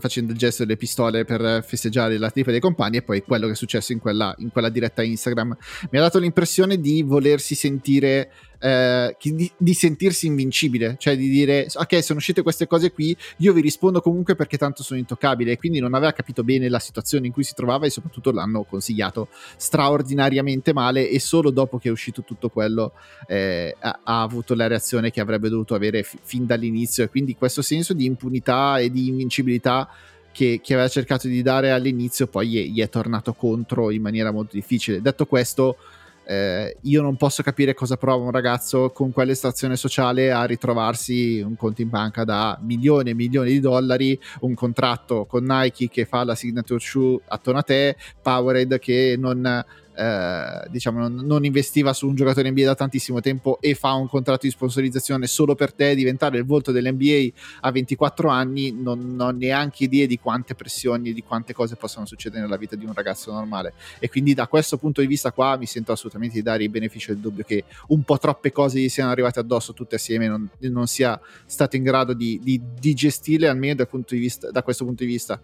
facendo 0.00 0.32
il 0.32 0.38
gesto 0.38 0.64
delle 0.64 0.76
pistole 0.76 1.24
per 1.24 1.64
festeggiare 1.66 2.18
la 2.18 2.30
tipa 2.30 2.50
dei 2.50 2.60
compagni 2.60 2.98
e 2.98 3.02
poi 3.02 3.22
quello 3.22 3.46
che 3.46 3.52
è 3.52 3.56
successo 3.56 3.92
in 3.92 3.98
quella, 3.98 4.34
in 4.38 4.50
quella 4.50 4.68
diretta 4.68 5.02
Instagram. 5.02 5.56
Mi 5.90 5.98
ha 5.98 6.02
dato 6.02 6.18
l'impressione 6.18 6.78
di 6.78 7.02
volersi 7.02 7.54
sentire 7.54 8.30
eh, 8.62 9.16
di, 9.20 9.50
di, 9.56 9.74
sentirsi 9.74 10.26
invincibile, 10.26 10.94
cioè 10.98 11.16
di 11.16 11.28
dire 11.28 11.66
ok 11.72 12.02
sono 12.02 12.18
uscite 12.20 12.42
queste 12.42 12.68
cose 12.68 12.92
qui, 12.92 13.16
io 13.38 13.52
vi 13.52 13.60
rispondo 13.60 14.00
comunque 14.00 14.36
perché 14.36 14.56
tanto 14.56 14.84
sono 14.84 15.00
intoccabile 15.00 15.56
quindi 15.56 15.80
non 15.80 15.94
aveva 15.94 16.12
capito 16.12 16.44
bene 16.44 16.68
la 16.68 16.78
situazione 16.78 17.26
in 17.26 17.32
cui 17.32 17.42
si 17.42 17.54
trovava 17.54 17.86
e 17.86 17.90
soprattutto 17.90 18.30
l'hanno 18.30 18.62
consigliato 18.62 19.28
straordinariamente 19.56 20.72
male 20.72 21.08
e 21.10 21.18
solo 21.18 21.50
dopo 21.50 21.78
che 21.78 21.88
è 21.88 21.90
uscito 21.90 22.22
tutto 22.22 22.50
quello 22.50 22.92
eh, 23.26 23.74
ha, 23.80 24.00
ha, 24.04 24.22
avuto 24.22 24.54
la 24.54 24.68
reazione 24.68 25.10
che 25.10 25.20
avrebbe 25.20 25.48
dovuto 25.48 25.74
avere 25.74 26.04
f- 26.04 26.16
fin 26.22 26.46
dall'inizio 26.46 27.02
e 27.02 27.08
quindi 27.08 27.34
questo 27.34 27.62
senso 27.62 27.94
di 27.94 28.04
impunità 28.04 28.78
e 28.78 28.92
di 28.92 29.08
invincibilità 29.08 29.88
che, 30.30 30.60
che, 30.62 30.72
aveva 30.74 30.88
cercato 30.88 31.26
di 31.26 31.42
dare 31.42 31.72
all'inizio 31.72 32.26
poi 32.28 32.48
gli 32.48 32.58
è, 32.58 32.66
gli 32.68 32.80
è 32.80 32.88
tornato 32.88 33.34
contro 33.34 33.90
in 33.90 34.00
maniera 34.00 34.30
molto 34.30 34.56
difficile. 34.56 35.02
Detto 35.02 35.26
questo, 35.26 35.76
eh, 36.24 36.76
io 36.82 37.02
non 37.02 37.16
posso 37.16 37.42
capire 37.42 37.74
cosa 37.74 37.96
prova 37.96 38.24
un 38.24 38.30
ragazzo 38.30 38.90
con 38.90 39.12
quell'estrazione 39.12 39.76
sociale 39.76 40.30
a 40.30 40.44
ritrovarsi 40.44 41.40
un 41.40 41.56
conto 41.56 41.82
in 41.82 41.88
banca 41.88 42.24
da 42.24 42.58
milioni 42.62 43.10
e 43.10 43.14
milioni 43.14 43.50
di 43.50 43.60
dollari, 43.60 44.18
un 44.40 44.54
contratto 44.54 45.24
con 45.26 45.44
Nike 45.44 45.88
che 45.88 46.04
fa 46.04 46.24
la 46.24 46.34
signature 46.34 46.80
shoe 46.80 47.20
attorno 47.28 47.60
a 47.60 47.62
te, 47.62 47.96
Powerade 48.20 48.78
che 48.78 49.16
non 49.18 49.64
eh, 49.94 50.68
diciamo, 50.70 51.00
non, 51.00 51.14
non, 51.26 51.44
investiva 51.44 51.92
su 51.92 52.08
un 52.08 52.14
giocatore 52.14 52.50
NBA 52.50 52.64
da 52.64 52.74
tantissimo 52.74 53.20
tempo 53.20 53.58
e 53.60 53.74
fa 53.74 53.92
un 53.92 54.08
contratto 54.08 54.46
di 54.46 54.50
sponsorizzazione 54.50 55.26
solo 55.26 55.54
per 55.54 55.72
te, 55.72 55.94
diventare 55.94 56.38
il 56.38 56.44
volto 56.44 56.72
dell'NBA 56.72 57.28
a 57.60 57.70
24 57.70 58.28
anni, 58.28 58.72
non, 58.72 59.14
non 59.14 59.28
ho 59.28 59.30
neanche 59.30 59.84
idea 59.84 60.06
di 60.06 60.18
quante 60.18 60.54
pressioni 60.54 61.10
e 61.10 61.12
di 61.12 61.22
quante 61.22 61.52
cose 61.52 61.76
possono 61.76 62.06
succedere 62.06 62.42
nella 62.42 62.56
vita 62.56 62.76
di 62.76 62.84
un 62.84 62.92
ragazzo 62.94 63.32
normale. 63.32 63.74
E 63.98 64.08
quindi 64.08 64.34
da 64.34 64.46
questo 64.46 64.78
punto 64.78 65.00
di 65.00 65.06
vista 65.06 65.32
qua 65.32 65.56
mi 65.56 65.66
sento 65.66 65.92
assolutamente 65.92 66.34
di 66.34 66.42
dare 66.42 66.62
il 66.62 66.70
beneficio 66.70 67.12
del 67.12 67.20
dubbio 67.20 67.44
che 67.44 67.64
un 67.88 68.02
po' 68.02 68.18
troppe 68.18 68.52
cose 68.52 68.78
gli 68.78 68.88
siano 68.88 69.10
arrivate 69.10 69.40
addosso 69.40 69.72
tutte 69.72 69.96
assieme 69.96 70.26
non, 70.26 70.48
non 70.58 70.86
sia 70.86 71.20
stato 71.44 71.76
in 71.76 71.82
grado 71.82 72.14
di, 72.14 72.40
di, 72.42 72.60
di 72.78 72.94
gestirle 72.94 73.48
almeno 73.48 73.74
da, 73.74 73.88
vista, 74.08 74.50
da 74.50 74.62
questo 74.62 74.84
punto 74.84 75.04
di 75.04 75.10
vista. 75.10 75.40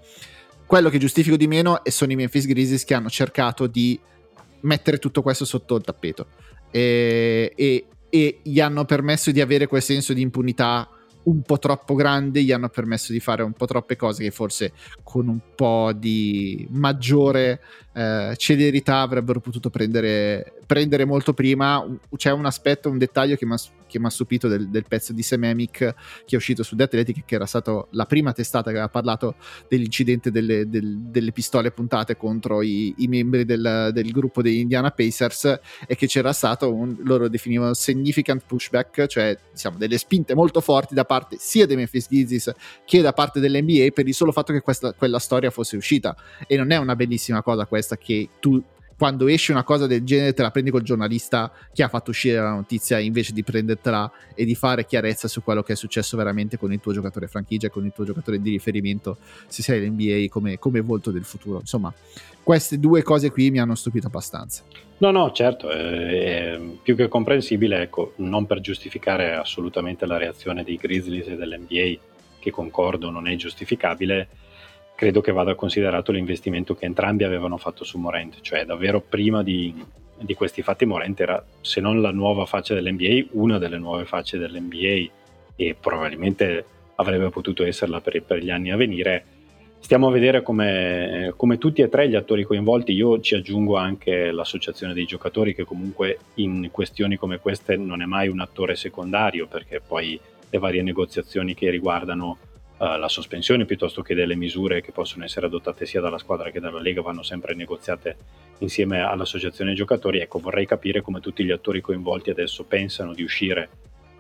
Quello 0.67 0.91
che 0.91 0.99
giustifico 0.99 1.37
di 1.37 1.47
meno 1.47 1.81
sono 1.85 2.13
i 2.13 2.17
Memphis 2.17 2.47
Grizzlies 2.47 2.85
che 2.85 2.95
hanno 2.95 3.09
cercato 3.09 3.67
di 3.67 3.99
mettere 4.61 4.99
tutto 4.99 5.23
questo 5.23 5.45
sotto 5.45 5.77
il 5.77 5.83
tappeto. 5.83 6.27
E, 6.71 7.53
e, 7.55 7.87
e 8.11 8.41
gli 8.43 8.61
hanno 8.61 8.85
permesso 8.85 9.31
di 9.31 9.41
avere 9.41 9.67
quel 9.67 9.83
senso 9.83 10.13
di 10.13 10.21
impunità 10.21 10.89
un 11.25 11.43
po' 11.43 11.59
troppo 11.59 11.95
grande, 11.95 12.43
gli 12.43 12.53
hanno 12.53 12.69
permesso 12.69 13.13
di 13.13 13.21
fare 13.21 13.43
un 13.43 13.53
po' 13.53 13.67
troppe 13.67 13.97
cose 13.97 14.23
che 14.23 14.31
forse 14.31 14.73
con 15.03 15.29
un 15.29 15.41
po' 15.55 15.93
di 15.95 16.67
maggiore 16.71 17.61
eh, 17.99 18.37
celerità 18.37 19.01
avrebbero 19.01 19.41
potuto 19.41 19.71
prendere, 19.71 20.53
prendere, 20.67 21.05
molto 21.05 21.35
prima. 21.35 21.85
C'è 22.15 22.31
un 22.31 22.47
aspetto, 22.47 22.89
un 22.89 22.97
dettaglio 22.97 23.35
che 23.35 23.45
mi 23.45 23.55
ha 24.07 24.11
stupito 24.11 24.47
del, 24.47 24.69
del, 24.69 24.85
pezzo 24.87 25.13
di 25.13 25.23
Sememic 25.23 25.79
che 25.79 25.95
è 26.29 26.37
uscito 26.37 26.63
su 26.63 26.77
The 26.77 26.85
Athletic, 26.85 27.25
che 27.25 27.35
era 27.35 27.47
stata 27.47 27.85
la 27.91 28.07
prima 28.07 28.33
testata 28.33 28.71
che 28.71 28.77
aveva 28.77 28.89
parlato 28.89 29.35
dell'incidente 29.69 30.31
delle, 30.31 30.69
del, 30.69 30.97
delle 31.09 31.33
pistole 31.33 31.73
puntate 31.73 32.17
contro 32.17 32.63
i, 32.63 32.95
i 32.99 33.09
membri 33.09 33.45
del, 33.45 33.91
del, 33.93 34.11
gruppo 34.13 34.43
degli 34.43 34.59
Indiana 34.59 34.93
Pacers 34.93 35.59
e 35.85 35.97
che 35.97 36.07
c'era 36.07 36.33
stato 36.33 36.73
un, 36.73 36.97
loro 37.01 37.27
definivano 37.27 37.75
significant 37.75 38.45
pushback, 38.47 39.07
cioè 39.07 39.37
diciamo 39.51 39.77
delle 39.77 39.99
spinte 39.99 40.37
molto 40.37 40.61
forti 40.61 40.95
da 40.95 41.05
parte 41.05 41.37
sia 41.41 41.67
dei 41.67 41.75
Memphis 41.75 42.09
Grizzlies 42.09 42.55
che 42.85 43.01
da 43.01 43.13
parte 43.13 43.41
dell'NBA 43.41 43.89
per 43.93 44.07
il 44.07 44.15
solo 44.15 44.31
fatto 44.31 44.53
che 44.53 44.61
questa, 44.61 44.93
quella 44.93 45.19
storia 45.19 45.51
fosse 45.51 45.77
uscita 45.77 46.15
e 46.47 46.57
non 46.57 46.71
è 46.71 46.77
una 46.77 46.95
bellissima 46.95 47.43
cosa 47.43 47.67
questa 47.67 47.88
questa 47.89 47.97
che 47.97 48.29
tu 48.39 48.63
quando 48.99 49.29
esce 49.29 49.53
una 49.53 49.63
cosa 49.63 49.87
del 49.87 50.03
genere 50.03 50.35
te 50.35 50.43
la 50.43 50.51
prendi 50.51 50.73
col 50.73 50.83
giornalista 50.83 51.53
che 51.73 51.85
ha 51.85 51.89
fatto 51.89 52.11
uscire 52.11 52.35
la 52.35 52.51
notizia 52.51 52.99
invece 52.99 53.33
di 53.33 53.45
prendertela 53.45 54.11
e 54.35 54.45
di 54.45 54.57
fare 54.57 54.85
chiarezza 54.85 55.29
su 55.29 55.41
quello 55.45 55.63
che 55.63 55.75
è 55.75 55.77
successo 55.77 56.17
veramente 56.17 56.59
con 56.59 56.73
il 56.73 56.81
tuo 56.81 56.93
giocatore 56.93 57.29
franchigia, 57.29 57.71
con 57.71 57.85
il 57.85 57.93
tuo 57.95 58.05
giocatore 58.05 58.43
di 58.43 58.51
riferimento, 58.51 59.19
se 59.47 59.63
sei 59.63 59.89
l'NBA 59.89 60.27
come, 60.29 60.59
come 60.59 60.81
volto 60.81 61.13
del 61.13 61.23
futuro. 61.23 61.61
Insomma, 61.61 61.95
queste 62.43 62.81
due 62.81 63.03
cose 63.05 63.31
qui 63.31 63.53
mi 63.53 63.61
hanno 63.61 63.77
stupito 63.77 64.09
abbastanza. 64.09 64.65
No, 64.99 65.13
no, 65.13 65.31
certo, 65.31 65.71
è, 65.71 66.55
è 66.55 66.61
più 66.83 66.97
che 66.97 67.07
comprensibile, 67.07 67.83
ecco, 67.83 68.15
non 68.17 68.47
per 68.47 68.59
giustificare 68.61 69.33
assolutamente 69.35 70.07
la 70.07 70.17
reazione 70.17 70.65
dei 70.65 70.75
Grizzlies 70.75 71.29
e 71.29 71.37
dell'NBA, 71.37 72.01
che 72.41 72.51
concordo 72.51 73.11
non 73.11 73.29
è 73.29 73.37
giustificabile, 73.37 74.29
credo 74.99 75.21
che 75.21 75.31
vada 75.31 75.55
considerato 75.55 76.11
l'investimento 76.11 76.75
che 76.75 76.85
entrambi 76.85 77.23
avevano 77.23 77.57
fatto 77.57 77.85
su 77.85 77.99
Morente, 77.99 78.39
cioè 78.41 78.65
davvero 78.65 79.01
prima 79.01 79.45
di, 79.45 79.73
di 80.19 80.35
questi 80.35 80.61
fatti 80.61 80.87
Morente 80.87 81.23
era, 81.23 81.47
se 81.61 81.81
non 81.81 82.01
la 82.01 82.11
nuova 82.11 82.47
faccia 82.47 82.75
dell'NBA, 82.75 83.29
una 83.35 83.59
delle 83.59 83.79
nuove 83.79 84.07
facce 84.07 84.39
dell'NBA 84.39 85.09
e 85.55 85.77
probabilmente 85.79 86.65
avrebbe 86.97 87.29
potuto 87.29 87.65
esserla 87.65 88.01
per, 88.01 88.21
per 88.25 88.43
gli 88.43 88.51
anni 88.51 88.73
a 88.73 88.77
venire. 88.77 89.25
Stiamo 89.79 90.09
a 90.09 90.11
vedere 90.11 90.43
come, 90.43 91.33
come, 91.37 91.59
tutti 91.59 91.81
e 91.81 91.89
tre 91.89 92.09
gli 92.09 92.17
attori 92.17 92.43
coinvolti, 92.43 92.91
io 92.91 93.21
ci 93.21 93.37
aggiungo 93.37 93.77
anche 93.77 94.33
l'associazione 94.33 94.95
dei 94.95 95.05
giocatori 95.05 95.55
che 95.55 95.63
comunque 95.63 96.19
in 96.35 96.71
questioni 96.73 97.15
come 97.15 97.39
queste 97.39 97.77
non 97.77 98.03
è 98.03 98.05
mai 98.05 98.27
un 98.27 98.41
attore 98.41 98.75
secondario 98.75 99.47
perché 99.47 99.81
poi 99.81 100.19
le 100.51 100.59
varie 100.59 100.83
negoziazioni 100.83 101.55
che 101.55 101.71
riguardano 101.71 102.39
la 102.79 103.09
sospensione 103.09 103.65
piuttosto 103.65 104.03
che 104.03 104.15
delle 104.15 104.37
misure 104.37 104.81
che 104.81 104.93
possono 104.93 105.25
essere 105.25 105.47
adottate 105.47 105.85
sia 105.85 106.01
dalla 106.01 106.19
squadra 106.19 106.51
che 106.51 106.61
dalla 106.61 106.81
Lega 106.81 107.03
vanno 107.03 107.23
sempre 107.23 107.55
negoziate 107.55 108.17
insieme 108.59 109.01
all'associazione 109.01 109.75
giocatori. 109.75 110.21
Ecco, 110.21 110.39
vorrei 110.39 110.67
capire 110.67 111.01
come 111.01 111.21
tutti 111.21 111.45
gli 111.45 111.51
attori 111.51 111.81
coinvolti 111.81 112.31
adesso 112.31 112.65
pensano 112.65 113.15
di 113.15 113.23
uscire 113.23 113.69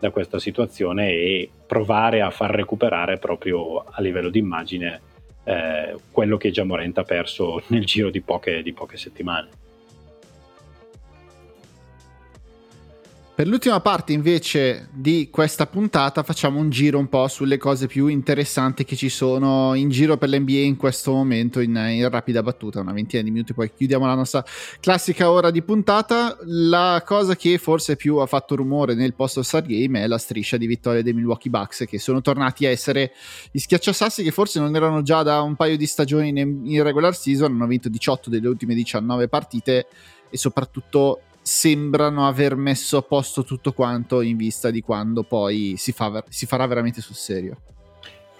da 0.00 0.10
questa 0.10 0.38
situazione 0.38 1.10
e 1.10 1.50
provare 1.66 2.20
a 2.20 2.30
far 2.30 2.50
recuperare 2.50 3.18
proprio 3.18 3.78
a 3.78 4.00
livello 4.00 4.28
di 4.28 4.38
immagine 4.38 5.00
eh, 5.44 5.96
quello 6.10 6.36
che 6.36 6.50
Jamorent 6.50 6.98
ha 6.98 7.04
perso 7.04 7.62
nel 7.68 7.84
giro 7.84 8.10
di 8.10 8.20
poche, 8.20 8.62
di 8.62 8.72
poche 8.72 8.96
settimane. 8.96 9.48
Per 13.38 13.46
l'ultima 13.46 13.78
parte 13.78 14.12
invece 14.12 14.88
di 14.90 15.28
questa 15.30 15.68
puntata 15.68 16.24
facciamo 16.24 16.58
un 16.58 16.70
giro 16.70 16.98
un 16.98 17.08
po' 17.08 17.28
sulle 17.28 17.56
cose 17.56 17.86
più 17.86 18.08
interessanti 18.08 18.84
che 18.84 18.96
ci 18.96 19.08
sono 19.08 19.74
in 19.74 19.90
giro 19.90 20.16
per 20.16 20.28
l'NBA 20.28 20.54
in 20.54 20.76
questo 20.76 21.12
momento 21.12 21.60
in, 21.60 21.76
in, 21.76 22.08
rapida 22.08 22.42
battuta, 22.42 22.80
una 22.80 22.92
ventina 22.92 23.22
di 23.22 23.30
minuti 23.30 23.54
poi 23.54 23.72
chiudiamo 23.72 24.06
la 24.06 24.16
nostra 24.16 24.44
classica 24.80 25.30
ora 25.30 25.52
di 25.52 25.62
puntata. 25.62 26.36
La 26.46 27.00
cosa 27.06 27.36
che 27.36 27.58
forse 27.58 27.94
più 27.94 28.16
ha 28.16 28.26
fatto 28.26 28.56
rumore 28.56 28.94
nel 28.94 29.14
post 29.14 29.38
Star 29.38 29.62
Game 29.62 30.02
è 30.02 30.08
la 30.08 30.18
striscia 30.18 30.56
di 30.56 30.66
vittoria 30.66 31.02
dei 31.02 31.12
Milwaukee 31.12 31.48
Bucks 31.48 31.84
che 31.86 32.00
sono 32.00 32.20
tornati 32.20 32.66
a 32.66 32.70
essere 32.70 33.12
gli 33.52 33.60
schiacciasassi 33.60 34.24
che 34.24 34.32
forse 34.32 34.58
non 34.58 34.74
erano 34.74 35.02
già 35.02 35.22
da 35.22 35.42
un 35.42 35.54
paio 35.54 35.76
di 35.76 35.86
stagioni 35.86 36.30
in, 36.30 36.38
in 36.64 36.82
regular 36.82 37.14
season, 37.14 37.52
hanno 37.52 37.68
vinto 37.68 37.88
18 37.88 38.30
delle 38.30 38.48
ultime 38.48 38.74
19 38.74 39.28
partite 39.28 39.86
e 40.28 40.36
soprattutto 40.36 41.20
sembrano 41.48 42.28
aver 42.28 42.56
messo 42.56 42.98
a 42.98 43.02
posto 43.02 43.42
tutto 43.42 43.72
quanto 43.72 44.20
in 44.20 44.36
vista 44.36 44.70
di 44.70 44.82
quando 44.82 45.22
poi 45.22 45.76
si, 45.78 45.92
fa, 45.92 46.22
si 46.28 46.44
farà 46.44 46.66
veramente 46.66 47.00
sul 47.00 47.14
serio. 47.14 47.56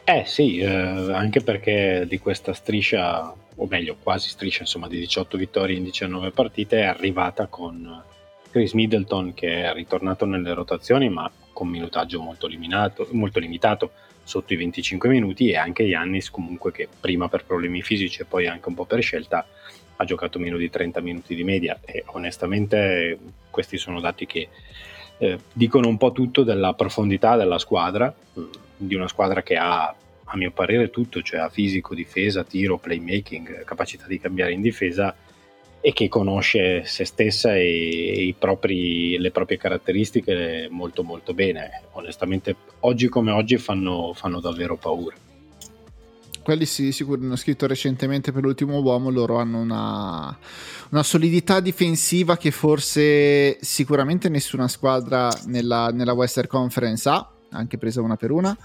Eh 0.05 0.25
sì, 0.27 0.59
eh, 0.59 0.67
anche 0.69 1.41
perché 1.41 2.05
di 2.07 2.19
questa 2.19 2.53
striscia, 2.53 3.33
o 3.57 3.67
meglio 3.67 3.97
quasi 4.03 4.29
striscia 4.29 4.61
insomma 4.61 4.89
di 4.89 4.99
18 4.99 5.39
vittorie 5.39 5.79
in 5.79 5.85
19 5.85 6.33
partite 6.33 6.81
è 6.81 6.85
arrivata 6.85 7.47
con 7.47 8.03
Chris 8.51 8.75
Middleton 8.75 9.33
che 9.33 9.63
è 9.63 9.73
ritornato 9.73 10.27
nelle 10.27 10.53
rotazioni 10.53 11.09
ma 11.09 11.31
con 11.55 11.69
minutaggio 11.69 12.21
molto, 12.21 12.47
molto 13.13 13.39
limitato 13.39 13.93
sotto 14.23 14.53
i 14.53 14.57
25 14.57 15.09
minuti 15.09 15.49
e 15.49 15.57
anche 15.57 15.83
Yannis 15.83 16.31
comunque 16.31 16.73
che 16.73 16.89
prima 17.01 17.29
per 17.29 17.47
problemi 17.47 17.81
fisici 17.81 18.21
e 18.21 18.27
poi 18.27 18.47
anche 18.47 18.69
un 18.69 18.75
po' 18.75 18.85
per 18.85 19.01
scelta 19.03 19.47
ha 20.01 20.05
giocato 20.05 20.39
meno 20.39 20.57
di 20.57 20.71
30 20.71 21.01
minuti 21.01 21.35
di 21.35 21.45
media 21.45 21.79
e 21.85 22.05
onestamente 22.07 23.19
questi 23.51 23.79
sono 23.79 24.01
dati 24.01 24.27
che 24.27 24.49
eh, 25.19 25.39
dicono 25.53 25.89
un 25.89 25.97
po' 25.97 26.13
tutto 26.13 26.45
della 26.45 26.75
profondità 26.75 27.37
della 27.37 27.59
squadra, 27.59 28.13
mm, 28.39 28.45
di 28.77 28.95
una 28.95 29.09
squadra 29.09 29.43
che 29.43 29.57
ha 29.57 29.95
a 30.31 30.37
mio 30.37 30.53
parere 30.53 30.91
tutto, 30.91 31.23
cioè 31.23 31.41
ha 31.41 31.49
fisico, 31.49 31.95
difesa, 31.95 32.45
tiro, 32.45 32.79
playmaking, 32.79 33.65
capacità 33.65 34.07
di 34.07 34.21
cambiare 34.21 34.53
in 34.53 34.61
difesa 34.61 35.15
e 35.81 35.93
che 35.93 36.09
conosce 36.09 36.85
se 36.85 37.05
stessa 37.05 37.57
e, 37.57 38.35
propri, 38.39 39.17
le 39.19 39.31
proprie 39.31 39.57
caratteristiche 39.57 40.69
molto 40.71 41.03
molto 41.03 41.35
bene. 41.35 41.83
Onestamente 41.93 42.55
oggi 42.81 43.09
come 43.09 43.33
oggi 43.33 43.57
fanno, 43.57 44.13
fanno 44.15 44.39
davvero 44.39 44.77
paura 44.77 45.17
quelli 46.49 46.65
sì, 46.65 46.93
sicuro 46.93 47.21
hanno 47.21 47.37
scritto 47.37 47.67
recentemente 47.67 48.33
per 48.33 48.43
l'ultimo 48.43 48.81
uomo, 48.81 49.11
loro 49.11 49.37
hanno 49.37 49.59
una, 49.59 50.35
una, 50.89 51.03
solidità 51.03 51.61
difensiva 51.61 52.39
che 52.39 52.51
forse 52.53 53.59
sicuramente 53.61 54.31
nessuna 54.31 54.67
squadra 54.67 55.29
nella, 55.45 55.91
nella 55.93 56.15
Western 56.15 56.49
Conference 56.49 57.07
ha, 57.07 57.31
anche 57.51 57.77
presa 57.77 58.01
una 58.01 58.17
per 58.17 58.31
una. 58.31 58.57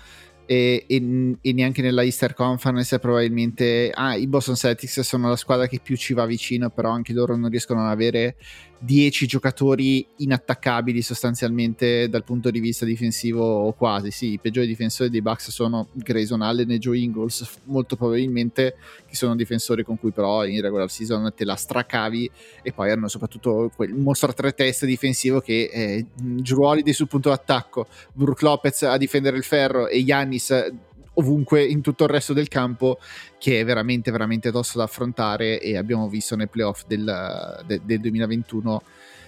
E, 0.45 0.85
e, 0.87 1.37
e, 1.41 1.51
neanche 1.51 1.81
nella 1.81 2.03
Easter 2.03 2.33
Conference 2.33 2.97
probabilmente 2.99 3.91
ah, 3.93 4.15
i 4.15 4.27
Boston 4.27 4.55
Celtics 4.55 5.01
sono 5.01 5.27
la 5.27 5.35
squadra 5.35 5.67
che 5.67 5.81
più 5.81 5.95
ci 5.95 6.13
va 6.13 6.25
vicino 6.25 6.69
però 6.69 6.89
anche 6.89 7.13
loro 7.13 7.37
non 7.37 7.49
riescono 7.49 7.81
ad 7.81 7.89
avere 7.89 8.35
10 8.83 9.27
giocatori 9.27 10.05
inattaccabili 10.17 11.01
sostanzialmente 11.01 12.09
dal 12.09 12.25
punto 12.25 12.51
di 12.51 12.59
vista 12.59 12.83
difensivo 12.83 13.41
o 13.41 13.71
quasi. 13.71 14.11
Sì, 14.11 14.33
i 14.33 14.39
peggiori 14.39 14.67
difensori 14.67 15.09
dei 15.09 15.21
Bucks 15.21 15.51
sono 15.51 15.87
Grayson 15.93 16.41
Allen 16.41 16.69
e 16.71 16.79
Joe 16.79 16.97
Ingles, 16.97 17.59
molto 17.65 17.95
probabilmente, 17.95 18.75
che 19.07 19.15
sono 19.15 19.37
difensori 19.37 19.85
con 19.85 19.97
cui 19.97 20.11
però 20.11 20.45
in 20.45 20.59
regular 20.59 20.89
season 20.89 21.31
te 21.33 21.45
la 21.45 21.55
stracavi 21.55 22.29
e 22.61 22.73
poi 22.73 22.91
hanno 22.91 23.07
soprattutto 23.07 23.71
quel 23.73 23.93
mostro 23.93 24.31
a 24.31 24.33
tre 24.33 24.53
teste 24.53 24.85
difensivo 24.85 25.39
che 25.39 25.69
è 25.71 26.05
Drew 26.13 26.61
Holiday 26.61 26.91
sul 26.91 27.07
punto 27.07 27.29
d'attacco, 27.29 27.87
Brook 28.11 28.41
Lopez 28.41 28.81
a 28.81 28.97
difendere 28.97 29.37
il 29.37 29.43
ferro 29.43 29.87
e 29.87 30.03
Giannis 30.03 30.71
ovunque 31.15 31.63
in 31.63 31.81
tutto 31.81 32.03
il 32.03 32.09
resto 32.09 32.33
del 32.33 32.47
campo 32.47 32.99
che 33.37 33.59
è 33.59 33.65
veramente 33.65 34.11
veramente 34.11 34.51
tosto 34.51 34.77
da 34.77 34.85
affrontare. 34.85 35.59
E 35.59 35.77
abbiamo 35.77 36.07
visto 36.09 36.35
nei 36.35 36.47
playoff 36.47 36.83
del, 36.87 37.63
de, 37.65 37.81
del 37.83 37.99
2021 37.99 38.81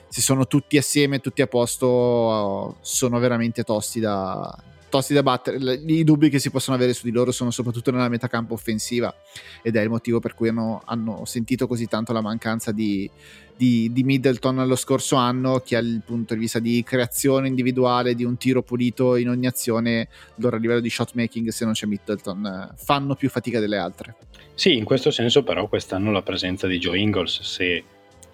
se 0.08 0.22
sono 0.22 0.48
tutti 0.48 0.78
assieme 0.78 1.20
tutti 1.20 1.42
a 1.42 1.48
posto 1.48 2.78
sono 2.82 3.20
veramente 3.20 3.64
tosti 3.64 4.00
da, 4.00 4.56
tosti 4.90 5.14
da 5.14 5.24
battere. 5.24 5.74
I 5.74 6.04
dubbi 6.04 6.30
che 6.30 6.40
si 6.40 6.50
possono 6.50 6.76
avere 6.76 6.94
su 6.94 7.06
di 7.06 7.12
loro 7.12 7.32
sono 7.32 7.52
soprattutto 7.52 7.92
nella 7.92 8.08
metacampo 8.08 8.54
offensiva. 8.54 9.14
Ed 9.62 9.76
è 9.76 9.82
il 9.82 9.90
motivo 9.90 10.20
per 10.20 10.34
cui 10.34 10.48
hanno, 10.48 10.82
hanno 10.86 11.26
sentito 11.26 11.68
così 11.68 11.88
tanto 11.88 12.14
la 12.14 12.22
mancanza 12.22 12.72
di 12.72 13.10
di, 13.56 13.92
di, 13.92 14.04
Middleton 14.04 14.68
lo 14.68 14.76
scorso 14.76 15.16
anno 15.16 15.60
che 15.60 15.76
dal 15.76 16.02
punto 16.06 16.34
di 16.34 16.40
vista 16.42 16.60
di 16.60 16.84
creazione 16.84 17.48
individuale 17.48 18.14
di 18.14 18.24
un 18.24 18.38
tiro 18.38 18.62
pulito 18.64 19.16
in 19.16 19.30
ogni 19.30 19.48
azione 19.48 20.10
loro 20.36 20.58
a 20.58 20.60
livello 20.60 20.82
di 20.82 20.90
shot 20.90 21.12
making 21.14 21.50
se 21.50 21.64
non 21.64 21.74
c'è 21.74 21.86
Middleton 21.86 22.46
eh, 22.46 22.76
fanno 22.76 23.16
più 23.16 23.30
fatica 23.30 23.60
delle 23.60 23.78
altre. 23.78 24.16
Sì 24.54 24.76
in 24.76 24.84
questo 24.84 25.12
senso 25.12 25.44
però 25.44 25.68
quest'anno 25.68 26.12
la 26.12 26.22
presenza 26.22 26.68
di 26.68 26.78
Joe 26.78 27.00
Ingles 27.00 27.42
se 27.42 27.84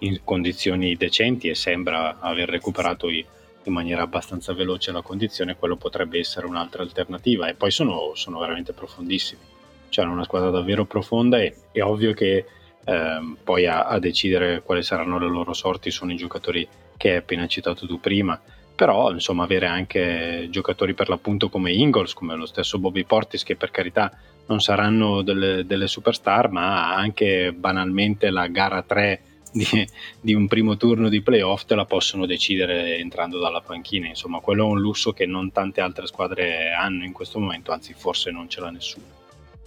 in 0.02 0.20
condizioni 0.24 0.96
decenti 0.96 1.48
e 1.48 1.54
sembra 1.54 2.18
aver 2.20 2.48
recuperato 2.48 3.08
i, 3.08 3.24
in 3.64 3.72
maniera 3.72 4.02
abbastanza 4.02 4.52
veloce 4.52 4.92
la 4.92 5.02
condizione 5.02 5.56
quello 5.56 5.76
potrebbe 5.76 6.18
essere 6.18 6.46
un'altra 6.46 6.82
alternativa. 6.82 7.48
E 7.48 7.54
poi 7.54 7.70
sono, 7.70 8.12
sono 8.14 8.38
veramente 8.38 8.72
profondissimi. 8.72 9.40
Cioè 9.88 10.04
hanno 10.04 10.14
una 10.14 10.24
squadra 10.24 10.50
davvero 10.50 10.84
profonda 10.84 11.40
e 11.40 11.54
è 11.70 11.82
ovvio 11.82 12.12
che 12.14 12.44
eh, 12.84 13.36
poi 13.42 13.66
a, 13.66 13.84
a, 13.84 13.98
decidere 13.98 14.62
quali 14.62 14.82
saranno 14.82 15.18
le 15.18 15.28
loro 15.28 15.52
sorti 15.52 15.90
sono 15.90 16.12
i 16.12 16.16
giocatori 16.16 16.66
che 16.96 17.10
hai 17.10 17.16
appena 17.16 17.46
citato 17.46 17.86
tu 17.86 18.00
prima. 18.00 18.40
Però, 18.74 19.12
insomma, 19.12 19.44
avere 19.44 19.66
anche 19.66 20.48
giocatori 20.50 20.94
per 20.94 21.08
l'appunto 21.08 21.48
come 21.48 21.72
Ingles, 21.72 22.14
come 22.14 22.34
lo 22.34 22.46
stesso 22.46 22.78
Bobby 22.78 23.04
Portis, 23.04 23.44
che 23.44 23.54
per 23.54 23.70
carità 23.70 24.10
non 24.46 24.60
saranno 24.60 25.22
delle, 25.22 25.64
delle 25.66 25.86
superstar, 25.86 26.50
ma 26.50 26.94
anche 26.94 27.52
banalmente 27.52 28.30
la 28.30 28.48
gara 28.48 28.82
3 28.82 29.22
di, 29.52 29.86
di, 30.20 30.34
un 30.34 30.48
primo 30.48 30.76
turno 30.76 31.08
di 31.08 31.20
playoff 31.20 31.64
te 31.64 31.74
la 31.74 31.84
possono 31.84 32.26
decidere 32.26 32.96
entrando 32.96 33.38
dalla 33.38 33.60
panchina. 33.60 34.08
Insomma, 34.08 34.40
quello 34.40 34.64
è 34.64 34.70
un 34.70 34.80
lusso 34.80 35.12
che 35.12 35.26
non 35.26 35.52
tante 35.52 35.80
altre 35.80 36.06
squadre 36.06 36.72
hanno 36.72 37.04
in 37.04 37.12
questo 37.12 37.38
momento, 37.38 37.70
anzi, 37.72 37.92
forse 37.92 38.30
non 38.30 38.48
ce 38.48 38.60
l'ha 38.60 38.70
nessuno. 38.70 39.21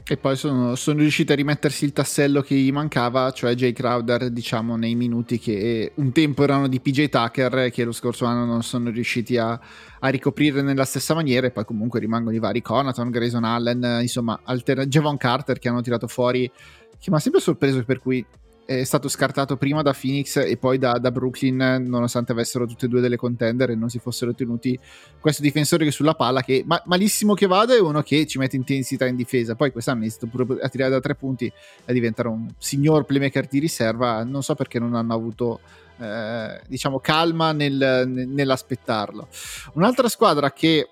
E 0.08 0.18
poi 0.18 0.36
sono, 0.36 0.76
sono, 0.76 1.00
riusciti 1.00 1.32
a 1.32 1.36
rimettersi 1.36 1.84
il 1.84 1.92
tassello 1.92 2.42
che 2.42 2.54
gli 2.54 2.72
mancava, 2.72 3.32
cioè 3.32 3.56
Jay 3.56 3.72
Crowder, 3.74 4.30
diciamo, 4.30 4.76
nei 4.76 4.94
minuti 4.94 5.40
che 5.40 5.94
un 5.96 6.12
tempo 6.12 6.44
erano 6.44 6.68
di 6.68 6.80
PJ 6.80 7.10
Tucker, 7.10 7.72
che 7.72 7.84
lo 7.84 7.92
scorso 7.92 8.26
anno 8.26 8.46
non 8.46 8.62
sono 8.62 8.92
riusciti 8.92 9.36
a, 9.38 9.60
a 10.00 10.08
ricoprire 10.10 10.62
nella 10.62 10.86
stessa 10.86 11.16
maniera. 11.16 11.48
E 11.48 11.52
poi 11.52 11.66
comunque 11.66 12.00
rimangono 12.00 12.36
i 12.36 12.40
vari 12.40 12.62
Conaton, 12.62 13.10
Grayson 13.10 13.46
Allen, 13.46 14.02
insomma, 14.02 14.40
alter- 14.44 14.86
Javon 14.86 15.18
Carter 15.18 15.58
che 15.58 15.70
hanno 15.70 15.82
tirato 15.82 16.06
fuori, 16.08 16.52
che 17.00 17.10
mi 17.10 17.16
ha 17.16 17.20
sempre 17.20 17.42
sorpreso 17.42 17.84
per 17.84 17.98
cui 17.98 18.24
è 18.66 18.84
stato 18.84 19.08
scartato 19.08 19.58
prima 19.58 19.82
da 19.84 19.94
Phoenix 19.94 20.38
e 20.38 20.58
poi 20.58 20.78
da, 20.78 20.94
da, 20.94 21.12
Brooklyn, 21.12 21.86
nonostante 21.88 22.32
avessero 22.32 22.66
tutte 22.66 22.88
e 22.88 22.90
due 22.90 23.00
delle 23.00 23.16
contender 23.16 23.70
e 23.70 23.76
non 23.76 23.90
si 23.90 24.00
fossero 24.00 24.34
tenuti 24.34 24.78
questo 25.20 25.44
difensore 25.44 25.86
che 25.86 25.92
sulla 25.92 26.16
palla, 26.16 26.42
che 26.42 26.64
ma, 26.66 26.82
malissimo 26.86 27.36
che 27.36 27.46
vada, 27.46 27.76
è 27.76 27.80
uno 27.80 28.02
che 28.02 28.26
ci 28.26 28.40
mette 28.40 28.56
intensità 28.56 29.06
in 29.06 29.16
difesa. 29.16 29.56
Poi 29.56 29.72
quest'anno 29.72 30.00
è 30.00 30.02
iniziato 30.02 30.28
pure 30.28 30.62
a 30.62 30.70
tirare 30.70 30.92
da 30.92 31.00
tre 31.00 31.16
punti 31.16 31.52
e 31.86 31.94
diventare 31.94 32.28
un 32.28 32.52
signor 32.58 33.06
playmaker 33.06 33.46
di 33.48 33.60
riserva. 33.60 34.24
Non 34.24 34.42
so 34.42 34.56
perché 34.56 34.80
non 34.80 34.96
hanno 34.96 35.14
avuto. 35.14 35.60
Eh, 35.98 36.62
diciamo 36.68 37.00
calma 37.00 37.52
nel, 37.52 38.04
nell'aspettarlo. 38.06 39.28
Un'altra 39.74 40.10
squadra 40.10 40.52
che 40.52 40.90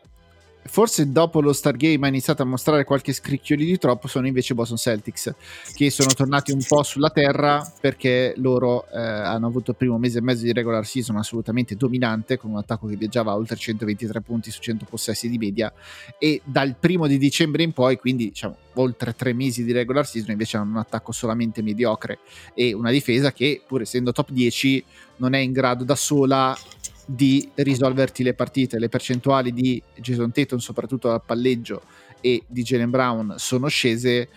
forse 0.66 1.11
dopo 1.11 1.41
lo 1.41 1.53
Stargame 1.53 2.05
ha 2.05 2.09
iniziato 2.09 2.41
a 2.41 2.45
mostrare 2.45 2.84
qualche 2.84 3.14
scricchioli 3.14 3.66
di 3.66 3.78
troppo 3.78 4.07
sono 4.07 4.28
invece 4.28 4.53
Boston 4.53 4.78
Celtics 4.78 5.34
che 5.74 5.89
sono 5.89 6.11
tornati 6.11 6.51
un 6.51 6.64
po' 6.68 6.84
sulla 6.84 7.09
terra 7.09 7.70
perché 7.80 8.34
loro 8.38 8.86
eh, 8.91 8.99
hanno 8.99 9.47
avuto 9.47 9.72
il 9.72 9.78
primo 9.78 9.97
mese 9.97 10.20
e 10.20 10.22
mezzo 10.22 10.43
di 10.43 10.53
regular 10.53 10.86
season 10.86 11.18
assolutamente 11.18 11.76
dominante 11.76 12.38
con 12.38 12.51
un 12.51 12.57
attacco 12.57 12.88
che 12.88 12.95
viaggiava 12.95 13.36
oltre 13.36 13.55
123 13.55 14.22
punti 14.22 14.51
su 14.51 14.61
100 14.61 14.86
possessi 14.86 15.30
di 15.30 15.38
media. 15.38 15.72
E 16.18 16.41
dal 16.43 16.76
primo 16.80 17.07
di 17.07 17.18
dicembre 17.18 17.64
in 17.64 17.74
poi 17.74 17.97
quindi 17.97 18.30
diciamo 18.30 18.57
oltre 18.76 19.14
tre 19.16 19.34
mesi 19.34 19.64
di 19.64 19.72
regular 19.72 20.05
season 20.05 20.32
invece 20.32 20.57
hanno 20.57 20.72
un 20.72 20.78
attacco 20.78 21.11
solamente 21.11 21.61
mediocre. 21.61 22.20
E 22.53 22.74
una 22.74 22.91
difesa 22.91 23.32
che 23.32 23.61
pur 23.66 23.82
essendo 23.82 24.11
top 24.11 24.32
10 24.32 24.84
non 25.18 25.34
è 25.34 25.39
in 25.39 25.51
grado 25.51 25.84
da 25.84 25.95
sola 25.95 26.57
di 27.06 27.49
risolverti 27.56 28.24
le 28.24 28.34
partite. 28.34 28.80
Le 28.80 28.89
percentuali 28.89 29.54
di 29.54 29.82
Jason 29.95 30.32
Tatum, 30.32 30.60
soprattutto 30.60 31.12
al 31.12 31.24
palleggio, 31.24 31.82
e 32.22 32.43
di 32.47 32.64
Jalen 32.64 32.89
Brown 32.89 33.36
sono 33.38 33.68
scese 33.68 34.30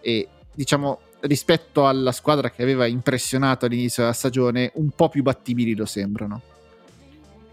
e 0.00 0.28
diciamo 0.54 1.00
rispetto 1.22 1.86
alla 1.86 2.12
squadra 2.12 2.50
che 2.50 2.62
aveva 2.62 2.86
impressionato 2.86 3.66
all'inizio 3.66 4.02
della 4.02 4.14
stagione 4.14 4.70
un 4.74 4.90
po' 4.90 5.08
più 5.08 5.22
battibili 5.22 5.74
lo 5.74 5.84
sembrano. 5.84 6.40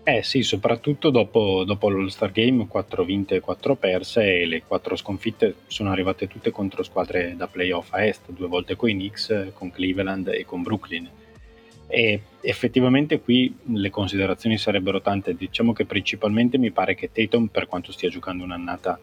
Eh 0.03 0.24
sì, 0.24 0.41
soprattutto 0.41 1.11
dopo, 1.11 1.63
dopo 1.65 1.89
l'All-Star 1.89 2.32
Game, 2.32 2.65
4 2.67 3.03
vinte 3.03 3.36
e 3.36 3.39
4 3.41 3.76
perse 3.76 4.41
e 4.41 4.45
le 4.45 4.63
4 4.65 4.95
sconfitte 4.95 5.55
sono 5.67 5.91
arrivate 5.91 6.28
tutte 6.28 6.51
contro 6.51 6.82
squadre 6.82 7.36
da 7.36 7.47
playoff 7.47 7.93
a 7.93 8.03
est, 8.03 8.32
due 8.32 8.47
volte 8.47 8.76
con 8.76 8.89
i 8.89 8.93
Knicks, 8.93 9.49
con 9.53 9.70
Cleveland 9.70 10.30
e 10.30 10.45
con 10.45 10.63
Brooklyn. 10.63 11.07
E 11.91 12.21
effettivamente 12.41 13.19
qui 13.19 13.53
le 13.63 13.89
considerazioni 13.89 14.59
sarebbero 14.59 15.01
tante, 15.01 15.35
diciamo 15.35 15.73
che 15.73 15.85
principalmente 15.85 16.59
mi 16.59 16.69
pare 16.69 16.93
che 16.93 17.11
Tatum, 17.11 17.47
per 17.47 17.65
quanto 17.65 17.91
stia 17.91 18.09
giocando 18.09 18.43
un'annata 18.43 18.99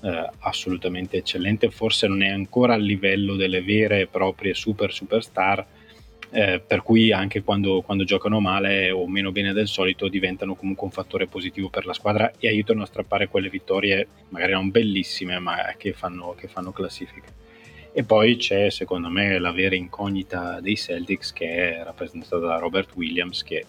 eh, 0.00 0.30
assolutamente 0.38 1.18
eccellente, 1.18 1.70
forse 1.70 2.06
non 2.06 2.22
è 2.22 2.30
ancora 2.30 2.72
al 2.72 2.82
livello 2.82 3.36
delle 3.36 3.60
vere 3.60 4.00
e 4.00 4.06
proprie 4.06 4.54
super 4.54 4.90
superstar, 4.90 5.66
eh, 6.30 6.62
per 6.66 6.82
cui 6.82 7.12
anche 7.12 7.42
quando, 7.42 7.82
quando, 7.82 8.04
giocano 8.04 8.40
male 8.40 8.90
o 8.90 9.06
meno 9.06 9.32
bene 9.32 9.52
del 9.52 9.68
solito 9.68 10.08
diventano 10.08 10.54
comunque 10.54 10.86
un 10.86 10.92
fattore 10.92 11.26
positivo 11.26 11.68
per 11.68 11.84
la 11.84 11.92
squadra 11.92 12.32
e 12.38 12.48
aiutano 12.48 12.82
a 12.82 12.86
strappare 12.86 13.28
quelle 13.28 13.50
vittorie 13.50 14.06
magari 14.28 14.52
non 14.52 14.70
bellissime 14.70 15.38
ma 15.40 15.74
che 15.76 15.92
fanno, 15.92 16.34
che 16.38 16.48
fanno 16.48 16.72
classifica. 16.72 17.30
E 17.92 18.04
poi 18.04 18.36
c'è 18.36 18.70
secondo 18.70 19.08
me 19.08 19.38
la 19.38 19.50
vera 19.50 19.74
incognita 19.74 20.60
dei 20.60 20.76
Celtics 20.76 21.32
che 21.32 21.78
è 21.78 21.82
rappresentata 21.82 22.38
da 22.38 22.58
Robert 22.58 22.94
Williams 22.94 23.42
che 23.42 23.58
è 23.58 23.64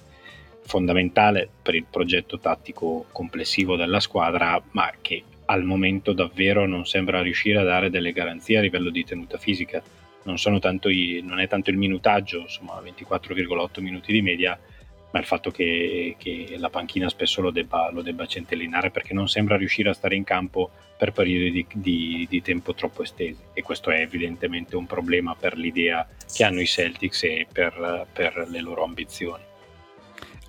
fondamentale 0.63 1.49
per 1.61 1.73
il 1.73 1.85
progetto 1.89 2.39
tattico 2.39 3.07
complessivo 3.11 3.75
della 3.75 3.99
squadra 3.99 4.61
ma 4.71 4.91
che 5.01 5.23
al 5.45 5.63
momento 5.63 6.13
davvero 6.13 6.65
non 6.65 6.85
sembra 6.85 7.21
riuscire 7.21 7.59
a 7.59 7.63
dare 7.63 7.89
delle 7.89 8.13
garanzie 8.13 8.57
a 8.57 8.61
livello 8.61 8.89
di 8.89 9.03
tenuta 9.03 9.37
fisica. 9.37 9.81
Non, 10.23 10.35
i, 10.85 11.21
non, 11.23 11.39
è 11.39 11.47
tanto 11.47 11.71
il 11.71 11.77
minutaggio, 11.77 12.41
insomma 12.41 12.79
24,8 12.81 13.81
minuti 13.81 14.13
di 14.13 14.21
media, 14.21 14.57
ma 15.11 15.19
il 15.19 15.25
fatto 15.25 15.51
che, 15.51 16.15
che 16.17 16.55
la 16.57 16.69
panchina 16.69 17.09
spesso 17.09 17.41
lo 17.41 17.51
debba, 17.51 17.89
lo 17.91 18.01
debba, 18.01 18.25
centellinare 18.25 18.91
perché 18.91 19.13
non 19.13 19.27
sembra 19.27 19.57
riuscire 19.57 19.89
a 19.89 19.93
stare 19.93 20.15
in 20.15 20.23
campo 20.23 20.71
per 20.97 21.11
periodi 21.11 21.51
di, 21.51 21.65
di, 21.71 22.27
di, 22.29 22.41
tempo 22.41 22.73
troppo 22.73 23.03
estesi 23.03 23.39
e 23.53 23.61
questo 23.61 23.89
è 23.89 23.99
evidentemente 23.99 24.75
un 24.75 24.85
problema 24.85 25.35
per 25.35 25.57
l'idea 25.57 26.07
che 26.31 26.43
hanno 26.43 26.61
i 26.61 26.65
Celtics 26.65 27.23
e 27.23 27.47
per, 27.51 28.07
per 28.11 28.47
le 28.49 28.61
loro 28.61 28.83
ambizioni. 28.83 29.43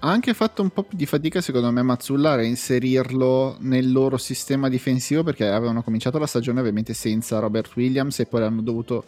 Ha 0.04 0.10
anche 0.10 0.34
fatto 0.34 0.62
un 0.62 0.70
po' 0.70 0.86
di 0.90 1.06
fatica, 1.06 1.40
secondo 1.40 1.70
me, 1.70 1.80
Mazzulla 1.80 2.32
a 2.32 2.36
reinserirlo 2.36 3.56
nel 3.60 3.92
loro 3.92 4.16
sistema 4.16 4.68
difensivo 4.68 5.22
perché 5.22 5.46
avevano 5.46 5.84
cominciato 5.84 6.18
la 6.18 6.26
stagione 6.26 6.58
ovviamente 6.58 6.92
senza 6.92 7.38
Robert 7.38 7.74
Williams 7.76 8.18
e 8.18 8.26
poi 8.26 8.42
hanno 8.42 8.62
dovuto 8.62 9.04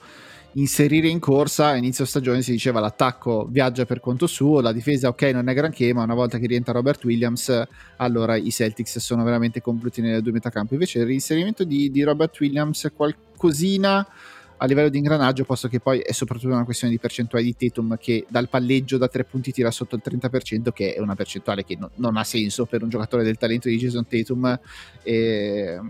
inserire 0.54 1.08
in 1.08 1.18
corsa 1.18 1.68
a 1.68 1.76
inizio 1.76 2.04
stagione 2.04 2.42
si 2.42 2.52
diceva 2.52 2.80
l'attacco 2.80 3.46
viaggia 3.50 3.84
per 3.84 4.00
conto 4.00 4.26
suo, 4.26 4.60
la 4.60 4.72
difesa 4.72 5.08
ok 5.08 5.22
non 5.32 5.48
è 5.48 5.54
granché, 5.54 5.92
ma 5.92 6.02
una 6.02 6.14
volta 6.14 6.38
che 6.38 6.46
rientra 6.46 6.72
Robert 6.72 7.04
Williams 7.04 7.66
allora 7.96 8.36
i 8.36 8.50
Celtics 8.50 8.98
sono 8.98 9.24
veramente 9.24 9.60
compluti 9.60 10.00
nelle 10.00 10.22
due 10.22 10.32
metacampo. 10.32 10.74
Invece 10.74 11.00
il 11.00 11.06
reinserimento 11.06 11.64
di, 11.64 11.90
di 11.90 12.02
Robert 12.02 12.38
Williams 12.40 12.90
qualcosina 12.94 14.06
a 14.56 14.66
livello 14.66 14.88
di 14.88 14.98
ingranaggio, 14.98 15.44
posto 15.44 15.68
che 15.68 15.80
poi 15.80 15.98
è 15.98 16.12
soprattutto 16.12 16.54
una 16.54 16.64
questione 16.64 16.92
di 16.92 17.00
percentuale 17.00 17.44
di 17.44 17.56
Tatum 17.56 17.96
che 17.98 18.24
dal 18.28 18.48
palleggio 18.48 18.96
da 18.98 19.08
tre 19.08 19.24
punti 19.24 19.50
tira 19.52 19.70
sotto 19.70 19.96
il 19.96 20.02
30%, 20.04 20.72
che 20.72 20.94
è 20.94 21.00
una 21.00 21.16
percentuale 21.16 21.64
che 21.64 21.76
no, 21.76 21.90
non 21.96 22.16
ha 22.16 22.24
senso 22.24 22.64
per 22.64 22.82
un 22.82 22.88
giocatore 22.88 23.24
del 23.24 23.36
talento 23.36 23.68
di 23.68 23.76
Jason 23.76 24.06
Tatum. 24.06 24.58
E 25.02 25.80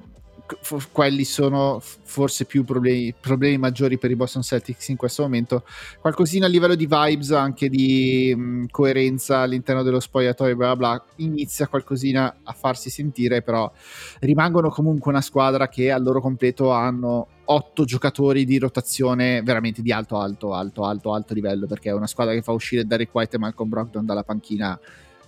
quelli 0.92 1.24
sono 1.24 1.80
forse 1.80 2.44
più 2.44 2.64
problemi, 2.64 3.14
problemi, 3.18 3.56
maggiori 3.56 3.98
per 3.98 4.10
i 4.10 4.16
Boston 4.16 4.42
Celtics 4.42 4.88
in 4.88 4.96
questo 4.96 5.22
momento. 5.22 5.64
Qualcosina 6.00 6.46
a 6.46 6.48
livello 6.48 6.74
di 6.74 6.86
vibes, 6.86 7.32
anche 7.32 7.68
di 7.68 8.34
mh, 8.36 8.66
coerenza 8.70 9.38
all'interno 9.38 9.82
dello 9.82 10.00
spogliatoio, 10.00 10.54
bla 10.54 10.76
bla, 10.76 11.04
inizia 11.16 11.66
qualcosina 11.66 12.36
a 12.42 12.52
farsi 12.52 12.90
sentire, 12.90 13.42
però 13.42 13.70
rimangono 14.20 14.68
comunque 14.68 15.10
una 15.10 15.22
squadra 15.22 15.68
che 15.68 15.90
al 15.90 16.02
loro 16.02 16.20
completo 16.20 16.70
hanno 16.70 17.28
otto 17.46 17.84
giocatori 17.84 18.44
di 18.44 18.58
rotazione 18.58 19.42
veramente 19.42 19.82
di 19.82 19.92
alto, 19.92 20.18
alto, 20.18 20.54
alto, 20.54 20.84
alto, 20.84 21.14
alto 21.14 21.34
livello, 21.34 21.66
perché 21.66 21.90
è 21.90 21.92
una 21.92 22.06
squadra 22.06 22.34
che 22.34 22.42
fa 22.42 22.52
uscire 22.52 22.86
Derek 22.86 23.14
White 23.14 23.36
e 23.36 23.38
Malcolm 23.38 23.68
Brogdon 23.68 24.04
dalla 24.04 24.22
panchina, 24.22 24.78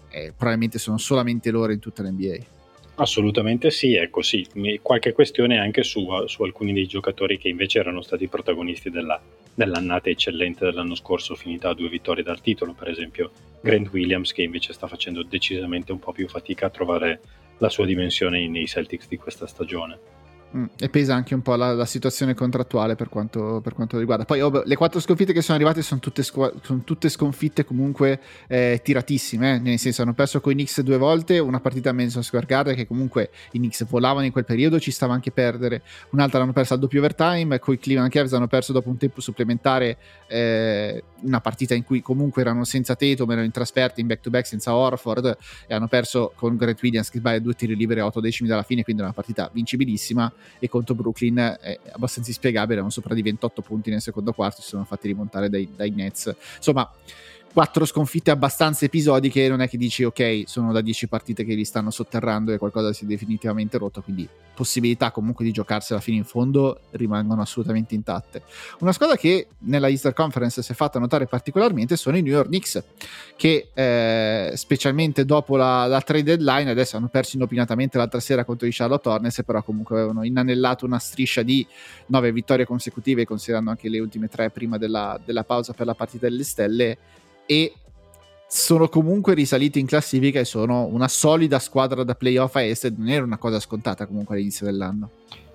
eh, 0.08 0.32
probabilmente 0.36 0.78
sono 0.78 0.98
solamente 0.98 1.50
loro 1.50 1.72
in 1.72 1.78
tutta 1.78 2.02
l'NBA. 2.02 2.55
Assolutamente 2.98 3.70
sì, 3.70 3.94
ecco 3.94 4.22
sì, 4.22 4.46
qualche 4.80 5.12
questione 5.12 5.58
anche 5.58 5.82
su, 5.82 6.08
su, 6.26 6.42
alcuni 6.42 6.72
dei 6.72 6.86
giocatori 6.86 7.36
che 7.36 7.48
invece 7.48 7.78
erano 7.78 8.00
stati 8.00 8.26
protagonisti 8.26 8.88
della, 8.88 9.20
dell'annata 9.52 10.08
eccellente 10.08 10.64
dell'anno 10.64 10.94
scorso, 10.94 11.34
finita 11.34 11.68
a 11.68 11.74
due 11.74 11.90
vittorie 11.90 12.22
dal 12.22 12.40
titolo, 12.40 12.72
per 12.72 12.88
esempio 12.88 13.30
Grant 13.60 13.90
Williams 13.92 14.32
che 14.32 14.42
invece 14.42 14.72
sta 14.72 14.86
facendo 14.86 15.22
decisamente 15.22 15.92
un 15.92 15.98
po' 15.98 16.12
più 16.12 16.26
fatica 16.26 16.66
a 16.66 16.70
trovare 16.70 17.20
la 17.58 17.68
sua 17.68 17.84
dimensione 17.84 18.48
nei 18.48 18.66
Celtics 18.66 19.08
di 19.08 19.18
questa 19.18 19.46
stagione. 19.46 20.15
Mm, 20.54 20.66
e 20.78 20.88
pesa 20.88 21.12
anche 21.14 21.34
un 21.34 21.42
po' 21.42 21.56
la, 21.56 21.74
la 21.74 21.84
situazione 21.84 22.32
contrattuale 22.32 22.94
per 22.94 23.08
quanto, 23.08 23.60
per 23.62 23.74
quanto, 23.74 23.98
riguarda. 23.98 24.24
Poi 24.24 24.40
oh, 24.40 24.62
le 24.64 24.76
quattro 24.76 25.00
sconfitte 25.00 25.32
che 25.32 25.42
sono 25.42 25.56
arrivate 25.56 25.82
sono 25.82 25.98
tutte, 25.98 26.22
squ- 26.22 26.64
sono 26.64 26.82
tutte 26.84 27.08
sconfitte 27.08 27.64
comunque 27.64 28.20
eh, 28.46 28.80
tiratissime, 28.82 29.56
eh? 29.56 29.58
nel 29.58 29.78
senso 29.80 30.02
hanno 30.02 30.14
perso 30.14 30.40
con 30.40 30.52
i 30.52 30.54
Knicks 30.54 30.82
due 30.82 30.98
volte, 30.98 31.40
una 31.40 31.58
partita 31.58 31.90
a 31.90 31.92
Madison 31.92 32.22
Square 32.22 32.46
Garden 32.46 32.76
che 32.76 32.86
comunque 32.86 33.30
i 33.52 33.58
Knicks 33.58 33.86
volavano 33.86 34.24
in 34.24 34.30
quel 34.30 34.44
periodo, 34.44 34.78
ci 34.78 34.92
stava 34.92 35.14
anche 35.14 35.32
perdere, 35.32 35.82
un'altra 36.10 36.38
l'hanno 36.38 36.52
persa 36.52 36.74
al 36.74 36.80
doppio 36.80 37.00
overtime, 37.00 37.58
con 37.58 37.74
i 37.74 37.78
Cleveland 37.78 38.12
Cavs 38.12 38.32
hanno 38.32 38.46
perso 38.46 38.72
dopo 38.72 38.88
un 38.88 38.98
tempo 38.98 39.20
supplementare 39.20 39.96
eh, 40.28 41.02
una 41.22 41.40
partita 41.40 41.74
in 41.74 41.82
cui 41.82 42.00
comunque 42.00 42.42
erano 42.42 42.62
senza 42.62 42.94
Tatum, 42.94 43.30
erano 43.32 43.46
in 43.46 43.52
trasferta 43.52 44.00
in 44.00 44.06
back-to-back 44.06 44.46
senza 44.46 44.74
Orford 44.74 45.36
e 45.66 45.74
hanno 45.74 45.88
perso 45.88 46.32
con 46.36 46.56
Grant 46.56 46.80
Williams 46.80 47.10
che 47.10 47.18
sbaglia 47.18 47.40
due 47.40 47.54
tiri 47.54 47.74
liberi 47.74 47.98
a 47.98 48.06
8 48.06 48.20
decimi 48.20 48.48
dalla 48.48 48.62
fine, 48.62 48.84
quindi 48.84 49.02
è 49.02 49.04
una 49.04 49.14
partita 49.14 49.50
vincibilissima 49.52 50.32
e 50.58 50.68
contro 50.68 50.94
Brooklyn 50.94 51.56
è 51.60 51.78
abbastanza 51.92 52.30
inspiegabile, 52.30 52.74
erano 52.74 52.90
sopra 52.90 53.14
di 53.14 53.22
28 53.22 53.62
punti 53.62 53.90
nel 53.90 54.00
secondo 54.00 54.32
quarto, 54.32 54.62
si 54.62 54.68
sono 54.68 54.84
fatti 54.84 55.08
rimontare 55.08 55.48
dai, 55.48 55.68
dai 55.74 55.90
Nets. 55.90 56.34
Insomma, 56.56 56.90
quattro 57.52 57.84
sconfitte 57.84 58.30
abbastanza 58.30 58.84
episodiche, 58.84 59.48
non 59.48 59.60
è 59.60 59.68
che 59.68 59.78
dici 59.78 60.04
ok, 60.04 60.42
sono 60.46 60.72
da 60.72 60.80
10 60.80 61.08
partite 61.08 61.44
che 61.44 61.54
li 61.54 61.64
stanno 61.64 61.90
sotterrando 61.90 62.52
e 62.52 62.58
qualcosa 62.58 62.92
si 62.92 63.04
è 63.04 63.06
definitivamente 63.06 63.78
rotto, 63.78 64.02
quindi 64.02 64.28
possibilità 64.56 65.10
comunque 65.10 65.44
di 65.44 65.52
giocarsela 65.52 66.00
fino 66.00 66.16
in 66.16 66.24
fondo 66.24 66.80
rimangono 66.92 67.42
assolutamente 67.42 67.94
intatte. 67.94 68.42
Una 68.80 68.92
squadra 68.92 69.16
che 69.16 69.48
nella 69.58 69.88
Easter 69.88 70.14
Conference 70.14 70.62
si 70.62 70.72
è 70.72 70.74
fatta 70.74 70.98
notare 70.98 71.26
particolarmente 71.26 71.96
sono 71.96 72.16
i 72.16 72.22
New 72.22 72.32
York 72.32 72.48
Knicks, 72.48 72.82
che 73.36 73.68
eh, 73.74 74.52
specialmente 74.54 75.24
dopo 75.24 75.56
la, 75.56 75.86
la, 75.86 76.00
trade 76.00 76.36
deadline 76.36 76.70
adesso 76.70 76.96
hanno 76.96 77.08
perso 77.08 77.36
inopinatamente 77.36 77.98
l'altra 77.98 78.18
sera 78.18 78.44
contro 78.44 78.66
i 78.66 78.72
Charlotte 78.72 79.08
Hornets, 79.08 79.42
però 79.44 79.62
comunque 79.62 79.96
avevano 79.96 80.24
inanellato 80.24 80.86
una 80.86 80.98
striscia 80.98 81.42
di 81.42 81.66
9 82.06 82.32
vittorie 82.32 82.64
consecutive, 82.64 83.26
considerando 83.26 83.70
anche 83.70 83.90
le 83.90 84.00
ultime 84.00 84.28
tre 84.28 84.50
prima 84.50 84.78
della, 84.78 85.20
della 85.22 85.44
pausa 85.44 85.74
per 85.74 85.86
la 85.86 85.94
partita 85.94 86.28
delle 86.28 86.44
stelle 86.44 86.98
e 87.46 87.72
sono 88.48 88.88
comunque 88.88 89.34
risaliti 89.34 89.78
in 89.80 89.86
classifica 89.86 90.40
e 90.40 90.44
sono 90.44 90.86
una 90.86 91.08
solida 91.08 91.58
squadra 91.58 92.04
da 92.04 92.14
playoff 92.14 92.54
a 92.56 92.62
est 92.62 92.92
non 92.96 93.08
era 93.08 93.24
una 93.24 93.38
cosa 93.38 93.60
scontata 93.60 94.06
comunque 94.06 94.34
all'inizio 94.36 94.66
dell'anno. 94.66 95.10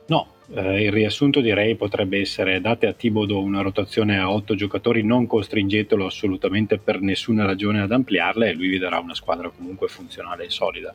No 0.07 0.39
eh, 0.53 0.83
il 0.83 0.91
riassunto 0.91 1.39
direi 1.39 1.75
potrebbe 1.75 2.19
essere 2.19 2.59
date 2.59 2.85
a 2.85 2.93
Tibodo 2.93 3.39
una 3.39 3.61
rotazione 3.61 4.19
a 4.19 4.29
otto 4.29 4.53
giocatori 4.55 5.01
non 5.01 5.25
costringetelo 5.25 6.05
assolutamente 6.05 6.77
per 6.77 6.99
nessuna 6.99 7.45
ragione 7.45 7.81
ad 7.81 7.91
ampliarla 7.91 8.47
e 8.47 8.53
lui 8.53 8.67
vi 8.67 8.77
darà 8.77 8.99
una 8.99 9.15
squadra 9.15 9.49
comunque 9.49 9.87
funzionale 9.87 10.45
e 10.45 10.49
solida. 10.49 10.93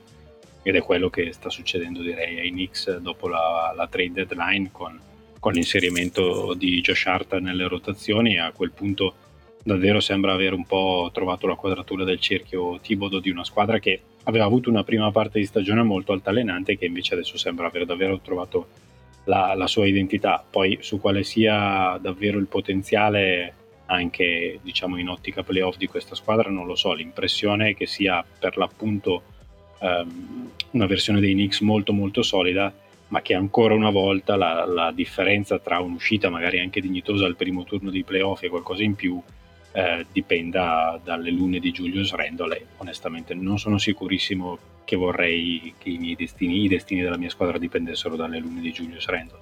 Ed 0.63 0.75
è 0.75 0.83
quello 0.83 1.09
che 1.09 1.33
sta 1.33 1.49
succedendo 1.49 2.03
direi 2.03 2.39
ai 2.39 2.51
Knicks 2.51 2.99
dopo 2.99 3.29
la, 3.29 3.73
la 3.75 3.87
trade 3.87 4.27
deadline 4.27 4.69
con, 4.73 5.01
con 5.39 5.53
l'inserimento 5.53 6.55
di 6.55 6.81
Josh 6.81 7.07
Hart 7.07 7.39
nelle 7.39 7.69
rotazioni. 7.69 8.39
A 8.39 8.53
quel 8.53 8.73
punto 8.73 9.15
davvero 9.67 9.99
sembra 9.99 10.33
aver 10.33 10.53
un 10.53 10.65
po' 10.65 11.11
trovato 11.13 11.49
la 11.49 11.57
quadratura 11.57 12.05
del 12.05 12.21
cerchio 12.21 12.79
Tibodo 12.79 13.19
di 13.19 13.31
una 13.31 13.43
squadra 13.43 13.81
che 13.81 14.01
aveva 14.25 14.45
avuto 14.45 14.71
una 14.71 14.85
prima 14.85 15.11
parte 15.11 15.41
di 15.41 15.45
stagione 15.45 15.83
molto 15.83 16.13
altalenante 16.13 16.73
e 16.73 16.79
che 16.79 16.87
invece 16.87 17.15
adesso 17.15 17.37
sembra 17.37 17.67
aver 17.67 17.85
davvero 17.85 18.21
trovato 18.21 18.69
la, 19.25 19.55
la, 19.55 19.67
sua 19.67 19.89
identità. 19.89 20.45
Poi 20.49 20.79
su 20.83 21.01
quale 21.01 21.25
sia 21.25 21.99
davvero 22.01 22.39
il 22.39 22.47
potenziale 22.47 23.55
anche 23.87 24.61
diciamo 24.63 24.99
in 24.99 25.09
ottica 25.09 25.43
playoff 25.43 25.77
di 25.77 25.89
questa 25.89 26.15
squadra 26.15 26.49
non 26.49 26.67
lo 26.67 26.77
so, 26.77 26.93
l'impressione 26.93 27.71
è 27.71 27.75
che 27.75 27.87
sia 27.87 28.25
per 28.39 28.57
l'appunto 28.57 29.23
um, 29.81 30.49
una 30.71 30.87
versione 30.87 31.19
dei 31.19 31.33
Knicks 31.33 31.61
molto 31.61 31.93
molto 31.93 32.23
solida 32.23 32.73
ma 33.09 33.21
che 33.21 33.35
ancora 33.35 33.75
una 33.75 33.91
volta 33.91 34.37
la, 34.37 34.65
la 34.65 34.93
differenza 34.93 35.59
tra 35.59 35.81
un'uscita 35.81 36.31
magari 36.31 36.61
anche 36.61 36.81
dignitosa 36.81 37.27
al 37.27 37.37
primo 37.37 37.65
turno 37.65 37.91
di 37.91 38.05
playoff 38.05 38.43
e 38.43 38.49
qualcosa 38.49 38.83
in 38.83 38.95
più 38.97 39.21
eh, 39.77 40.07
dipenda 40.11 40.99
dalle 41.05 41.31
lune 41.31 41.59
di 41.59 41.71
Julius 41.71 42.13
Randall 42.15 42.53
e 42.53 42.67
onestamente 42.79 43.35
non 43.35 43.59
sono 43.59 43.77
sicurissimo 43.77 44.59
che 44.85 44.97
vorrei 44.97 45.75
che 45.77 45.91
i 45.91 45.99
miei 45.99 46.17
destini, 46.17 46.65
i 46.65 46.69
destini 46.69 47.03
della 47.03 47.19
mia 47.19 47.29
squadra 47.29 47.59
dipendessero 47.59 48.17
dalle 48.17 48.39
lune 48.39 48.63
di 48.63 48.73
Julius 48.73 49.05
Randall. 49.05 49.39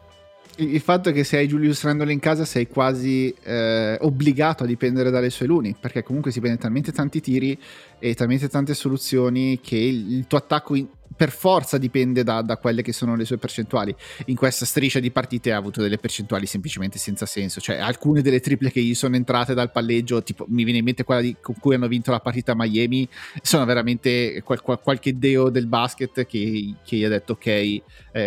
il 0.56 0.80
fatto 0.80 1.10
è 1.10 1.12
che 1.12 1.22
se 1.22 1.36
hai 1.36 1.46
Julius 1.46 1.84
Randall 1.84 2.10
in 2.10 2.18
casa 2.18 2.44
sei 2.44 2.66
quasi 2.66 3.32
eh, 3.44 3.96
obbligato 4.00 4.64
a 4.64 4.66
dipendere 4.66 5.10
dalle 5.10 5.30
sue 5.30 5.46
luni, 5.46 5.76
perché 5.78 6.02
comunque 6.02 6.32
si 6.32 6.40
prende 6.40 6.58
talmente 6.58 6.90
tanti 6.90 7.20
tiri 7.20 7.56
e 8.00 8.14
talmente 8.14 8.48
tante 8.48 8.74
soluzioni 8.74 9.60
che 9.60 9.76
il, 9.76 10.14
il 10.14 10.26
tuo 10.26 10.38
attacco 10.38 10.74
in, 10.74 10.88
per 11.16 11.30
forza 11.30 11.78
dipende 11.78 12.22
da, 12.22 12.42
da, 12.42 12.56
quelle 12.56 12.82
che 12.82 12.92
sono 12.92 13.16
le 13.16 13.24
sue 13.24 13.38
percentuali. 13.38 13.94
In 14.26 14.36
questa 14.36 14.64
striscia 14.64 15.00
di 15.00 15.10
partite 15.10 15.52
ha 15.52 15.56
avuto 15.56 15.80
delle 15.80 15.98
percentuali 15.98 16.46
semplicemente 16.46 16.98
senza 16.98 17.26
senso. 17.26 17.60
Cioè, 17.60 17.76
alcune 17.76 18.22
delle 18.22 18.40
triple 18.40 18.70
che 18.70 18.80
gli 18.80 18.94
sono 18.94 19.16
entrate 19.16 19.54
dal 19.54 19.70
palleggio, 19.70 20.22
tipo 20.22 20.44
mi 20.48 20.64
viene 20.64 20.78
in 20.78 20.84
mente 20.84 21.04
quella 21.04 21.20
di, 21.20 21.36
con 21.40 21.54
cui 21.58 21.74
hanno 21.74 21.88
vinto 21.88 22.10
la 22.10 22.20
partita 22.20 22.52
a 22.52 22.56
Miami, 22.56 23.08
sono 23.42 23.64
veramente 23.64 24.42
qual, 24.44 24.60
qual, 24.60 24.80
qualche 24.80 25.18
deo 25.18 25.50
del 25.50 25.66
basket 25.66 26.26
che, 26.26 26.74
che, 26.84 26.96
gli 26.96 27.04
ha 27.04 27.08
detto: 27.08 27.32
Ok, 27.32 27.46
eh, 27.46 27.82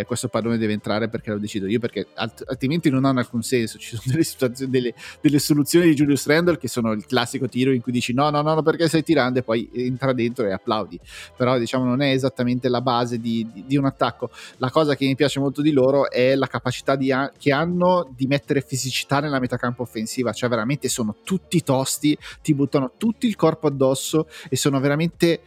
questo 0.05 0.27
pallone 0.29 0.57
deve 0.57 0.73
entrare 0.73 1.09
perché 1.09 1.31
lo 1.31 1.37
decido 1.37 1.67
io, 1.67 1.79
perché 1.79 2.07
alt- 2.15 2.43
altrimenti 2.47 2.89
non 2.89 3.05
hanno 3.05 3.19
alcun 3.19 3.41
senso. 3.41 3.77
Ci 3.77 3.95
sono 3.95 4.03
delle, 4.05 4.69
delle, 4.69 4.93
delle, 5.21 5.39
soluzioni 5.39 5.87
di 5.87 5.93
Julius 5.93 6.25
Randle 6.27 6.57
che 6.57 6.67
sono 6.67 6.91
il 6.93 7.05
classico 7.05 7.47
tiro 7.47 7.71
in 7.71 7.81
cui 7.81 7.91
dici 7.91 8.13
no, 8.13 8.29
no, 8.29 8.41
no, 8.41 8.61
perché 8.61 8.87
stai 8.87 9.03
tirando 9.03 9.39
e 9.39 9.43
poi 9.43 9.69
entra 9.73 10.13
dentro 10.13 10.45
e 10.45 10.51
applaudi. 10.51 10.99
Però 11.35 11.57
diciamo 11.57 11.85
non 11.85 12.01
è 12.01 12.11
esattamente 12.11 12.69
la 12.69 12.76
la 12.77 12.81
base 12.81 13.19
di, 13.19 13.47
di, 13.51 13.63
di, 13.65 13.77
un 13.77 13.85
attacco. 13.85 14.29
La 14.57 14.69
cosa 14.69 14.95
che 14.95 15.05
mi 15.05 15.15
piace 15.15 15.39
molto 15.39 15.61
di 15.61 15.71
loro 15.71 16.09
è 16.09 16.35
la 16.35 16.47
capacità 16.47 16.95
di, 16.95 17.11
che 17.37 17.51
hanno 17.51 18.09
di 18.15 18.27
mettere 18.27 18.61
fisicità 18.61 19.19
nella 19.19 19.39
metacampo 19.39 19.81
offensiva, 19.81 20.31
cioè 20.31 20.49
veramente 20.49 20.87
sono 20.89 21.15
tutti 21.23 21.63
tosti, 21.63 22.17
ti 22.41 22.53
buttano 22.53 22.91
tutto 22.97 23.25
il 23.25 23.35
corpo 23.35 23.67
addosso 23.67 24.27
e 24.49 24.55
sono 24.55 24.79
veramente 24.79 25.41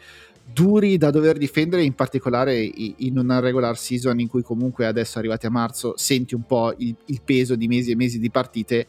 duri 0.52 0.98
da 0.98 1.10
dover 1.10 1.38
difendere, 1.38 1.84
in 1.84 1.94
particolare 1.94 2.58
in 2.60 3.16
una 3.18 3.38
regular 3.38 3.78
season 3.78 4.18
in 4.18 4.28
cui 4.28 4.42
comunque 4.42 4.86
adesso 4.86 5.18
arrivati 5.18 5.46
a 5.46 5.50
marzo 5.50 5.94
senti 5.96 6.34
un 6.34 6.42
po' 6.42 6.74
il, 6.78 6.94
il 7.06 7.20
peso 7.24 7.54
di 7.54 7.68
mesi 7.68 7.92
e 7.92 7.96
mesi 7.96 8.18
di 8.18 8.30
partite 8.30 8.86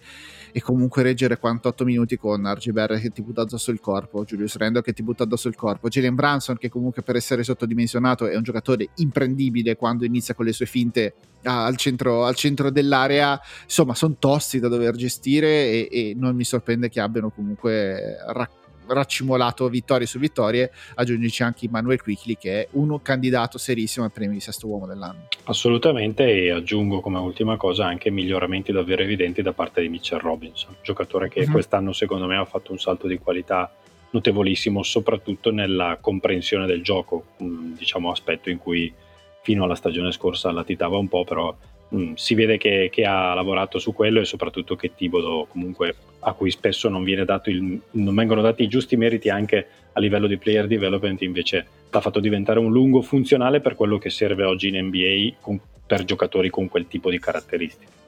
e 0.51 0.61
comunque 0.61 1.03
reggere 1.03 1.37
48 1.37 1.85
minuti 1.85 2.17
con 2.17 2.41
RG 2.45 2.71
Barrett 2.71 3.01
che 3.01 3.09
ti 3.09 3.21
butta 3.21 3.41
addosso 3.41 3.71
il 3.71 3.79
corpo, 3.79 4.23
Julius 4.23 4.55
Randle 4.57 4.81
che 4.81 4.93
ti 4.93 5.03
butta 5.03 5.23
addosso 5.23 5.47
il 5.47 5.55
corpo, 5.55 5.87
Jalen 5.87 6.15
Branson 6.15 6.57
che 6.57 6.69
comunque 6.69 7.01
per 7.01 7.15
essere 7.15 7.43
sottodimensionato 7.43 8.27
è 8.27 8.35
un 8.35 8.43
giocatore 8.43 8.89
imprendibile 8.95 9.75
quando 9.75 10.05
inizia 10.05 10.33
con 10.33 10.45
le 10.45 10.53
sue 10.53 10.65
finte 10.65 11.13
al 11.43 11.75
centro, 11.75 12.25
al 12.25 12.35
centro 12.35 12.69
dell'area, 12.69 13.39
insomma 13.63 13.95
sono 13.95 14.15
tosti 14.19 14.59
da 14.59 14.67
dover 14.67 14.95
gestire 14.95 15.47
e, 15.47 15.87
e 15.91 16.13
non 16.15 16.35
mi 16.35 16.43
sorprende 16.43 16.89
che 16.89 16.99
abbiano 16.99 17.31
comunque 17.31 18.17
raccolto 18.27 18.60
raccimolato 18.87 19.67
vittorie 19.69 20.07
su 20.07 20.19
vittorie, 20.19 20.71
aggiungici 20.95 21.43
anche 21.43 21.67
Manuel 21.69 22.01
Quickly 22.01 22.37
che 22.37 22.61
è 22.61 22.67
uno 22.71 22.99
candidato 22.99 23.57
serissimo 23.57 24.05
al 24.05 24.11
premio 24.11 24.33
di 24.33 24.39
sesto 24.39 24.67
uomo 24.67 24.85
dell'anno. 24.85 25.27
Assolutamente 25.43 26.23
e 26.29 26.51
aggiungo 26.51 26.99
come 26.99 27.19
ultima 27.19 27.57
cosa 27.57 27.85
anche 27.85 28.09
miglioramenti 28.09 28.71
davvero 28.71 29.01
evidenti 29.01 29.41
da 29.41 29.53
parte 29.53 29.81
di 29.81 29.89
Mitchell 29.89 30.19
Robinson, 30.19 30.75
giocatore 30.81 31.29
che 31.29 31.41
mm-hmm. 31.41 31.51
quest'anno 31.51 31.93
secondo 31.93 32.25
me 32.27 32.37
ha 32.37 32.45
fatto 32.45 32.71
un 32.71 32.79
salto 32.79 33.07
di 33.07 33.17
qualità 33.17 33.71
notevolissimo 34.11 34.83
soprattutto 34.83 35.51
nella 35.51 35.97
comprensione 36.01 36.65
del 36.65 36.83
gioco, 36.83 37.27
diciamo 37.37 38.11
aspetto 38.11 38.49
in 38.49 38.57
cui 38.57 38.93
fino 39.41 39.63
alla 39.63 39.75
stagione 39.75 40.11
scorsa 40.11 40.51
latitava 40.51 40.97
un 40.97 41.07
po', 41.07 41.23
però 41.23 41.55
mh, 41.91 42.13
si 42.15 42.33
vede 42.33 42.57
che, 42.57 42.89
che, 42.91 43.05
ha 43.05 43.33
lavorato 43.33 43.79
su 43.79 43.93
quello 43.93 44.19
e 44.19 44.25
soprattutto 44.25 44.75
che 44.75 44.93
Tibodo 44.95 45.47
comunque 45.49 45.95
a 46.19 46.33
cui 46.33 46.51
spesso 46.51 46.89
non, 46.89 47.07
il, 47.07 47.81
non 47.91 48.15
vengono 48.15 48.41
dati 48.41 48.63
i 48.63 48.67
giusti 48.67 48.95
meriti 48.95 49.29
anche 49.29 49.67
a 49.93 49.99
livello 49.99 50.27
di 50.27 50.37
player 50.37 50.67
development 50.67 51.21
invece 51.21 51.65
l'ha 51.89 52.01
fatto 52.01 52.19
diventare 52.19 52.59
un 52.59 52.71
lungo 52.71 53.01
funzionale 53.01 53.59
per 53.59 53.75
quello 53.75 53.97
che 53.97 54.09
serve 54.09 54.43
oggi 54.43 54.69
in 54.69 54.85
NBA 54.85 55.37
con, 55.41 55.59
per 55.85 56.05
giocatori 56.05 56.49
con 56.49 56.69
quel 56.69 56.87
tipo 56.87 57.09
di 57.09 57.19
caratteristiche. 57.19 57.99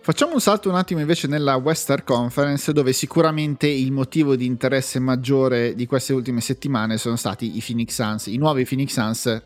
Facciamo 0.00 0.34
un 0.34 0.40
salto 0.40 0.68
un 0.68 0.76
attimo 0.76 1.00
invece 1.00 1.26
nella 1.26 1.56
Western 1.56 2.04
Conference 2.04 2.72
dove 2.72 2.92
sicuramente 2.92 3.66
il 3.66 3.90
motivo 3.90 4.36
di 4.36 4.46
interesse 4.46 5.00
maggiore 5.00 5.74
di 5.74 5.84
queste 5.86 6.12
ultime 6.12 6.40
settimane 6.40 6.96
sono 6.96 7.16
stati 7.16 7.56
i 7.56 7.62
Phoenix 7.64 7.94
Suns, 7.94 8.26
i 8.26 8.36
nuovi 8.36 8.64
Phoenix 8.64 8.92
Suns 8.92 9.42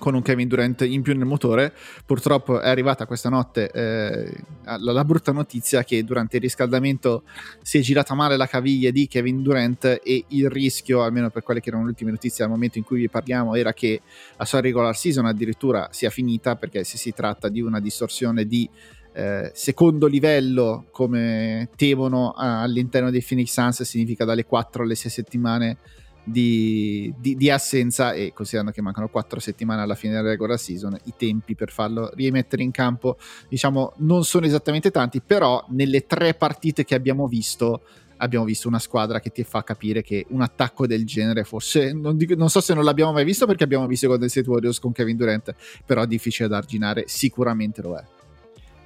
con 0.00 0.14
un 0.14 0.22
Kevin 0.22 0.48
Durant 0.48 0.80
in 0.80 1.02
più 1.02 1.14
nel 1.14 1.26
motore. 1.26 1.72
Purtroppo 2.04 2.60
è 2.60 2.68
arrivata 2.68 3.06
questa 3.06 3.28
notte 3.28 3.70
eh, 3.70 4.32
la, 4.64 4.92
la, 4.92 5.04
brutta 5.04 5.30
notizia 5.30 5.84
che 5.84 6.02
durante 6.02 6.36
il 6.36 6.42
riscaldamento 6.42 7.22
si 7.62 7.78
è 7.78 7.80
girata 7.82 8.14
male 8.14 8.36
la 8.36 8.46
caviglia 8.46 8.90
di 8.90 9.06
Kevin 9.06 9.42
Durant 9.42 10.00
e 10.02 10.24
il 10.28 10.50
rischio, 10.50 11.02
almeno 11.02 11.30
per 11.30 11.44
quelle 11.44 11.60
che 11.60 11.68
erano 11.68 11.84
le 11.84 11.90
ultime 11.90 12.10
notizie 12.10 12.42
al 12.42 12.50
momento 12.50 12.78
in 12.78 12.84
cui 12.84 12.98
vi 12.98 13.08
parliamo, 13.08 13.54
era 13.54 13.72
che 13.72 14.00
la 14.36 14.44
sua 14.44 14.60
regular 14.60 14.96
season 14.96 15.26
addirittura 15.26 15.88
sia 15.92 16.10
finita 16.10 16.56
perché 16.56 16.82
se 16.82 16.96
si 16.96 17.12
tratta 17.12 17.48
di 17.48 17.60
una 17.60 17.78
distorsione 17.78 18.46
di 18.46 18.68
eh, 19.12 19.50
secondo 19.54 20.06
livello 20.06 20.86
come 20.90 21.68
temono 21.76 22.32
all'interno 22.36 23.10
dei 23.10 23.24
Phoenix 23.26 23.50
Suns 23.50 23.82
significa 23.82 24.24
dalle 24.24 24.44
4 24.44 24.84
alle 24.84 24.94
6 24.94 25.10
settimane 25.10 25.76
di, 26.22 27.12
di, 27.18 27.36
di, 27.36 27.50
assenza 27.50 28.12
e 28.12 28.32
considerando 28.32 28.72
che 28.72 28.82
mancano 28.82 29.08
quattro 29.08 29.40
settimane 29.40 29.82
alla 29.82 29.94
fine 29.94 30.14
della 30.14 30.28
regular 30.28 30.58
season 30.58 30.96
i 31.04 31.14
tempi 31.16 31.54
per 31.54 31.70
farlo 31.70 32.10
rimettere 32.14 32.62
in 32.62 32.70
campo 32.70 33.16
diciamo 33.48 33.94
non 33.98 34.24
sono 34.24 34.46
esattamente 34.46 34.90
tanti 34.90 35.20
però 35.20 35.64
nelle 35.68 36.06
tre 36.06 36.34
partite 36.34 36.84
che 36.84 36.94
abbiamo 36.94 37.26
visto 37.26 37.82
abbiamo 38.18 38.44
visto 38.44 38.68
una 38.68 38.78
squadra 38.78 39.18
che 39.18 39.30
ti 39.30 39.42
fa 39.44 39.64
capire 39.64 40.02
che 40.02 40.26
un 40.28 40.42
attacco 40.42 40.86
del 40.86 41.06
genere 41.06 41.44
forse 41.44 41.92
non, 41.92 42.16
dico, 42.16 42.34
non 42.34 42.50
so 42.50 42.60
se 42.60 42.74
non 42.74 42.84
l'abbiamo 42.84 43.12
mai 43.12 43.24
visto 43.24 43.46
perché 43.46 43.64
abbiamo 43.64 43.86
visto 43.86 44.06
Golden 44.06 44.28
State 44.28 44.48
Warriors 44.48 44.78
con 44.78 44.92
Kevin 44.92 45.16
Durant 45.16 45.54
però 45.84 46.04
difficile 46.04 46.48
da 46.48 46.58
arginare 46.58 47.04
sicuramente 47.06 47.82
lo 47.82 47.96
è. 47.96 48.04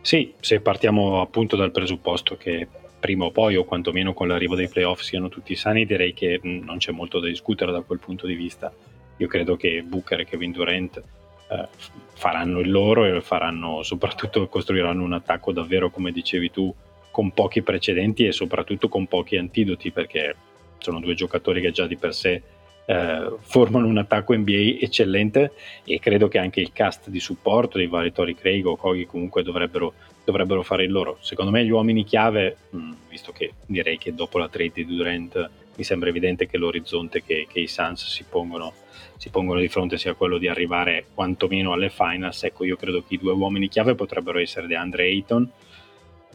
Sì, 0.01 0.35
se 0.39 0.61
partiamo 0.61 1.23
appunto 1.23 1.57
dal 1.57 1.71
presupposto 1.71 2.37
che 2.37 2.69
prima 3.05 3.27
o 3.27 3.31
poi, 3.31 3.55
o 3.57 3.65
quantomeno 3.65 4.15
con 4.15 4.29
l'arrivo 4.29 4.55
dei 4.55 4.67
playoff, 4.67 5.03
siano 5.03 5.29
tutti 5.29 5.55
sani, 5.57 5.85
direi 5.85 6.15
che 6.15 6.41
non 6.43 6.79
c'è 6.79 6.91
molto 6.91 7.21
da 7.21 7.27
discutere 7.27 7.71
da 7.71 7.83
quel 7.83 7.99
punto 7.99 8.27
di 8.27 8.35
vista. 8.35 8.73
Io 9.19 9.29
credo 9.29 9.57
che 9.57 9.83
Booker 9.83 10.21
e 10.21 10.25
Kevin 10.25 10.53
Durant 10.53 11.03
eh, 11.51 11.69
faranno 12.15 12.61
il 12.61 12.71
loro 12.71 13.05
e 13.05 13.21
faranno 13.21 13.83
soprattutto 13.85 14.49
costruiranno 14.49 15.05
un 15.05 15.13
attacco 15.13 15.53
davvero, 15.53 15.91
come 15.91 16.13
dicevi 16.13 16.51
tu, 16.51 16.75
con 17.11 17.33
pochi 17.33 17.61
precedenti 17.61 18.25
e 18.25 18.33
soprattutto 18.33 18.89
con 18.89 19.07
pochi 19.07 19.37
antidoti, 19.37 19.91
perché 19.91 20.35
sono 20.79 20.99
due 20.99 21.13
giocatori 21.13 21.61
che 21.61 21.73
già 21.73 21.87
di 21.87 21.99
per 21.99 22.15
sé 22.15 22.43
eh, 22.87 23.35
formano 23.39 23.87
un 23.87 23.99
attacco 23.99 24.35
NBA 24.35 24.79
eccellente 24.81 25.53
e 25.85 25.99
credo 25.99 26.29
che 26.29 26.39
anche 26.39 26.61
il 26.61 26.73
cast 26.73 27.11
di 27.11 27.21
supporto 27.21 27.77
dei 27.77 27.87
vari 27.87 28.13
Tori 28.13 28.35
Craig 28.35 28.65
o 28.65 28.77
Kogi 28.77 29.05
comunque 29.05 29.43
dovrebbero, 29.43 29.93
dovrebbero, 30.25 30.63
fare 30.63 30.85
il 30.85 30.93
loro. 30.93 31.19
Secondo 31.21 31.51
me 31.51 31.65
gli 31.65 31.71
uomini 31.71 32.05
chiave, 32.05 32.57
mh, 32.71 32.77
mm, 32.79 32.93
visto 33.09 33.33
che 33.33 33.53
direi 33.67 33.99
che 33.99 34.15
dopo 34.15 34.39
la 34.39 34.49
trade 34.49 34.73
di 34.75 34.87
Durant 34.87 35.51
mi 35.77 35.85
sembra 35.85 36.09
evidente 36.09 36.47
che 36.47 36.57
l'orizzonte 36.57 37.23
che, 37.23 37.47
che 37.51 37.61
i 37.61 37.67
Suns 37.67 38.07
si 38.07 38.25
pongono, 38.29 38.73
si 39.17 39.29
pongono, 39.31 39.61
di 39.61 39.69
fronte 39.69 39.99
sia 39.99 40.15
quello 40.15 40.39
di 40.39 40.49
arrivare 40.49 41.07
quantomeno 41.13 41.73
alle 41.73 41.91
finals, 41.91 42.45
ecco 42.45 42.65
io 42.65 42.77
credo 42.77 43.03
che 43.07 43.15
i 43.15 43.19
due 43.19 43.33
uomini 43.33 43.69
chiave 43.69 43.95
potrebbero 43.95 44.39
essere 44.39 44.67
DeAndre 44.67 45.05
Ayton 45.05 45.51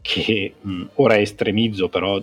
che 0.02 0.54
mh, 0.60 0.72
mm, 0.72 0.84
ora 0.96 1.18
estremizzo 1.18 1.90
però 1.90 2.22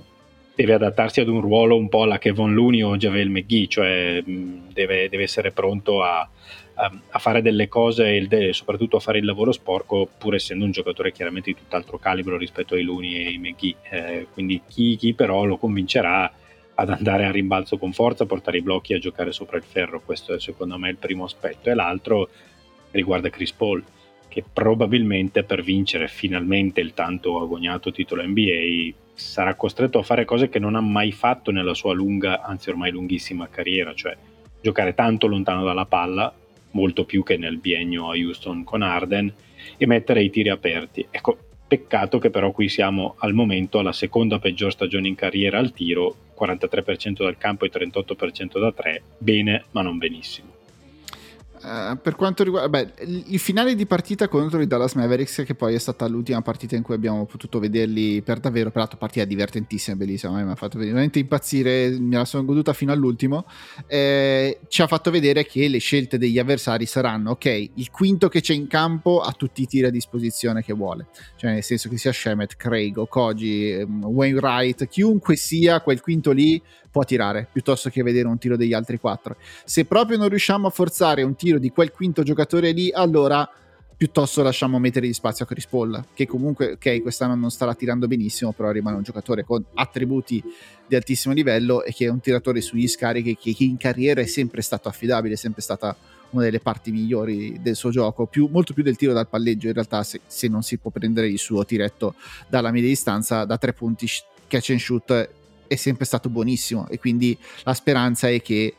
deve 0.55 0.73
adattarsi 0.73 1.21
ad 1.21 1.29
un 1.29 1.43
ruolo 1.43 1.77
un 1.77 1.89
po' 1.89 2.03
alla 2.03 2.19
Kevon 2.19 2.55
Looney 2.55 2.83
o 2.83 2.97
Javel 2.97 3.29
McGee, 3.29 3.69
cioè 3.69 4.23
deve, 4.25 5.09
deve 5.11 5.23
essere 5.23 5.51
pronto 5.51 6.03
a, 6.03 6.27
a, 6.79 6.93
a, 7.11 7.19
fare 7.19 7.43
delle 7.43 7.69
cose 7.69 8.17
e 8.17 8.53
soprattutto 8.53 8.97
a 8.97 9.01
fare 9.01 9.19
il 9.19 9.25
lavoro 9.25 9.53
sporco, 9.53 10.09
pur 10.19 10.35
essendo 10.35 10.65
un 10.65 10.71
giocatore 10.71 11.13
chiaramente 11.13 11.53
di 11.53 11.59
tutt'altro 11.59 11.99
calibro 11.99 12.37
rispetto 12.37 12.75
ai 12.75 12.83
Looney 12.83 13.15
e 13.15 13.27
ai 13.27 13.39
McGee. 13.39 13.77
Eh, 13.91 14.27
quindi 14.33 14.61
chi, 14.69 14.97
chi, 14.97 15.15
però 15.15 15.45
lo 15.45 15.57
convincerà 15.57 16.31
ad 16.75 16.91
andare 16.91 17.25
a 17.25 17.31
rimbalzo 17.31 17.79
con 17.79 17.93
forza, 17.93 18.25
a 18.25 18.27
portare 18.27 18.59
i 18.59 18.63
blocchi 18.63 18.93
a 18.93 18.99
giocare 18.99 19.33
sopra 19.33 19.57
il 19.57 19.65
ferro, 19.65 20.03
questo 20.03 20.35
è 20.35 20.41
secondo 20.41 20.79
me 20.79 20.91
il 20.91 20.97
primo 20.97 21.25
aspetto. 21.25 21.71
E 21.71 21.75
l'altro 21.75 22.29
riguarda 22.91 23.31
Chris 23.31 23.53
Paul 23.53 23.83
che 24.29 24.45
probabilmente 24.53 25.45
per 25.45 25.63
vincere 25.63 26.09
finalmente 26.09 26.83
il 26.83 26.93
tanto 26.93 27.41
agognato 27.41 27.91
titolo 27.91 28.23
NBA 28.23 28.93
sarà 29.15 29.55
costretto 29.55 29.99
a 29.99 30.03
fare 30.03 30.27
cose 30.27 30.51
che 30.51 30.59
non 30.59 30.75
ha 30.75 30.83
mai 30.83 31.11
fatto 31.11 31.51
nella 31.51 31.73
sua 31.73 31.95
lunga, 31.95 32.43
anzi 32.43 32.69
ormai 32.69 32.91
lunghissima 32.91 33.49
carriera, 33.49 33.95
cioè 33.95 34.15
giocare 34.61 34.95
tanto 34.95 35.27
lontano 35.27 35.65
dalla 35.65 35.87
palla, 35.87 36.31
molto 36.77 37.05
più 37.05 37.23
che 37.23 37.39
nel 37.39 37.57
biennio 37.57 38.11
a 38.11 38.17
Houston 38.17 38.63
con 38.63 38.83
Arden, 38.83 39.33
e 39.79 39.87
mettere 39.87 40.23
i 40.23 40.31
tiri 40.31 40.51
aperti. 40.51 41.07
Ecco, 41.11 41.39
peccato 41.67 42.19
che 42.19 42.31
però 42.31 42.53
qui 42.53 42.69
siamo 42.69 43.17
al 43.19 43.33
momento 43.33 43.79
alla 43.79 43.93
seconda 43.93 44.39
peggior 44.39 44.71
stagione 44.71 45.09
in 45.09 45.15
carriera 45.15 45.59
al 45.59 45.73
tiro, 45.73 46.15
43% 46.39 47.23
dal 47.23 47.39
campo 47.39 47.65
e 47.65 47.71
38% 47.71 48.61
da 48.61 48.73
3, 48.73 49.03
bene 49.19 49.65
ma 49.73 49.83
non 49.83 49.99
benissimo. 49.99 50.56
Uh, 51.63 51.99
per 52.01 52.15
quanto 52.17 52.45
riguarda 52.45 52.69
beh, 52.69 53.05
il 53.29 53.39
finale 53.39 53.75
di 53.75 53.87
partita 53.87 54.29
contro 54.29 54.61
i 54.61 54.67
Dallas 54.67 54.95
Mavericks, 54.95 55.43
che 55.45 55.55
poi 55.55 55.75
è 55.75 55.79
stata 55.79 56.07
l'ultima 56.07 56.43
partita 56.43 56.77
in 56.77 56.83
cui 56.83 56.95
abbiamo 56.95 57.25
potuto 57.25 57.59
vederli 57.59 58.23
per 58.23 58.41
davvero, 58.41 58.71
peraltro 58.71 58.99
partita 58.99 59.25
divertentissima, 59.25 59.97
bellissima, 59.97 60.43
mi 60.43 60.51
ha 60.51 60.55
fatto 60.55 60.79
veramente 60.79 61.19
impazzire, 61.19 61.97
me 61.99 62.17
la 62.17 62.25
sono 62.25 62.45
goduta 62.45 62.73
fino 62.73 62.93
all'ultimo, 62.93 63.47
eh, 63.87 64.61
ci 64.69 64.83
ha 64.83 64.87
fatto 64.87 65.11
vedere 65.11 65.47
che 65.47 65.69
le 65.69 65.79
scelte 65.79 66.19
degli 66.19 66.39
avversari 66.39 66.87
saranno, 66.87 67.31
ok, 67.31 67.71
il 67.75 67.91
quinto 67.91 68.29
che 68.29 68.41
c'è 68.41 68.55
in 68.55 68.67
campo 68.67 69.21
ha 69.21 69.33
tutti 69.33 69.63
i 69.63 69.67
tiri 69.67 69.87
a 69.87 69.91
disposizione 69.91 70.63
che 70.63 70.73
vuole, 70.73 71.07
cioè 71.37 71.53
nel 71.53 71.63
senso 71.63 71.89
che 71.89 71.97
sia 71.97 72.13
Shemet, 72.13 72.57
Craig, 72.57 72.97
Okoji, 72.97 73.83
um, 73.83 74.05
Wainwright, 74.05 74.87
chiunque 74.89 75.37
sia 75.37 75.81
quel 75.81 76.01
quinto 76.01 76.33
lì 76.33 76.61
può 76.97 77.05
tirare 77.05 77.47
piuttosto 77.53 77.91
che 77.91 78.03
vedere 78.03 78.27
un 78.27 78.39
tiro 78.39 78.57
degli 78.57 78.73
altri 78.73 78.99
quattro. 78.99 79.37
Se 79.67 79.85
proprio 79.85 80.17
non 80.17 80.31
riusciamo 80.31 80.69
a 80.69 80.71
forzare 80.71 81.23
un 81.23 81.37
tiro 81.37 81.59
di 81.59 81.69
quel 81.69 81.91
quinto 81.91 82.23
giocatore 82.23 82.71
lì, 82.71 82.91
allora 82.91 83.47
piuttosto 83.95 84.43
lasciamo 84.43 84.79
mettere 84.79 85.07
di 85.07 85.13
spazio 85.13 85.45
a 85.45 85.49
Chris 85.49 85.67
Paul, 85.67 86.03
che 86.15 86.27
comunque, 86.27 86.73
ok, 86.73 87.03
quest'anno 87.03 87.35
non 87.35 87.51
starà 87.51 87.75
tirando 87.75 88.07
benissimo, 88.07 88.53
però 88.53 88.71
rimane 88.71 88.97
un 88.97 89.03
giocatore 89.03 89.45
con 89.45 89.63
attributi 89.75 90.43
di 90.87 90.95
altissimo 90.95 91.35
livello 91.35 91.85
e 91.85 91.93
che 91.93 92.07
è 92.07 92.09
un 92.09 92.21
tiratore 92.21 92.63
sugli 92.63 92.89
scarichi 92.89 93.37
che, 93.37 93.55
in 93.65 93.77
carriera 93.77 94.23
è 94.23 94.27
sempre 94.27 94.63
stato 94.63 94.89
affidabile, 94.89 95.35
è 95.35 95.37
sempre 95.37 95.61
stata 95.61 95.95
una 96.31 96.45
delle 96.45 96.61
parti 96.61 96.93
migliori 96.93 97.61
del 97.61 97.77
suo 97.77 97.91
gioco, 97.91 98.25
più, 98.25 98.49
molto 98.51 98.73
più 98.73 98.83
del 98.83 98.97
tiro 98.97 99.13
dal 99.13 99.29
palleggio 99.29 99.67
in 99.67 99.75
realtà 99.75 100.03
se, 100.03 100.23
se 100.27 100.49
non 100.49 100.63
si 100.63 100.79
può 100.79 100.91
prendere 100.91 101.29
il 101.29 101.39
suo 101.39 101.63
tiretto 101.67 102.15
dalla 102.49 102.71
media 102.71 102.89
distanza 102.89 103.45
da 103.45 103.59
tre 103.59 103.75
punti 103.75 104.09
catch 104.49 104.71
and 104.71 104.79
shoot 104.79 105.29
è 105.69 105.77
sempre 105.77 106.05
stato 106.05 106.29
buonissimo 106.29 106.89
e 106.89 106.99
quindi 106.99 107.37
la 107.65 107.75
speranza 107.75 108.29
è 108.29 108.41
che 108.43 108.75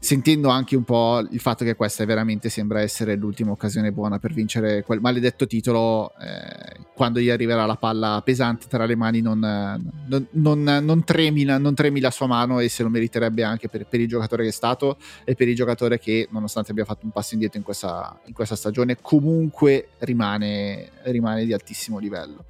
sentendo 0.00 0.48
anche 0.48 0.76
un 0.76 0.84
po' 0.84 1.20
il 1.30 1.40
fatto 1.40 1.64
che 1.64 1.74
questa 1.74 2.04
veramente 2.04 2.48
sembra 2.48 2.80
essere 2.80 3.16
l'ultima 3.16 3.50
occasione 3.50 3.92
buona 3.92 4.18
per 4.18 4.32
vincere 4.32 4.82
quel 4.82 5.00
maledetto 5.00 5.46
titolo 5.46 6.12
eh, 6.18 6.84
quando 6.94 7.20
gli 7.20 7.30
arriverà 7.30 7.66
la 7.66 7.76
palla 7.76 8.20
pesante 8.24 8.66
tra 8.68 8.84
le 8.84 8.96
mani 8.96 9.20
non, 9.20 9.38
non, 9.40 10.26
non, 10.30 10.62
non, 10.62 11.04
tremi, 11.04 12.00
la 12.00 12.10
sua 12.10 12.26
mano 12.26 12.60
e 12.60 12.68
se 12.68 12.82
lo 12.82 12.88
meriterebbe 12.88 13.42
anche 13.42 13.68
per, 13.68 13.86
per, 13.86 14.00
il 14.00 14.08
giocatore 14.08 14.42
che 14.44 14.50
è 14.50 14.52
stato 14.52 14.98
e 15.24 15.34
per 15.34 15.48
il 15.48 15.54
giocatore 15.54 15.98
che 15.98 16.28
nonostante 16.30 16.70
abbia 16.70 16.84
fatto 16.84 17.04
un 17.04 17.12
passo 17.12 17.34
indietro 17.34 17.58
in 17.58 17.64
questa, 17.64 18.18
in 18.26 18.32
questa 18.32 18.56
stagione 18.56 18.98
comunque 19.00 19.88
rimane, 19.98 20.90
rimane 21.04 21.44
di 21.44 21.52
altissimo 21.52 21.98
livello 21.98 22.44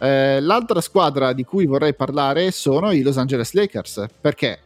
eh, 0.00 0.40
l'altra 0.40 0.80
squadra 0.80 1.32
di 1.32 1.44
cui 1.44 1.66
vorrei 1.66 1.94
parlare 1.94 2.50
sono 2.50 2.90
i 2.90 3.02
Los 3.02 3.18
Angeles 3.18 3.52
Lakers, 3.52 4.06
perché 4.20 4.60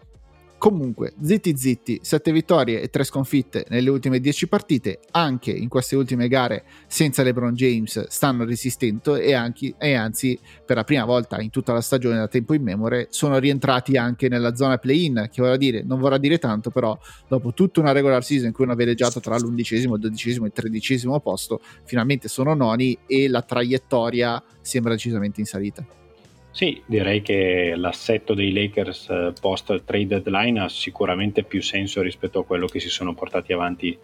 Comunque, 0.64 1.12
zitti 1.20 1.54
zitti, 1.58 1.98
7 2.00 2.32
vittorie 2.32 2.80
e 2.80 2.88
3 2.88 3.04
sconfitte 3.04 3.66
nelle 3.68 3.90
ultime 3.90 4.18
10 4.18 4.48
partite, 4.48 5.00
anche 5.10 5.50
in 5.50 5.68
queste 5.68 5.94
ultime 5.94 6.26
gare 6.26 6.64
senza 6.86 7.22
LeBron 7.22 7.52
James 7.52 8.06
stanno 8.08 8.46
resistendo 8.46 9.14
e, 9.16 9.34
anche, 9.34 9.74
e 9.78 9.92
anzi 9.92 10.38
per 10.64 10.76
la 10.76 10.84
prima 10.84 11.04
volta 11.04 11.38
in 11.42 11.50
tutta 11.50 11.74
la 11.74 11.82
stagione 11.82 12.16
da 12.16 12.28
tempo 12.28 12.54
in 12.54 12.62
memoria 12.62 13.06
sono 13.10 13.36
rientrati 13.36 13.98
anche 13.98 14.30
nella 14.30 14.54
zona 14.54 14.78
play-in, 14.78 15.28
che 15.30 15.42
vorrà 15.42 15.58
dire, 15.58 15.82
non 15.82 15.98
vorrà 15.98 16.16
dire 16.16 16.38
tanto, 16.38 16.70
però 16.70 16.98
dopo 17.28 17.52
tutta 17.52 17.80
una 17.80 17.92
regular 17.92 18.24
season 18.24 18.46
in 18.46 18.54
cui 18.54 18.64
hanno 18.64 18.74
veleggiato 18.74 19.20
tra 19.20 19.36
l'undicesimo, 19.36 19.96
il 19.96 20.00
dodicesimo 20.00 20.46
e 20.46 20.48
il 20.48 20.54
tredicesimo 20.54 21.20
posto, 21.20 21.60
finalmente 21.84 22.28
sono 22.28 22.54
noni 22.54 22.96
e 23.06 23.28
la 23.28 23.42
traiettoria 23.42 24.42
sembra 24.62 24.94
decisamente 24.94 25.40
in 25.40 25.46
salita. 25.46 26.03
Sì, 26.55 26.80
direi 26.86 27.20
che 27.20 27.74
l'assetto 27.74 28.32
dei 28.32 28.52
Lakers 28.52 29.09
eh, 29.11 29.32
post 29.40 29.82
trade 29.84 30.20
deadline 30.20 30.61
ha 30.61 30.68
sicuramente 30.68 31.42
più 31.42 31.61
senso 31.61 32.00
rispetto 32.00 32.38
a 32.38 32.44
quello 32.44 32.66
che 32.66 32.78
si 32.78 32.88
sono 32.88 33.12
portati 33.12 33.52
avanti 33.52 33.98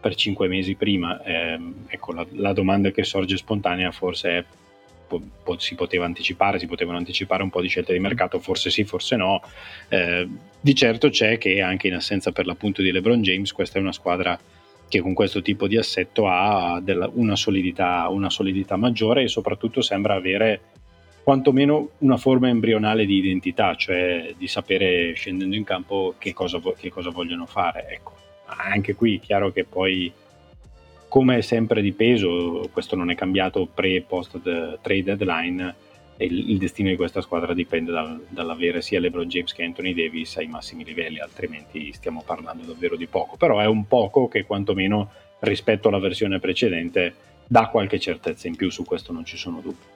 per 0.00 0.14
cinque 0.14 0.46
mesi 0.46 0.76
prima. 0.76 1.20
Eh, 1.24 1.58
ecco, 1.88 2.12
la, 2.12 2.24
la, 2.34 2.52
domanda 2.52 2.92
che 2.92 3.02
sorge 3.02 3.36
spontanea 3.36 3.90
forse 3.90 4.38
è 4.38 4.44
po, 5.08 5.20
po, 5.42 5.58
si 5.58 5.74
poteva 5.74 6.04
anticipare, 6.04 6.60
si 6.60 6.68
potevano 6.68 6.96
anticipare 6.96 7.42
un 7.42 7.50
po' 7.50 7.60
di 7.60 7.66
scelte 7.66 7.92
di 7.92 7.98
mercato, 7.98 8.38
forse 8.38 8.70
sì, 8.70 8.84
forse 8.84 9.16
no. 9.16 9.42
Eh, 9.88 10.28
di 10.60 10.74
certo 10.76 11.08
c'è 11.08 11.38
che 11.38 11.60
anche 11.60 11.88
in 11.88 11.94
assenza 11.94 12.30
per 12.30 12.46
l'appunto 12.46 12.82
di 12.82 12.92
LeBron 12.92 13.20
James, 13.20 13.50
questa 13.50 13.80
è 13.80 13.82
una 13.82 13.90
squadra 13.90 14.38
che 14.88 15.00
con 15.00 15.12
questo 15.12 15.42
tipo 15.42 15.66
di 15.66 15.76
assetto 15.76 16.28
ha 16.28 16.80
della, 16.80 17.10
una, 17.14 17.34
solidità, 17.34 18.06
una 18.10 18.30
solidità 18.30 18.76
maggiore 18.76 19.24
e 19.24 19.28
soprattutto 19.28 19.80
sembra 19.80 20.14
avere 20.14 20.60
quantomeno 21.26 21.88
una 21.98 22.18
forma 22.18 22.46
embrionale 22.46 23.04
di 23.04 23.16
identità, 23.16 23.74
cioè 23.74 24.32
di 24.38 24.46
sapere 24.46 25.12
scendendo 25.14 25.56
in 25.56 25.64
campo 25.64 26.14
che 26.18 26.32
cosa, 26.32 26.60
che 26.78 26.88
cosa 26.88 27.10
vogliono 27.10 27.46
fare. 27.46 27.88
Ecco. 27.88 28.12
Anche 28.44 28.94
qui 28.94 29.16
è 29.16 29.18
chiaro 29.18 29.50
che 29.50 29.64
poi, 29.64 30.12
come 31.08 31.38
è 31.38 31.40
sempre 31.40 31.82
di 31.82 31.90
peso, 31.90 32.70
questo 32.72 32.94
non 32.94 33.10
è 33.10 33.16
cambiato 33.16 33.66
pre 33.66 33.96
e 33.96 34.02
post 34.02 34.38
trade 34.80 35.16
deadline, 35.16 35.74
il, 36.18 36.50
il, 36.50 36.58
destino 36.58 36.90
di 36.90 36.96
questa 36.96 37.20
squadra 37.20 37.54
dipende 37.54 37.90
dal, 37.90 38.24
dall'avere 38.28 38.80
sia 38.80 39.00
LeBron 39.00 39.26
James 39.26 39.52
che 39.52 39.64
Anthony 39.64 39.94
Davis 39.94 40.36
ai 40.36 40.46
massimi 40.46 40.84
livelli, 40.84 41.18
altrimenti 41.18 41.92
stiamo 41.92 42.22
parlando 42.24 42.62
davvero 42.62 42.94
di 42.94 43.08
poco. 43.08 43.36
Però 43.36 43.58
è 43.58 43.66
un 43.66 43.88
poco 43.88 44.28
che 44.28 44.44
quantomeno 44.44 45.10
rispetto 45.40 45.88
alla 45.88 45.98
versione 45.98 46.38
precedente 46.38 47.14
dà 47.48 47.66
qualche 47.66 47.98
certezza 47.98 48.46
in 48.46 48.54
più, 48.54 48.70
su 48.70 48.84
questo 48.84 49.12
non 49.12 49.24
ci 49.24 49.36
sono 49.36 49.58
dubbi. 49.60 49.95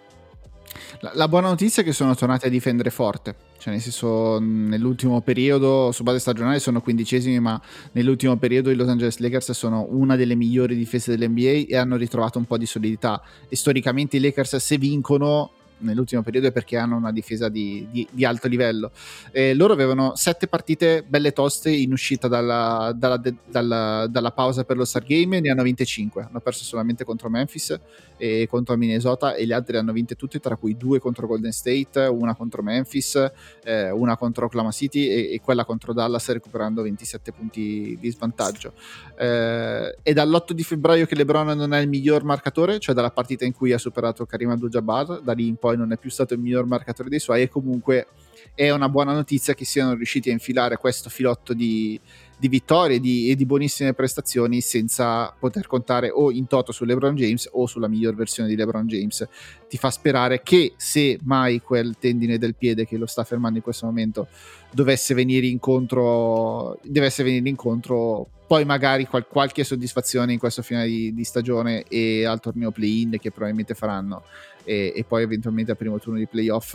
La, 1.01 1.13
la, 1.15 1.29
buona 1.29 1.49
notizia 1.49 1.83
è 1.83 1.85
che 1.85 1.93
sono 1.93 2.15
tornati 2.15 2.47
a 2.47 2.51
difendere 2.51 2.91
forte, 2.91 3.35
cioè 3.59 3.73
nel 3.73 3.83
senso 3.83 4.39
nell'ultimo 4.39 5.21
periodo 5.21 5.93
su 5.93 6.03
base 6.03 6.19
stagionale 6.19 6.59
sono 6.59 6.81
quindicesimi, 6.81 7.39
ma 7.41 7.61
nell'ultimo 7.93 8.37
periodo 8.37 8.71
i 8.71 8.75
Los 8.75 8.89
Angeles 8.89 9.19
Lakers 9.19 9.53
sono 9.53 9.87
una 9.91 10.17
delle 10.17 10.35
migliori 10.35 10.77
difese 10.77 11.17
dell'NBA 11.17 11.67
e 11.69 11.77
hanno 11.77 11.97
ritrovato 11.97 12.39
un 12.39 12.45
po' 12.45 12.59
di 12.59 12.67
solidità. 12.67 13.23
E 13.49 13.57
storicamente 13.57 14.17
i 14.17 14.21
Lakers 14.21 14.57
se 14.57 14.79
vincono 14.79 15.53
nell'ultimo 15.81 16.23
periodo 16.23 16.49
è 16.49 16.53
perché 16.53 16.77
hanno 16.77 16.97
una 16.97 17.13
difesa 17.13 17.49
di, 17.49 17.87
di, 17.91 18.07
di 18.11 18.25
alto 18.25 18.49
livello. 18.49 18.91
Eh, 19.33 19.55
loro 19.55 19.73
avevano 19.73 20.15
sette 20.17 20.47
partite 20.47 21.05
belle 21.07 21.33
toste 21.33 21.71
in 21.71 21.93
uscita 21.93 22.29
dalla, 22.29 22.93
dalla, 22.95 23.21
dalla, 23.47 24.07
dalla 24.07 24.33
pausa 24.33 24.65
per 24.65 24.77
lo 24.77 24.85
Star 24.85 25.05
Game 25.05 25.37
e 25.37 25.41
ne 25.41 25.51
hanno 25.51 25.63
vinte 25.63 25.85
5. 25.85 26.23
Hanno 26.23 26.41
perso 26.41 26.65
solamente 26.65 27.05
contro 27.05 27.29
Memphis 27.29 27.79
e 28.17 28.47
contro 28.49 28.77
Minnesota 28.77 29.35
e 29.35 29.47
le 29.47 29.55
altre 29.55 29.71
le 29.73 29.79
hanno 29.79 29.93
vinte 29.93 30.15
tutte, 30.15 30.39
tra 30.41 30.57
cui 30.57 30.77
due 30.77 30.99
contro 30.99 31.27
Golden 31.27 31.53
State, 31.53 32.01
una 32.01 32.35
contro 32.35 32.63
Memphis, 32.63 33.31
eh, 33.65 33.91
una 33.91 34.17
contro 34.17 34.47
Oklahoma 34.47 34.73
City 34.73 35.09
e, 35.09 35.33
e, 35.33 35.41
quella 35.41 35.65
contro 35.65 35.93
Dallas 35.93 36.31
recuperando 36.31 36.83
27 36.83 37.33
punti 37.33 37.97
di 38.01 38.11
svantaggio. 38.11 38.73
Eh, 39.17 39.97
è 40.03 40.13
dall'8 40.13 40.53
di 40.53 40.63
febbraio 40.63 41.07
che 41.07 41.15
LeBron 41.15 41.57
non 41.57 41.73
è 41.75 41.81
il 41.81 41.89
miglior 41.89 42.25
marcatore, 42.25 42.79
cioè 42.79 42.95
dalla 42.95 43.11
partita 43.11 43.45
in 43.45 43.53
cui 43.53 43.73
ha 43.73 43.79
superato 43.79 44.27
Karim 44.27 44.51
Abdul-Jabbar, 44.51 45.21
da 45.23 45.33
lì 45.33 45.47
in 45.47 45.57
poi 45.57 45.70
poi 45.71 45.77
non 45.77 45.93
è 45.93 45.97
più 45.97 46.11
stato 46.11 46.35
il 46.35 46.41
miglior 46.41 46.67
marcatore 46.67 47.09
dei 47.09 47.21
suoi 47.21 47.43
e 47.43 47.49
comunque 47.49 48.09
è 48.55 48.71
una 48.71 48.89
buona 48.89 49.13
notizia 49.13 49.55
che 49.55 49.65
siano 49.65 49.95
riusciti 49.95 50.29
a 50.29 50.33
infilare 50.33 50.77
questo 50.77 51.09
filotto 51.09 51.55
di, 51.55 51.99
di 52.41 52.49
vittorie 52.49 53.01
di, 53.01 53.29
e 53.29 53.37
di 53.37 53.45
buonissime 53.45 53.93
prestazioni 53.93 54.63
senza 54.63 55.31
poter 55.39 55.67
contare 55.67 56.09
o 56.09 56.31
in 56.31 56.47
toto 56.47 56.73
su 56.73 56.85
LeBron 56.85 57.15
James 57.15 57.47
o 57.53 57.67
sulla 57.67 57.87
miglior 57.87 58.15
versione 58.15 58.49
di 58.49 58.57
LeBron 58.57 58.87
James. 58.87 59.29
Ti 59.69 59.77
fa 59.77 59.91
sperare 59.91 60.41
che 60.43 60.73
se 60.77 61.19
mai 61.25 61.61
quel 61.61 61.97
tendine 61.99 62.39
del 62.39 62.55
piede 62.55 62.87
che 62.87 62.97
lo 62.97 63.05
sta 63.05 63.25
fermando 63.25 63.59
in 63.59 63.63
questo 63.63 63.85
momento 63.85 64.27
dovesse 64.73 65.13
venire 65.13 65.49
incontro, 65.49 66.79
dovesse 66.83 67.23
venire 67.23 67.51
incontro 67.51 68.27
poi 68.47 68.65
magari 68.65 69.05
qual- 69.05 69.29
qualche 69.29 69.63
soddisfazione 69.63 70.33
in 70.33 70.39
questo 70.39 70.63
finale 70.63 70.89
di, 70.89 71.15
di 71.15 71.25
stagione 71.25 71.85
e 71.89 72.25
al 72.25 72.41
torneo 72.41 72.71
play-in 72.71 73.19
che 73.21 73.31
probabilmente 73.31 73.75
faranno 73.75 74.25
e, 74.65 74.93
e 74.97 75.05
poi 75.05 75.23
eventualmente 75.23 75.73
al 75.73 75.77
primo 75.77 75.99
turno 75.99 76.19
di 76.19 76.27
playoff 76.27 76.75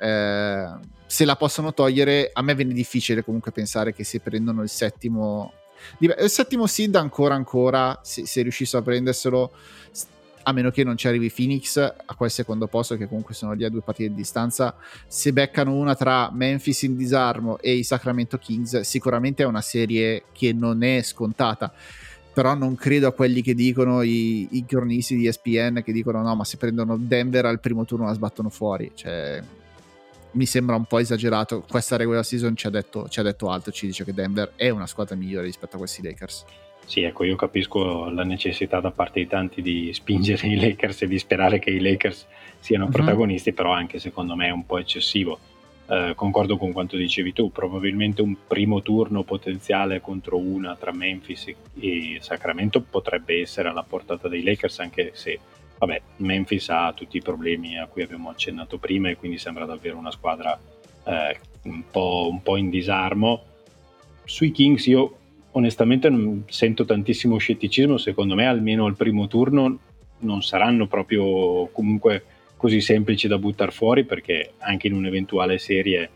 eh, 0.00 0.68
se 1.06 1.24
la 1.24 1.36
possono 1.36 1.74
togliere 1.74 2.30
a 2.32 2.42
me 2.42 2.54
viene 2.54 2.72
difficile 2.72 3.24
comunque 3.24 3.52
pensare 3.52 3.92
che 3.92 4.04
se 4.04 4.20
prendono 4.20 4.62
il 4.62 4.68
settimo 4.68 5.52
il 5.98 6.14
settimo 6.28 6.66
seed 6.66 6.94
ancora 6.94 7.34
ancora 7.34 7.98
se, 8.02 8.26
se 8.26 8.42
riuscissero 8.42 8.82
a 8.82 8.84
prenderselo 8.84 9.52
a 10.42 10.52
meno 10.52 10.70
che 10.70 10.84
non 10.84 10.96
ci 10.96 11.06
arrivi 11.06 11.30
Phoenix 11.30 11.76
a 11.78 12.14
quel 12.14 12.30
secondo 12.30 12.66
posto 12.66 12.96
che 12.96 13.06
comunque 13.06 13.34
sono 13.34 13.52
lì 13.52 13.64
a 13.64 13.68
due 13.68 13.82
partite 13.82 14.10
di 14.10 14.14
distanza 14.14 14.74
se 15.06 15.32
beccano 15.32 15.74
una 15.74 15.94
tra 15.94 16.30
Memphis 16.32 16.82
in 16.82 16.96
disarmo 16.96 17.58
e 17.58 17.74
i 17.74 17.82
Sacramento 17.82 18.38
Kings 18.38 18.80
sicuramente 18.80 19.42
è 19.42 19.46
una 19.46 19.60
serie 19.60 20.24
che 20.32 20.52
non 20.52 20.82
è 20.82 21.02
scontata. 21.02 21.72
Però 22.32 22.54
non 22.54 22.76
credo 22.76 23.08
a 23.08 23.12
quelli 23.12 23.42
che 23.42 23.54
dicono 23.54 24.02
i, 24.02 24.48
i 24.52 24.64
di 24.64 25.26
ESPN 25.26 25.82
che 25.84 25.92
dicono 25.92 26.22
no 26.22 26.36
ma 26.36 26.44
se 26.44 26.56
prendono 26.56 26.96
Denver 26.96 27.44
al 27.44 27.58
primo 27.58 27.84
turno 27.84 28.06
la 28.06 28.14
sbattono 28.14 28.48
fuori 28.50 28.92
cioè 28.94 29.42
mi 30.32 30.46
sembra 30.46 30.76
un 30.76 30.84
po' 30.84 30.98
esagerato. 30.98 31.64
Questa 31.68 31.96
regular 31.96 32.24
season 32.24 32.56
ci 32.56 32.66
ha, 32.66 32.70
detto, 32.70 33.08
ci 33.08 33.20
ha 33.20 33.22
detto 33.22 33.50
altro 33.50 33.72
ci 33.72 33.86
dice 33.86 34.04
che 34.04 34.12
Denver 34.12 34.52
è 34.56 34.68
una 34.68 34.86
squadra 34.86 35.16
migliore 35.16 35.46
rispetto 35.46 35.76
a 35.76 35.78
questi 35.78 36.02
Lakers. 36.02 36.44
Sì, 36.84 37.02
ecco, 37.02 37.22
io 37.24 37.36
capisco 37.36 38.10
la 38.10 38.24
necessità 38.24 38.80
da 38.80 38.90
parte 38.90 39.20
di 39.20 39.28
tanti 39.28 39.62
di 39.62 39.92
spingere 39.92 40.48
i 40.48 40.56
Lakers 40.58 41.02
e 41.02 41.06
di 41.06 41.18
sperare 41.18 41.60
che 41.60 41.70
i 41.70 41.80
Lakers 41.80 42.26
siano 42.58 42.86
uh-huh. 42.86 42.90
protagonisti, 42.90 43.52
però 43.52 43.70
anche 43.70 43.98
secondo 43.98 44.34
me 44.34 44.48
è 44.48 44.50
un 44.50 44.66
po' 44.66 44.78
eccessivo. 44.78 45.38
Eh, 45.86 46.12
concordo 46.14 46.56
con 46.56 46.72
quanto 46.72 46.96
dicevi 46.96 47.32
tu, 47.32 47.50
probabilmente 47.50 48.22
un 48.22 48.36
primo 48.46 48.82
turno 48.82 49.22
potenziale 49.22 50.00
contro 50.00 50.38
una 50.38 50.76
tra 50.76 50.92
Memphis 50.92 51.52
e 51.78 52.18
Sacramento 52.20 52.80
potrebbe 52.80 53.40
essere 53.40 53.68
alla 53.68 53.82
portata 53.82 54.28
dei 54.28 54.42
Lakers, 54.42 54.80
anche 54.80 55.10
se 55.14 55.38
vabbè, 55.80 56.02
Memphis 56.16 56.68
ha 56.68 56.92
tutti 56.92 57.16
i 57.16 57.22
problemi 57.22 57.78
a 57.78 57.86
cui 57.86 58.02
abbiamo 58.02 58.28
accennato 58.28 58.76
prima 58.76 59.08
e 59.08 59.16
quindi 59.16 59.38
sembra 59.38 59.64
davvero 59.64 59.96
una 59.96 60.10
squadra 60.10 60.58
eh, 61.04 61.38
un, 61.62 61.84
po', 61.90 62.28
un, 62.30 62.42
po', 62.42 62.58
in 62.58 62.68
disarmo. 62.68 63.42
Sui 64.24 64.52
Kings 64.52 64.86
io 64.86 65.16
onestamente 65.52 66.12
sento 66.48 66.84
tantissimo 66.84 67.38
scetticismo, 67.38 67.96
secondo 67.96 68.34
me 68.34 68.46
almeno 68.46 68.84
al 68.84 68.94
primo 68.94 69.26
turno 69.26 69.78
non 70.18 70.42
saranno 70.42 70.86
proprio 70.86 71.68
comunque 71.68 72.24
così 72.58 72.82
semplici 72.82 73.26
da 73.26 73.38
buttare 73.38 73.70
fuori 73.70 74.04
perché 74.04 74.52
anche 74.58 74.86
in 74.86 74.92
un'eventuale 74.92 75.56
serie, 75.56 76.10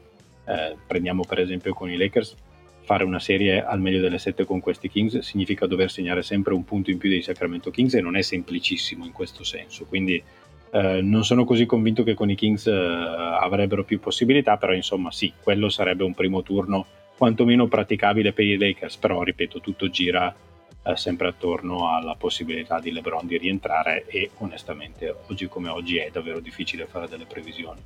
eh, 0.44 0.76
prendiamo 0.86 1.24
per 1.24 1.40
esempio 1.40 1.72
con 1.72 1.90
i 1.90 1.96
Lakers, 1.96 2.36
fare 2.84 3.04
una 3.04 3.18
serie 3.18 3.64
al 3.64 3.80
meglio 3.80 4.00
delle 4.00 4.18
sette 4.18 4.44
con 4.44 4.60
questi 4.60 4.90
Kings 4.90 5.18
significa 5.20 5.66
dover 5.66 5.90
segnare 5.90 6.22
sempre 6.22 6.52
un 6.52 6.64
punto 6.64 6.90
in 6.90 6.98
più 6.98 7.08
dei 7.08 7.22
Sacramento 7.22 7.70
Kings 7.70 7.94
e 7.94 8.00
non 8.00 8.16
è 8.16 8.22
semplicissimo 8.22 9.04
in 9.04 9.12
questo 9.12 9.42
senso. 9.42 9.86
Quindi 9.86 10.22
eh, 10.70 11.00
non 11.00 11.24
sono 11.24 11.44
così 11.44 11.66
convinto 11.66 12.02
che 12.02 12.14
con 12.14 12.30
i 12.30 12.34
Kings 12.34 12.66
eh, 12.66 12.72
avrebbero 12.72 13.84
più 13.84 14.00
possibilità, 14.00 14.56
però 14.56 14.74
insomma 14.74 15.10
sì, 15.10 15.32
quello 15.42 15.68
sarebbe 15.68 16.04
un 16.04 16.14
primo 16.14 16.42
turno 16.42 16.86
quantomeno 17.16 17.68
praticabile 17.68 18.32
per 18.32 18.44
i 18.44 18.58
Lakers, 18.58 18.96
però 18.96 19.22
ripeto, 19.22 19.60
tutto 19.60 19.88
gira 19.88 20.34
eh, 20.82 20.96
sempre 20.96 21.28
attorno 21.28 21.94
alla 21.94 22.16
possibilità 22.16 22.80
di 22.80 22.92
LeBron 22.92 23.26
di 23.26 23.38
rientrare 23.38 24.04
e 24.06 24.30
onestamente 24.38 25.14
oggi 25.28 25.46
come 25.46 25.68
oggi 25.68 25.96
è 25.96 26.10
davvero 26.12 26.40
difficile 26.40 26.86
fare 26.86 27.08
delle 27.08 27.24
previsioni. 27.24 27.80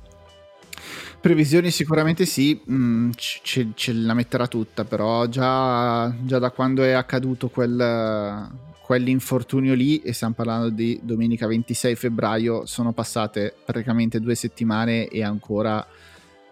Previsioni 1.21 1.69
sicuramente 1.69 2.25
sì, 2.25 2.61
mm, 2.71 3.11
ce, 3.15 3.71
ce, 3.75 3.93
la 3.93 4.13
metterà 4.13 4.47
tutta, 4.47 4.85
però 4.85 5.25
già, 5.25 6.13
già, 6.21 6.39
da 6.39 6.49
quando 6.51 6.81
è 6.81 6.91
accaduto 6.91 7.49
quel, 7.49 8.49
quell'infortunio 8.81 9.73
lì, 9.73 9.99
e 9.99 10.13
stiamo 10.13 10.33
parlando 10.33 10.69
di 10.69 10.97
domenica 11.03 11.45
26 11.45 11.95
febbraio, 11.95 12.65
sono 12.65 12.93
passate 12.93 13.53
praticamente 13.65 14.21
due 14.21 14.33
settimane 14.33 15.09
e 15.09 15.21
ancora 15.21 15.85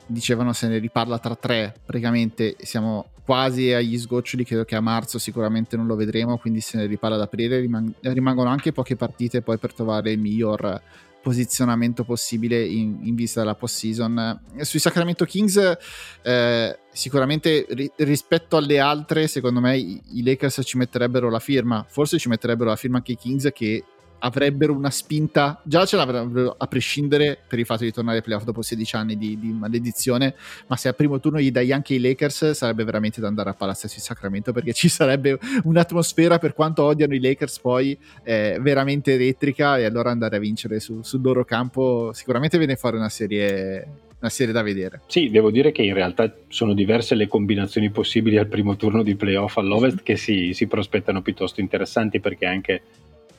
dicevano 0.05 0.51
se 0.51 0.67
ne 0.67 0.79
riparla 0.79 1.17
tra 1.19 1.35
tre, 1.35 1.73
praticamente 1.85 2.57
siamo 2.59 3.11
quasi 3.23 3.71
agli 3.71 3.97
sgoccioli, 3.97 4.43
credo 4.43 4.65
che 4.65 4.75
a 4.75 4.81
marzo 4.81 5.17
sicuramente 5.17 5.77
non 5.77 5.85
lo 5.85 5.95
vedremo, 5.95 6.37
quindi 6.37 6.59
se 6.59 6.77
ne 6.77 6.85
riparla 6.87 7.15
ad 7.15 7.21
aprile, 7.21 7.59
rimang- 7.59 7.93
rimangono 8.01 8.49
anche 8.49 8.73
poche 8.73 8.97
partite 8.97 9.41
poi 9.41 9.57
per 9.57 9.73
trovare 9.73 10.11
il 10.11 10.19
miglior 10.19 10.81
posizionamento 11.27 12.05
possibile 12.05 12.63
in, 12.63 12.99
in 13.01 13.13
vista 13.13 13.41
della 13.41 13.55
post 13.55 13.75
season. 13.75 14.39
Sui 14.61 14.79
Sacramento 14.79 15.25
Kings, 15.25 15.77
eh, 16.21 16.79
sicuramente 16.89 17.65
ri- 17.67 17.91
rispetto 17.97 18.55
alle 18.55 18.79
altre, 18.79 19.27
secondo 19.27 19.59
me 19.59 19.77
i-, 19.77 20.01
i 20.13 20.23
Lakers 20.23 20.61
ci 20.63 20.77
metterebbero 20.77 21.29
la 21.29 21.39
firma, 21.39 21.85
forse 21.85 22.17
ci 22.17 22.29
metterebbero 22.29 22.69
la 22.69 22.77
firma 22.77 22.97
anche 22.97 23.11
i 23.11 23.17
Kings 23.17 23.49
che 23.53 23.83
avrebbero 24.19 24.73
una 24.73 24.89
spinta, 24.89 25.59
già 25.63 25.85
ce 25.85 25.95
l'avrebbero 25.95 26.55
a 26.57 26.67
prescindere 26.67 27.37
per 27.47 27.59
il 27.59 27.65
fatto 27.65 27.83
di 27.83 27.91
tornare 27.91 28.17
ai 28.17 28.23
playoff 28.23 28.43
dopo 28.43 28.61
16 28.61 28.95
anni 28.95 29.17
di, 29.17 29.39
di, 29.39 29.51
maledizione, 29.51 30.35
ma 30.67 30.75
se 30.75 30.87
al 30.87 30.95
primo 30.95 31.19
turno 31.19 31.39
gli 31.39 31.51
dai 31.51 31.71
anche 31.71 31.93
i 31.93 31.99
Lakers 31.99 32.51
sarebbe 32.51 32.83
veramente 32.83 33.21
da 33.21 33.27
andare 33.27 33.49
a 33.49 33.53
Palazzo 33.53 33.87
di 33.87 33.99
Sacramento 33.99 34.51
perché 34.51 34.73
ci 34.73 34.89
sarebbe 34.89 35.37
un'atmosfera 35.63 36.39
per 36.39 36.53
quanto 36.53 36.83
odiano 36.83 37.13
i 37.13 37.19
Lakers 37.19 37.59
poi 37.59 37.97
eh, 38.23 38.57
veramente 38.61 39.13
elettrica 39.13 39.77
e 39.77 39.85
allora 39.85 40.11
andare 40.11 40.37
a 40.37 40.39
vincere 40.39 40.79
su, 40.79 41.01
sul 41.01 41.21
loro 41.21 41.45
campo 41.45 42.11
sicuramente 42.13 42.57
viene 42.57 42.75
fuori 42.75 42.97
una 42.97 43.09
serie 43.09 44.05
una 44.19 44.29
serie 44.31 44.53
da 44.53 44.63
vedere. 44.63 45.01
Sì, 45.05 45.29
devo 45.29 45.51
dire 45.51 45.71
che 45.71 45.83
in 45.83 45.93
realtà 45.93 46.33
sono 46.47 46.73
diverse 46.73 47.13
le 47.13 47.27
combinazioni 47.27 47.91
possibili 47.91 48.37
al 48.37 48.47
primo 48.47 48.75
turno 48.75 49.03
di 49.03 49.15
playoff 49.15 49.57
all'Ovest 49.57 50.01
che 50.01 50.17
si, 50.17 50.53
si 50.53 50.65
prospettano 50.65 51.21
piuttosto 51.21 51.61
interessanti 51.61 52.19
perché 52.19 52.45
anche 52.47 52.81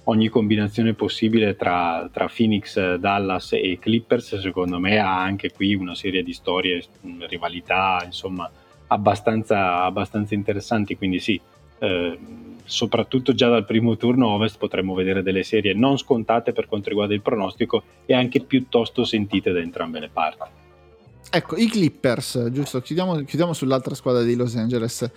ogni 0.09 0.29
combinazione 0.29 0.95
possibile 0.95 1.57
tra, 1.57 2.09
tra, 2.13 2.29
Phoenix, 2.35 2.97
Dallas 2.97 3.53
e 3.53 3.79
Clippers, 3.81 4.39
secondo 4.39 4.79
me 4.79 4.99
ha 4.99 5.23
anche 5.23 5.53
qui 5.53 5.75
una 5.75 5.95
serie 5.95 6.23
di 6.23 6.33
storie, 6.33 6.83
rivalità, 7.29 8.03
insomma, 8.05 8.51
abbastanza, 8.89 9.85
abbastanza 9.85 10.35
interessanti. 10.35 10.97
Quindi 10.97 11.21
sì, 11.21 11.41
eh, 11.79 12.19
soprattutto 12.65 13.35
già 13.35 13.49
dal 13.49 13.67
primo 13.67 13.97
turno 13.97 14.29
Ovest 14.29 14.59
potremmo 14.59 14.95
vedere 14.95 15.23
delle 15.23 15.43
serie 15.43 15.75
non 15.75 15.99
scontate 15.99 16.53
per 16.53 16.67
quanto 16.67 16.89
riguarda 16.89 17.15
il 17.15 17.23
pronostico 17.23 17.83
e 18.07 18.15
anche 18.15 18.41
piuttosto 18.41 19.05
sentite 19.05 19.53
da 19.53 19.61
entrambe 19.61 20.01
le 20.01 20.11
parti. 20.11 20.67
Ecco, 21.31 21.57
i 21.57 21.69
Clippers, 21.69 22.49
giusto, 22.51 22.81
chiudiamo, 22.81 23.17
chiudiamo 23.25 23.53
sull'altra 23.53 23.95
squadra 23.95 24.23
di 24.23 24.35
Los 24.35 24.57
Angeles. 24.57 25.11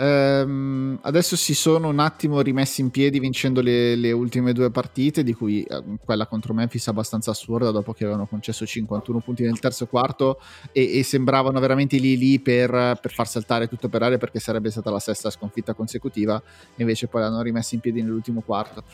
Ehm, 0.00 0.98
adesso 1.02 1.36
si 1.36 1.54
sono 1.54 1.88
un 1.88 1.98
attimo 1.98 2.40
rimessi 2.40 2.80
in 2.80 2.88
piedi 2.88 3.20
vincendo 3.20 3.60
le, 3.60 3.94
le 3.96 4.12
ultime 4.12 4.54
due 4.54 4.70
partite, 4.70 5.22
di 5.22 5.34
cui 5.34 5.62
eh, 5.62 5.82
quella 6.02 6.26
contro 6.26 6.54
Memphis 6.54 6.88
abbastanza 6.88 7.32
assurda 7.32 7.70
dopo 7.70 7.92
che 7.92 8.04
avevano 8.04 8.26
concesso 8.26 8.64
51 8.64 9.20
punti 9.20 9.42
nel 9.42 9.58
terzo 9.58 9.86
quarto 9.86 10.40
e, 10.72 10.98
e 10.98 11.02
sembravano 11.02 11.60
veramente 11.60 11.98
lì 11.98 12.16
lì 12.16 12.40
per, 12.40 12.98
per, 12.98 13.12
far 13.12 13.28
saltare 13.28 13.68
tutto 13.68 13.90
per 13.90 14.02
aria 14.02 14.16
perché 14.16 14.40
sarebbe 14.40 14.70
stata 14.70 14.90
la 14.90 15.00
sesta 15.00 15.28
sconfitta 15.28 15.74
consecutiva, 15.74 16.42
invece 16.76 17.06
poi 17.06 17.20
l'hanno 17.20 17.42
rimessi 17.42 17.74
in 17.74 17.82
piedi 17.82 18.00
nell'ultimo 18.00 18.40
quarto. 18.40 18.84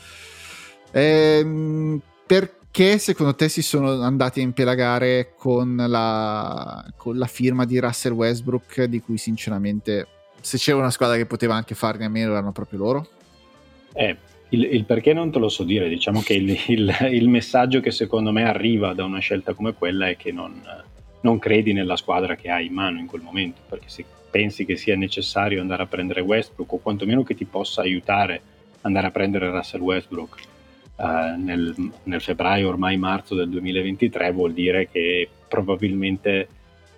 Ehm, 0.91 2.01
perché 2.25 2.97
secondo 2.97 3.33
te 3.33 3.47
si 3.47 3.61
sono 3.61 4.01
andati 4.01 4.41
a 4.41 4.43
impelagare 4.43 5.35
con 5.37 5.73
la, 5.87 6.85
con 6.97 7.17
la 7.17 7.27
firma 7.27 7.63
di 7.63 7.79
Russell 7.79 8.11
Westbrook, 8.11 8.83
di 8.83 8.99
cui 8.99 9.17
sinceramente 9.17 10.07
se 10.41 10.57
c'era 10.57 10.77
una 10.77 10.91
squadra 10.91 11.17
che 11.17 11.25
poteva 11.25 11.55
anche 11.55 11.75
farne 11.75 12.05
a 12.05 12.09
meno 12.09 12.31
erano 12.31 12.51
proprio 12.51 12.79
loro? 12.79 13.07
Eh, 13.93 14.15
il, 14.49 14.63
il, 14.63 14.85
perché 14.85 15.13
non 15.13 15.31
te 15.31 15.39
lo 15.39 15.49
so 15.49 15.63
dire, 15.63 15.89
diciamo 15.89 16.21
che 16.21 16.33
il, 16.33 16.57
il, 16.67 16.95
il, 17.11 17.29
messaggio 17.29 17.79
che 17.79 17.91
secondo 17.91 18.31
me 18.31 18.43
arriva 18.43 18.93
da 18.93 19.03
una 19.03 19.19
scelta 19.19 19.53
come 19.53 19.73
quella 19.73 20.07
è 20.07 20.15
che 20.15 20.31
non, 20.31 20.61
non, 21.21 21.39
credi 21.39 21.73
nella 21.73 21.97
squadra 21.97 22.35
che 22.35 22.49
hai 22.49 22.67
in 22.67 22.73
mano 22.73 22.99
in 22.99 23.07
quel 23.07 23.21
momento, 23.21 23.61
perché 23.67 23.89
se 23.89 24.05
pensi 24.29 24.65
che 24.65 24.75
sia 24.75 24.95
necessario 24.95 25.61
andare 25.61 25.83
a 25.83 25.87
prendere 25.87 26.21
Westbrook 26.21 26.73
o 26.73 26.77
quantomeno 26.77 27.23
che 27.23 27.35
ti 27.35 27.45
possa 27.45 27.81
aiutare 27.81 28.41
andare 28.81 29.07
a 29.07 29.11
prendere 29.11 29.49
Russell 29.49 29.81
Westbrook 29.81 30.37
eh, 30.97 31.35
nel, 31.37 31.75
nel 32.03 32.21
febbraio, 32.21 32.67
ormai 32.67 32.97
marzo 32.97 33.35
del 33.35 33.49
2023, 33.49 34.31
vuol 34.31 34.53
dire 34.53 34.87
che 34.89 35.29
probabilmente 35.47 36.47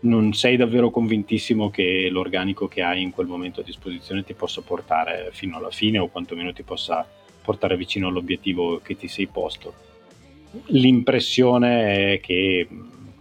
non 0.01 0.33
sei 0.33 0.55
davvero 0.55 0.89
convintissimo 0.89 1.69
che 1.69 2.07
l'organico 2.09 2.67
che 2.67 2.81
hai 2.81 3.01
in 3.01 3.11
quel 3.11 3.27
momento 3.27 3.59
a 3.61 3.63
disposizione 3.63 4.23
ti 4.23 4.33
possa 4.33 4.61
portare 4.61 5.29
fino 5.31 5.57
alla 5.57 5.71
fine 5.71 5.97
o 5.99 6.07
quantomeno 6.07 6.53
ti 6.53 6.63
possa 6.63 7.05
portare 7.41 7.75
vicino 7.75 8.07
all'obiettivo 8.07 8.79
che 8.79 8.95
ti 8.95 9.07
sei 9.07 9.27
posto. 9.27 9.73
L'impressione 10.67 12.13
è 12.13 12.19
che, 12.19 12.67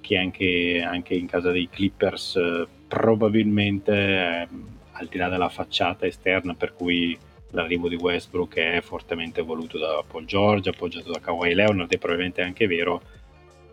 che 0.00 0.16
anche, 0.16 0.82
anche, 0.86 1.14
in 1.14 1.26
casa 1.26 1.50
dei 1.50 1.68
Clippers 1.68 2.36
eh, 2.36 2.66
probabilmente, 2.86 3.92
eh, 3.92 4.48
al 4.92 5.06
di 5.06 5.18
là 5.18 5.28
della 5.28 5.48
facciata 5.48 6.06
esterna 6.06 6.54
per 6.54 6.74
cui 6.74 7.16
l'arrivo 7.50 7.88
di 7.88 7.96
Westbrook 7.96 8.56
è 8.56 8.80
fortemente 8.82 9.42
voluto 9.42 9.78
da 9.78 10.02
Paul 10.06 10.26
George, 10.26 10.70
appoggiato 10.70 11.10
da 11.10 11.20
Kawhi 11.20 11.54
Leonard, 11.54 11.90
è 11.90 11.98
probabilmente 11.98 12.42
anche 12.42 12.66
vero, 12.66 13.02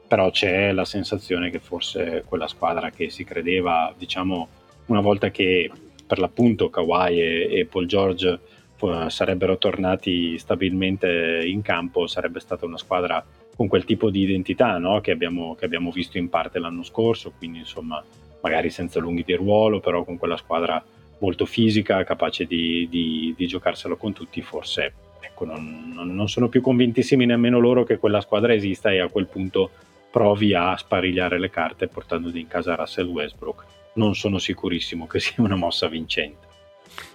però 0.08 0.30
c'è 0.30 0.72
la 0.72 0.86
sensazione 0.86 1.50
che 1.50 1.60
forse 1.60 2.24
quella 2.28 2.48
squadra 2.48 2.90
che 2.92 3.10
si 3.10 3.24
credeva, 3.24 3.94
diciamo, 3.98 4.48
una 4.88 5.02
volta 5.02 5.32
che 5.32 5.70
per 6.06 6.20
l'appunto 6.20 6.70
Kawhi 6.70 7.20
e, 7.20 7.60
e 7.60 7.66
Paul 7.66 7.88
George 7.88 8.40
uh, 8.80 9.10
sarebbero 9.10 9.58
tornati 9.58 10.38
stabilmente 10.38 11.44
in 11.46 11.62
campo, 11.62 12.08
sarebbe 12.08 12.40
stata 12.40 12.66
una 12.66 12.78
squadra 12.78 13.24
con 13.56 13.68
quel 13.68 13.86
tipo 13.86 14.10
di 14.10 14.22
identità 14.22 14.78
no? 14.78 15.02
che, 15.02 15.12
abbiamo, 15.12 15.56
che, 15.56 15.66
abbiamo, 15.66 15.90
visto 15.90 16.18
in 16.18 16.30
parte 16.30 16.60
l'anno 16.60 16.84
scorso, 16.84 17.32
quindi 17.38 17.60
insomma 17.60 18.04
magari 18.42 18.70
senza 18.70 19.00
lunghi 19.00 19.24
di 19.24 19.34
ruolo, 19.34 19.80
però 19.80 20.04
con 20.04 20.18
quella 20.18 20.38
squadra 20.38 20.84
molto 21.20 21.46
fisica, 21.46 22.04
capace 22.04 22.46
di, 22.46 22.88
di, 22.90 23.34
di 23.36 23.48
giocarselo 23.48 23.96
con 23.96 24.14
tutti, 24.14 24.42
forse 24.42 24.94
ecco, 25.22 25.46
non, 25.46 25.94
non, 25.96 26.30
sono 26.30 26.50
più 26.50 26.62
convintissimi 26.62 27.26
nemmeno 27.26 27.60
loro 27.60 27.84
che 27.84 27.98
quella 27.98 28.22
squadra 28.22 28.54
esista 28.54 28.92
e 28.92 29.00
a 29.00 29.08
quel 29.08 29.26
punto 29.26 29.72
provi 30.16 30.54
a 30.54 30.78
sparigliare 30.78 31.38
le 31.38 31.50
carte 31.50 31.90
portandoti 31.90 32.40
in 32.40 32.48
casa 32.48 32.76
Russell 32.76 33.08
Westbrook. 33.08 33.66
Non 33.96 34.16
sono 34.16 34.38
sicurissimo 34.38 35.08
che 35.08 35.20
sia 35.20 35.44
una 35.44 35.58
mossa 35.58 35.90
vincente. 35.90 36.48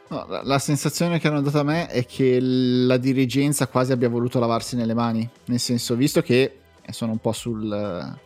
No, 0.08 0.26
la, 0.28 0.42
la, 0.44 0.58
sensazione 0.58 1.18
che 1.18 1.26
hanno 1.26 1.40
dato 1.40 1.60
a 1.60 1.62
me 1.62 1.86
è 1.86 2.04
che 2.04 2.38
la 2.40 2.98
dirigenza 2.98 3.68
quasi 3.68 3.92
abbia 3.92 4.10
voluto 4.10 4.38
lavarsi 4.38 4.76
nelle 4.76 4.92
mani, 4.92 5.26
nel 5.46 5.58
senso, 5.58 5.94
visto 5.94 6.20
che 6.20 6.58
sono 6.90 7.12
un 7.12 7.18
po' 7.18 7.32
sul, 7.32 8.18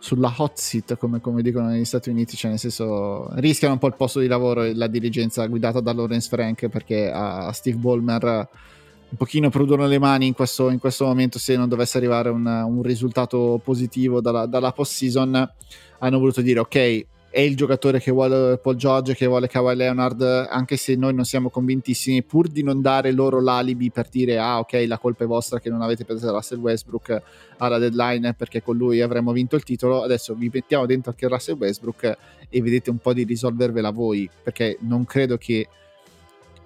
sulla 0.00 0.34
hot 0.36 0.56
seat, 0.56 0.96
come, 0.96 1.20
come, 1.20 1.40
dicono 1.40 1.68
negli 1.68 1.84
Stati 1.84 2.10
Uniti, 2.10 2.34
cioè 2.34 2.50
nel 2.50 2.58
senso 2.58 3.28
rischiano 3.34 3.74
un 3.74 3.78
po' 3.78 3.86
il 3.86 3.94
posto 3.94 4.18
di 4.18 4.26
lavoro 4.26 4.68
la 4.74 4.88
dirigenza 4.88 5.46
guidata 5.46 5.78
da 5.78 5.92
Lawrence 5.92 6.28
Frank 6.28 6.66
perché 6.66 7.08
a 7.08 7.52
Steve 7.52 7.76
Ballmer 7.76 8.48
un 9.10 9.16
pochino 9.16 9.48
prudono 9.48 9.86
le 9.86 9.98
mani 9.98 10.26
in 10.26 10.34
questo, 10.34 10.68
in 10.70 10.78
questo 10.78 11.06
momento 11.06 11.38
se 11.38 11.56
non 11.56 11.68
dovesse 11.68 11.96
arrivare 11.96 12.28
un, 12.28 12.46
un 12.46 12.82
risultato 12.82 13.60
positivo 13.62 14.20
dalla, 14.20 14.46
dalla 14.46 14.72
post 14.72 14.92
season 14.92 15.50
hanno 16.00 16.18
voluto 16.18 16.42
dire 16.42 16.60
ok 16.60 17.06
è 17.30 17.40
il 17.40 17.56
giocatore 17.56 18.00
che 18.00 18.10
vuole 18.10 18.56
Paul 18.56 18.76
George, 18.76 19.14
che 19.14 19.26
vuole 19.26 19.48
Kawhi 19.48 19.76
Leonard, 19.76 20.22
anche 20.22 20.78
se 20.78 20.96
noi 20.96 21.12
non 21.12 21.24
siamo 21.24 21.50
convintissimi, 21.50 22.22
pur 22.22 22.48
di 22.48 22.62
non 22.62 22.80
dare 22.80 23.12
loro 23.12 23.40
l'alibi 23.40 23.90
per 23.90 24.08
dire 24.08 24.38
ah 24.38 24.58
ok 24.58 24.84
la 24.86 24.98
colpa 24.98 25.24
è 25.24 25.26
vostra 25.26 25.60
che 25.60 25.68
non 25.68 25.82
avete 25.82 26.04
preso 26.06 26.32
Russell 26.32 26.58
Westbrook 26.58 27.22
alla 27.58 27.76
deadline 27.78 28.32
perché 28.32 28.62
con 28.62 28.76
lui 28.76 29.02
avremmo 29.02 29.32
vinto 29.32 29.56
il 29.56 29.62
titolo, 29.62 30.02
adesso 30.02 30.34
vi 30.34 30.50
mettiamo 30.52 30.86
dentro 30.86 31.10
anche 31.10 31.28
Russell 31.28 31.56
Westbrook 31.56 32.16
e 32.48 32.62
vedete 32.62 32.88
un 32.88 32.98
po' 32.98 33.12
di 33.12 33.24
risolvervela 33.24 33.90
voi, 33.90 34.28
perché 34.42 34.78
non 34.80 35.04
credo 35.04 35.36
che 35.36 35.68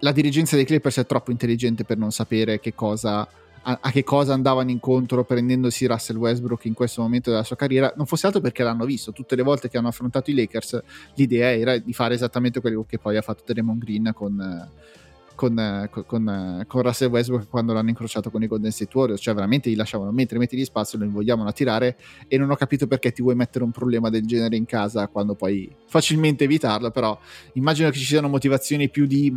la 0.05 0.13
dirigenza 0.13 0.57
dei 0.57 0.65
Clippers 0.65 0.99
è 0.99 1.07
troppo 1.07 1.31
intelligente 1.31 1.85
per 1.85 1.97
non 1.97 2.11
sapere 2.11 2.59
che 2.59 2.75
cosa 2.75 3.27
a, 3.65 3.79
a, 3.81 3.91
che 3.93 4.03
cosa 4.03 4.33
andavano 4.33 4.71
incontro 4.71 5.25
prendendosi 5.25 5.87
Russell 5.87 6.17
Westbrook 6.17 6.65
in 6.65 6.75
questo 6.75 7.01
momento 7.01 7.31
della 7.31 7.45
sua 7.45 7.55
carriera, 7.55 7.93
non 7.97 8.07
fosse 8.07 8.27
altro 8.27 8.41
perché 8.41 8.65
l'hanno 8.65 8.85
visto. 8.85 9.13
Tutte 9.13 9.37
le 9.37 9.43
volte 9.43 9.69
che 9.69 9.79
hanno 9.79 9.87
affrontato 9.87 10.31
i 10.31 10.35
Lakers, 10.35 10.83
l'idea 11.15 11.53
era 11.53 11.79
di 11.79 11.93
fare 11.93 12.15
esattamente 12.15 12.61
quello 12.61 12.85
che 12.85 12.99
poi 12.99 13.17
ha 13.17 13.23
fatto 13.23 13.45
Draymond 13.47 13.81
Green 13.81 14.11
con, 14.13 14.69
con, 15.43 15.91
con, 16.07 16.65
con, 16.69 16.83
Russell 16.83 17.11
Westbrook 17.11 17.49
quando 17.49 17.73
l'hanno 17.73 17.89
incrociato 17.89 18.31
con 18.31 18.45
i 18.45 18.47
Golden 18.47 18.71
State 18.71 18.97
Warriors, 18.97 19.21
cioè 19.21 19.35
veramente 19.35 19.69
gli 19.71 19.75
lasciavano 19.75 20.13
mentre 20.13 20.39
metti 20.39 20.55
di 20.55 20.65
spazio, 20.65 20.99
lo 20.99 21.05
invogliavano 21.05 21.49
a 21.49 21.53
tirare 21.53 21.97
e 22.29 22.39
non 22.39 22.49
ho 22.51 22.55
capito 22.55 22.87
perché 22.87 23.11
ti 23.11 23.23
vuoi 23.23 23.35
mettere 23.35 23.65
un 23.65 23.73
problema 23.73 24.09
del 24.09 24.25
genere 24.25 24.55
in 24.55 24.67
casa 24.67 25.09
quando 25.09 25.35
puoi 25.35 25.69
facilmente 25.87 26.45
evitarlo, 26.45 26.93
però 26.93 27.19
immagino 27.55 27.91
che 27.91 27.99
ci 27.99 28.05
siano 28.05 28.29
motivazioni 28.29 28.89
più 28.89 29.07
di 29.07 29.37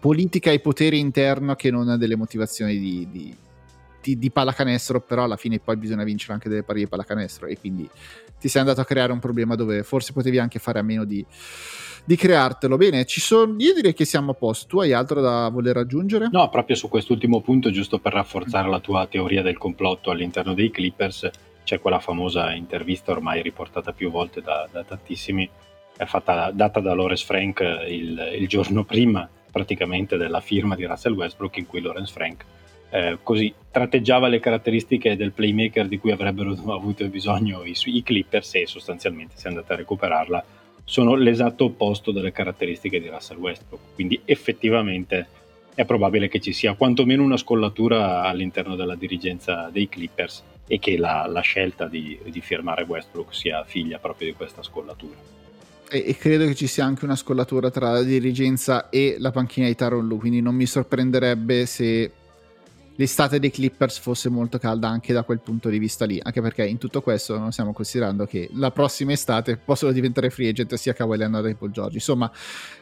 politica 0.00 0.50
e 0.50 0.58
potere 0.58 0.96
interno 0.96 1.54
che 1.54 1.70
non 1.70 1.96
delle 1.96 2.16
motivazioni 2.16 2.78
di, 2.78 3.08
di 3.08 3.36
di, 4.06 4.18
di, 4.18 4.30
pallacanestro, 4.30 5.00
però 5.00 5.24
alla 5.24 5.36
fine 5.36 5.58
poi 5.58 5.76
bisogna 5.76 6.04
vincere 6.04 6.34
anche 6.34 6.48
delle 6.48 6.62
pari 6.62 6.80
di 6.80 6.86
pallacanestro 6.86 7.48
e 7.48 7.58
quindi 7.58 7.88
ti 8.38 8.46
sei 8.46 8.60
andato 8.60 8.80
a 8.80 8.84
creare 8.84 9.10
un 9.10 9.18
problema 9.18 9.56
dove 9.56 9.82
forse 9.82 10.12
potevi 10.12 10.38
anche 10.38 10.60
fare 10.60 10.78
a 10.78 10.82
meno 10.82 11.04
di, 11.04 11.24
di 12.04 12.14
creartelo. 12.14 12.76
Bene, 12.76 13.04
sono, 13.08 13.56
io 13.58 13.74
direi 13.74 13.94
che 13.94 14.04
siamo 14.04 14.30
a 14.30 14.34
posto. 14.34 14.66
Tu 14.68 14.80
hai 14.80 14.92
altro 14.92 15.20
da 15.20 15.48
voler 15.48 15.78
aggiungere? 15.78 16.28
No, 16.30 16.48
proprio 16.48 16.76
su 16.76 16.88
quest'ultimo 16.88 17.40
punto, 17.40 17.70
giusto 17.70 17.98
per 17.98 18.12
rafforzare 18.12 18.68
la 18.68 18.78
tua 18.78 19.06
teoria 19.08 19.42
del 19.42 19.58
complotto 19.58 20.10
all'interno 20.10 20.54
dei 20.54 20.70
Clippers, 20.70 21.28
c'è 21.64 21.80
quella 21.80 21.98
famosa 21.98 22.52
intervista 22.54 23.10
ormai 23.10 23.42
riportata 23.42 23.92
più 23.92 24.10
volte 24.10 24.40
da, 24.40 24.68
da 24.70 24.84
tantissimi, 24.84 25.48
fatta, 26.04 26.52
data 26.52 26.78
da 26.78 26.94
Lawrence 26.94 27.24
Frank 27.24 27.60
il, 27.88 28.36
il 28.38 28.46
giorno 28.46 28.84
prima 28.84 29.28
praticamente 29.50 30.16
della 30.16 30.40
firma 30.40 30.76
di 30.76 30.84
Russell 30.84 31.14
Westbrook 31.14 31.56
in 31.56 31.66
cui 31.66 31.80
Lawrence 31.80 32.12
Frank 32.12 32.44
eh, 32.96 33.18
così 33.22 33.52
tratteggiava 33.70 34.26
le 34.26 34.40
caratteristiche 34.40 35.16
del 35.16 35.32
playmaker 35.32 35.86
di 35.86 35.98
cui 35.98 36.12
avrebbero 36.12 36.56
avuto 36.72 37.06
bisogno 37.08 37.62
i, 37.62 37.76
i 37.84 38.02
Clippers 38.02 38.54
e 38.54 38.66
sostanzialmente 38.66 39.34
se 39.36 39.48
andate 39.48 39.74
a 39.74 39.76
recuperarla. 39.76 40.44
Sono 40.82 41.14
l'esatto 41.14 41.64
opposto 41.64 42.10
delle 42.10 42.32
caratteristiche 42.32 43.00
di 43.00 43.08
Russell 43.08 43.38
Westbrook 43.38 43.94
quindi 43.94 44.20
effettivamente 44.24 45.26
è 45.74 45.84
probabile 45.84 46.28
che 46.28 46.40
ci 46.40 46.52
sia 46.52 46.72
quantomeno 46.72 47.22
una 47.22 47.36
scollatura 47.36 48.22
all'interno 48.22 48.76
della 48.76 48.94
dirigenza 48.94 49.68
dei 49.70 49.90
Clippers 49.90 50.42
e 50.66 50.78
che 50.78 50.96
la, 50.96 51.26
la 51.28 51.40
scelta 51.40 51.86
di, 51.86 52.18
di 52.24 52.40
firmare 52.40 52.84
Westbrook 52.84 53.34
sia 53.34 53.62
figlia 53.64 53.98
proprio 53.98 54.28
di 54.28 54.34
questa 54.34 54.62
scollatura. 54.62 55.16
E, 55.90 56.04
e, 56.06 56.16
credo 56.16 56.46
che 56.46 56.54
ci 56.54 56.66
sia 56.66 56.84
anche 56.84 57.04
una 57.04 57.14
scollatura 57.14 57.70
tra 57.70 57.90
la 57.90 58.02
dirigenza 58.02 58.88
e 58.88 59.16
la 59.18 59.32
panchina 59.32 59.66
di 59.66 59.74
Taron 59.74 60.06
Lu, 60.06 60.16
quindi 60.16 60.40
non 60.40 60.54
mi 60.54 60.66
sorprenderebbe 60.66 61.66
se 61.66 62.10
l'estate 62.96 63.38
dei 63.38 63.50
Clippers 63.50 63.98
fosse 63.98 64.28
molto 64.28 64.58
calda 64.58 64.88
anche 64.88 65.12
da 65.12 65.22
quel 65.22 65.40
punto 65.40 65.68
di 65.68 65.78
vista 65.78 66.04
lì, 66.04 66.20
anche 66.22 66.40
perché 66.40 66.64
in 66.64 66.78
tutto 66.78 67.00
questo 67.00 67.38
non 67.38 67.52
stiamo 67.52 67.72
considerando 67.72 68.26
che 68.26 68.48
la 68.54 68.70
prossima 68.70 69.12
estate 69.12 69.56
possono 69.56 69.92
diventare 69.92 70.30
free 70.30 70.48
agent 70.48 70.74
sia 70.74 70.92
Kawhi 70.92 71.16
Leonard 71.16 71.46
che 71.46 71.54
Paul 71.54 71.70
George. 71.70 71.96
Insomma, 71.96 72.30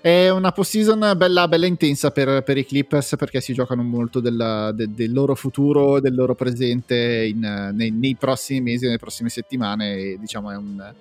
è 0.01 0.29
una 0.31 0.53
post-season 0.53 1.15
bella, 1.17 1.49
bella 1.49 1.67
intensa 1.67 2.11
per, 2.11 2.43
per, 2.43 2.57
i 2.57 2.65
Clippers 2.65 3.17
perché 3.17 3.41
si 3.41 3.53
giocano 3.53 3.83
molto 3.83 4.21
del, 4.21 4.73
de, 4.75 4.93
del 4.93 5.13
loro 5.13 5.35
futuro, 5.35 6.01
del 6.01 6.15
loro 6.15 6.35
presente 6.35 6.97
in, 7.25 7.73
nei, 7.75 7.91
nei, 7.91 8.17
prossimi 8.17 8.61
mesi, 8.61 8.85
nelle 8.87 8.99
prossime 8.99 9.29
settimane 9.29 9.97
e 9.97 10.19
diciamo 10.19 10.51
è 10.51 10.57
un 10.57 10.93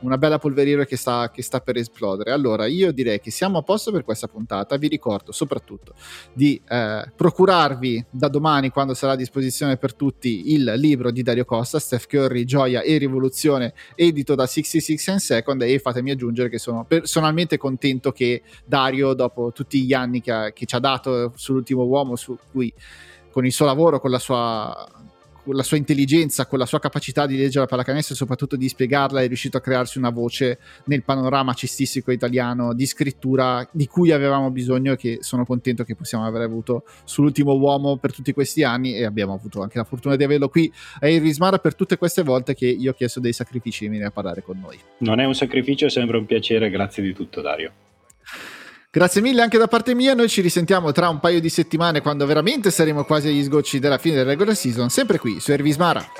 una 0.00 0.18
bella 0.18 0.38
polveriera 0.38 0.84
che 0.84 0.96
sta, 0.96 1.30
che 1.30 1.42
sta, 1.42 1.60
per 1.60 1.76
esplodere. 1.76 2.30
Allora, 2.32 2.66
io 2.66 2.92
direi 2.92 3.20
che 3.20 3.30
siamo 3.30 3.58
a 3.58 3.62
posto 3.62 3.90
per 3.90 4.04
questa 4.04 4.28
puntata. 4.28 4.76
Vi 4.76 4.88
ricordo 4.88 5.32
soprattutto 5.32 5.94
di 6.32 6.60
eh, 6.68 7.10
procurarvi 7.14 8.06
da 8.10 8.28
domani, 8.28 8.70
quando 8.70 8.94
sarà 8.94 9.12
a 9.12 9.16
disposizione 9.16 9.76
per 9.76 9.94
tutti, 9.94 10.52
il 10.52 10.74
libro 10.76 11.10
di 11.10 11.22
Dario 11.22 11.44
Costa, 11.44 11.78
Steph 11.78 12.06
Curry, 12.06 12.44
Gioia 12.44 12.82
e 12.82 12.98
Rivoluzione, 12.98 13.74
edito 13.94 14.34
da 14.34 14.46
66 14.46 14.98
and 15.06 15.18
Second. 15.18 15.62
E 15.62 15.78
fatemi 15.78 16.10
aggiungere 16.10 16.48
che 16.48 16.58
sono 16.58 16.84
personalmente 16.84 17.56
contento 17.56 18.12
che 18.12 18.42
Dario, 18.64 19.14
dopo 19.14 19.52
tutti 19.52 19.82
gli 19.84 19.92
anni 19.92 20.20
che, 20.20 20.32
ha, 20.32 20.50
che 20.52 20.66
ci 20.66 20.74
ha 20.74 20.80
dato 20.80 21.32
sull'ultimo 21.34 21.82
uomo, 21.84 22.16
su 22.16 22.38
cui 22.50 22.72
con 23.30 23.44
il 23.44 23.52
suo 23.52 23.66
lavoro, 23.66 24.00
con 24.00 24.10
la 24.10 24.18
sua 24.18 24.88
la 25.52 25.62
sua 25.62 25.76
intelligenza, 25.76 26.46
con 26.46 26.58
la 26.58 26.66
sua 26.66 26.78
capacità 26.78 27.26
di 27.26 27.36
leggere 27.36 27.60
la 27.60 27.66
pallacanestro 27.66 28.14
e 28.14 28.16
soprattutto 28.16 28.56
di 28.56 28.68
spiegarla, 28.68 29.20
è 29.20 29.26
riuscito 29.26 29.56
a 29.56 29.60
crearsi 29.60 29.98
una 29.98 30.10
voce 30.10 30.58
nel 30.84 31.02
panorama 31.02 31.52
cestistico 31.54 32.10
italiano 32.10 32.74
di 32.74 32.86
scrittura 32.86 33.66
di 33.72 33.86
cui 33.86 34.10
avevamo 34.12 34.50
bisogno 34.50 34.92
e 34.92 34.96
che 34.96 35.18
sono 35.20 35.44
contento 35.44 35.84
che 35.84 35.94
possiamo 35.94 36.24
aver 36.24 36.42
avuto 36.42 36.84
sull'ultimo 37.04 37.52
uomo 37.54 37.96
per 37.96 38.12
tutti 38.12 38.32
questi 38.32 38.62
anni 38.62 38.94
e 38.94 39.04
abbiamo 39.04 39.34
avuto 39.34 39.62
anche 39.62 39.78
la 39.78 39.84
fortuna 39.84 40.16
di 40.16 40.24
averlo 40.24 40.48
qui 40.48 40.72
a 41.00 41.08
Irismar 41.08 41.60
per 41.60 41.74
tutte 41.74 41.96
queste 41.96 42.22
volte 42.22 42.54
che 42.54 42.66
io 42.66 42.90
ho 42.90 42.94
chiesto 42.94 43.20
dei 43.20 43.32
sacrifici 43.32 43.84
di 43.84 43.90
venire 43.90 44.06
a 44.06 44.10
parlare 44.10 44.42
con 44.42 44.58
noi. 44.58 44.78
Non 44.98 45.20
è 45.20 45.24
un 45.24 45.34
sacrificio, 45.34 45.86
è 45.86 45.90
sempre 45.90 46.16
un 46.16 46.26
piacere, 46.26 46.70
grazie 46.70 47.02
di 47.02 47.12
tutto 47.12 47.40
Dario. 47.40 47.72
Grazie 48.90 49.20
mille 49.20 49.42
anche 49.42 49.58
da 49.58 49.68
parte 49.68 49.94
mia, 49.94 50.14
noi 50.14 50.30
ci 50.30 50.40
risentiamo 50.40 50.92
tra 50.92 51.10
un 51.10 51.20
paio 51.20 51.40
di 51.40 51.50
settimane 51.50 52.00
quando 52.00 52.24
veramente 52.24 52.70
saremo 52.70 53.04
quasi 53.04 53.28
agli 53.28 53.44
sgocci 53.44 53.78
della 53.78 53.98
fine 53.98 54.14
della 54.14 54.30
regular 54.30 54.56
season, 54.56 54.88
sempre 54.88 55.18
qui 55.18 55.40
su 55.40 55.52
Ervismara. 55.52 56.10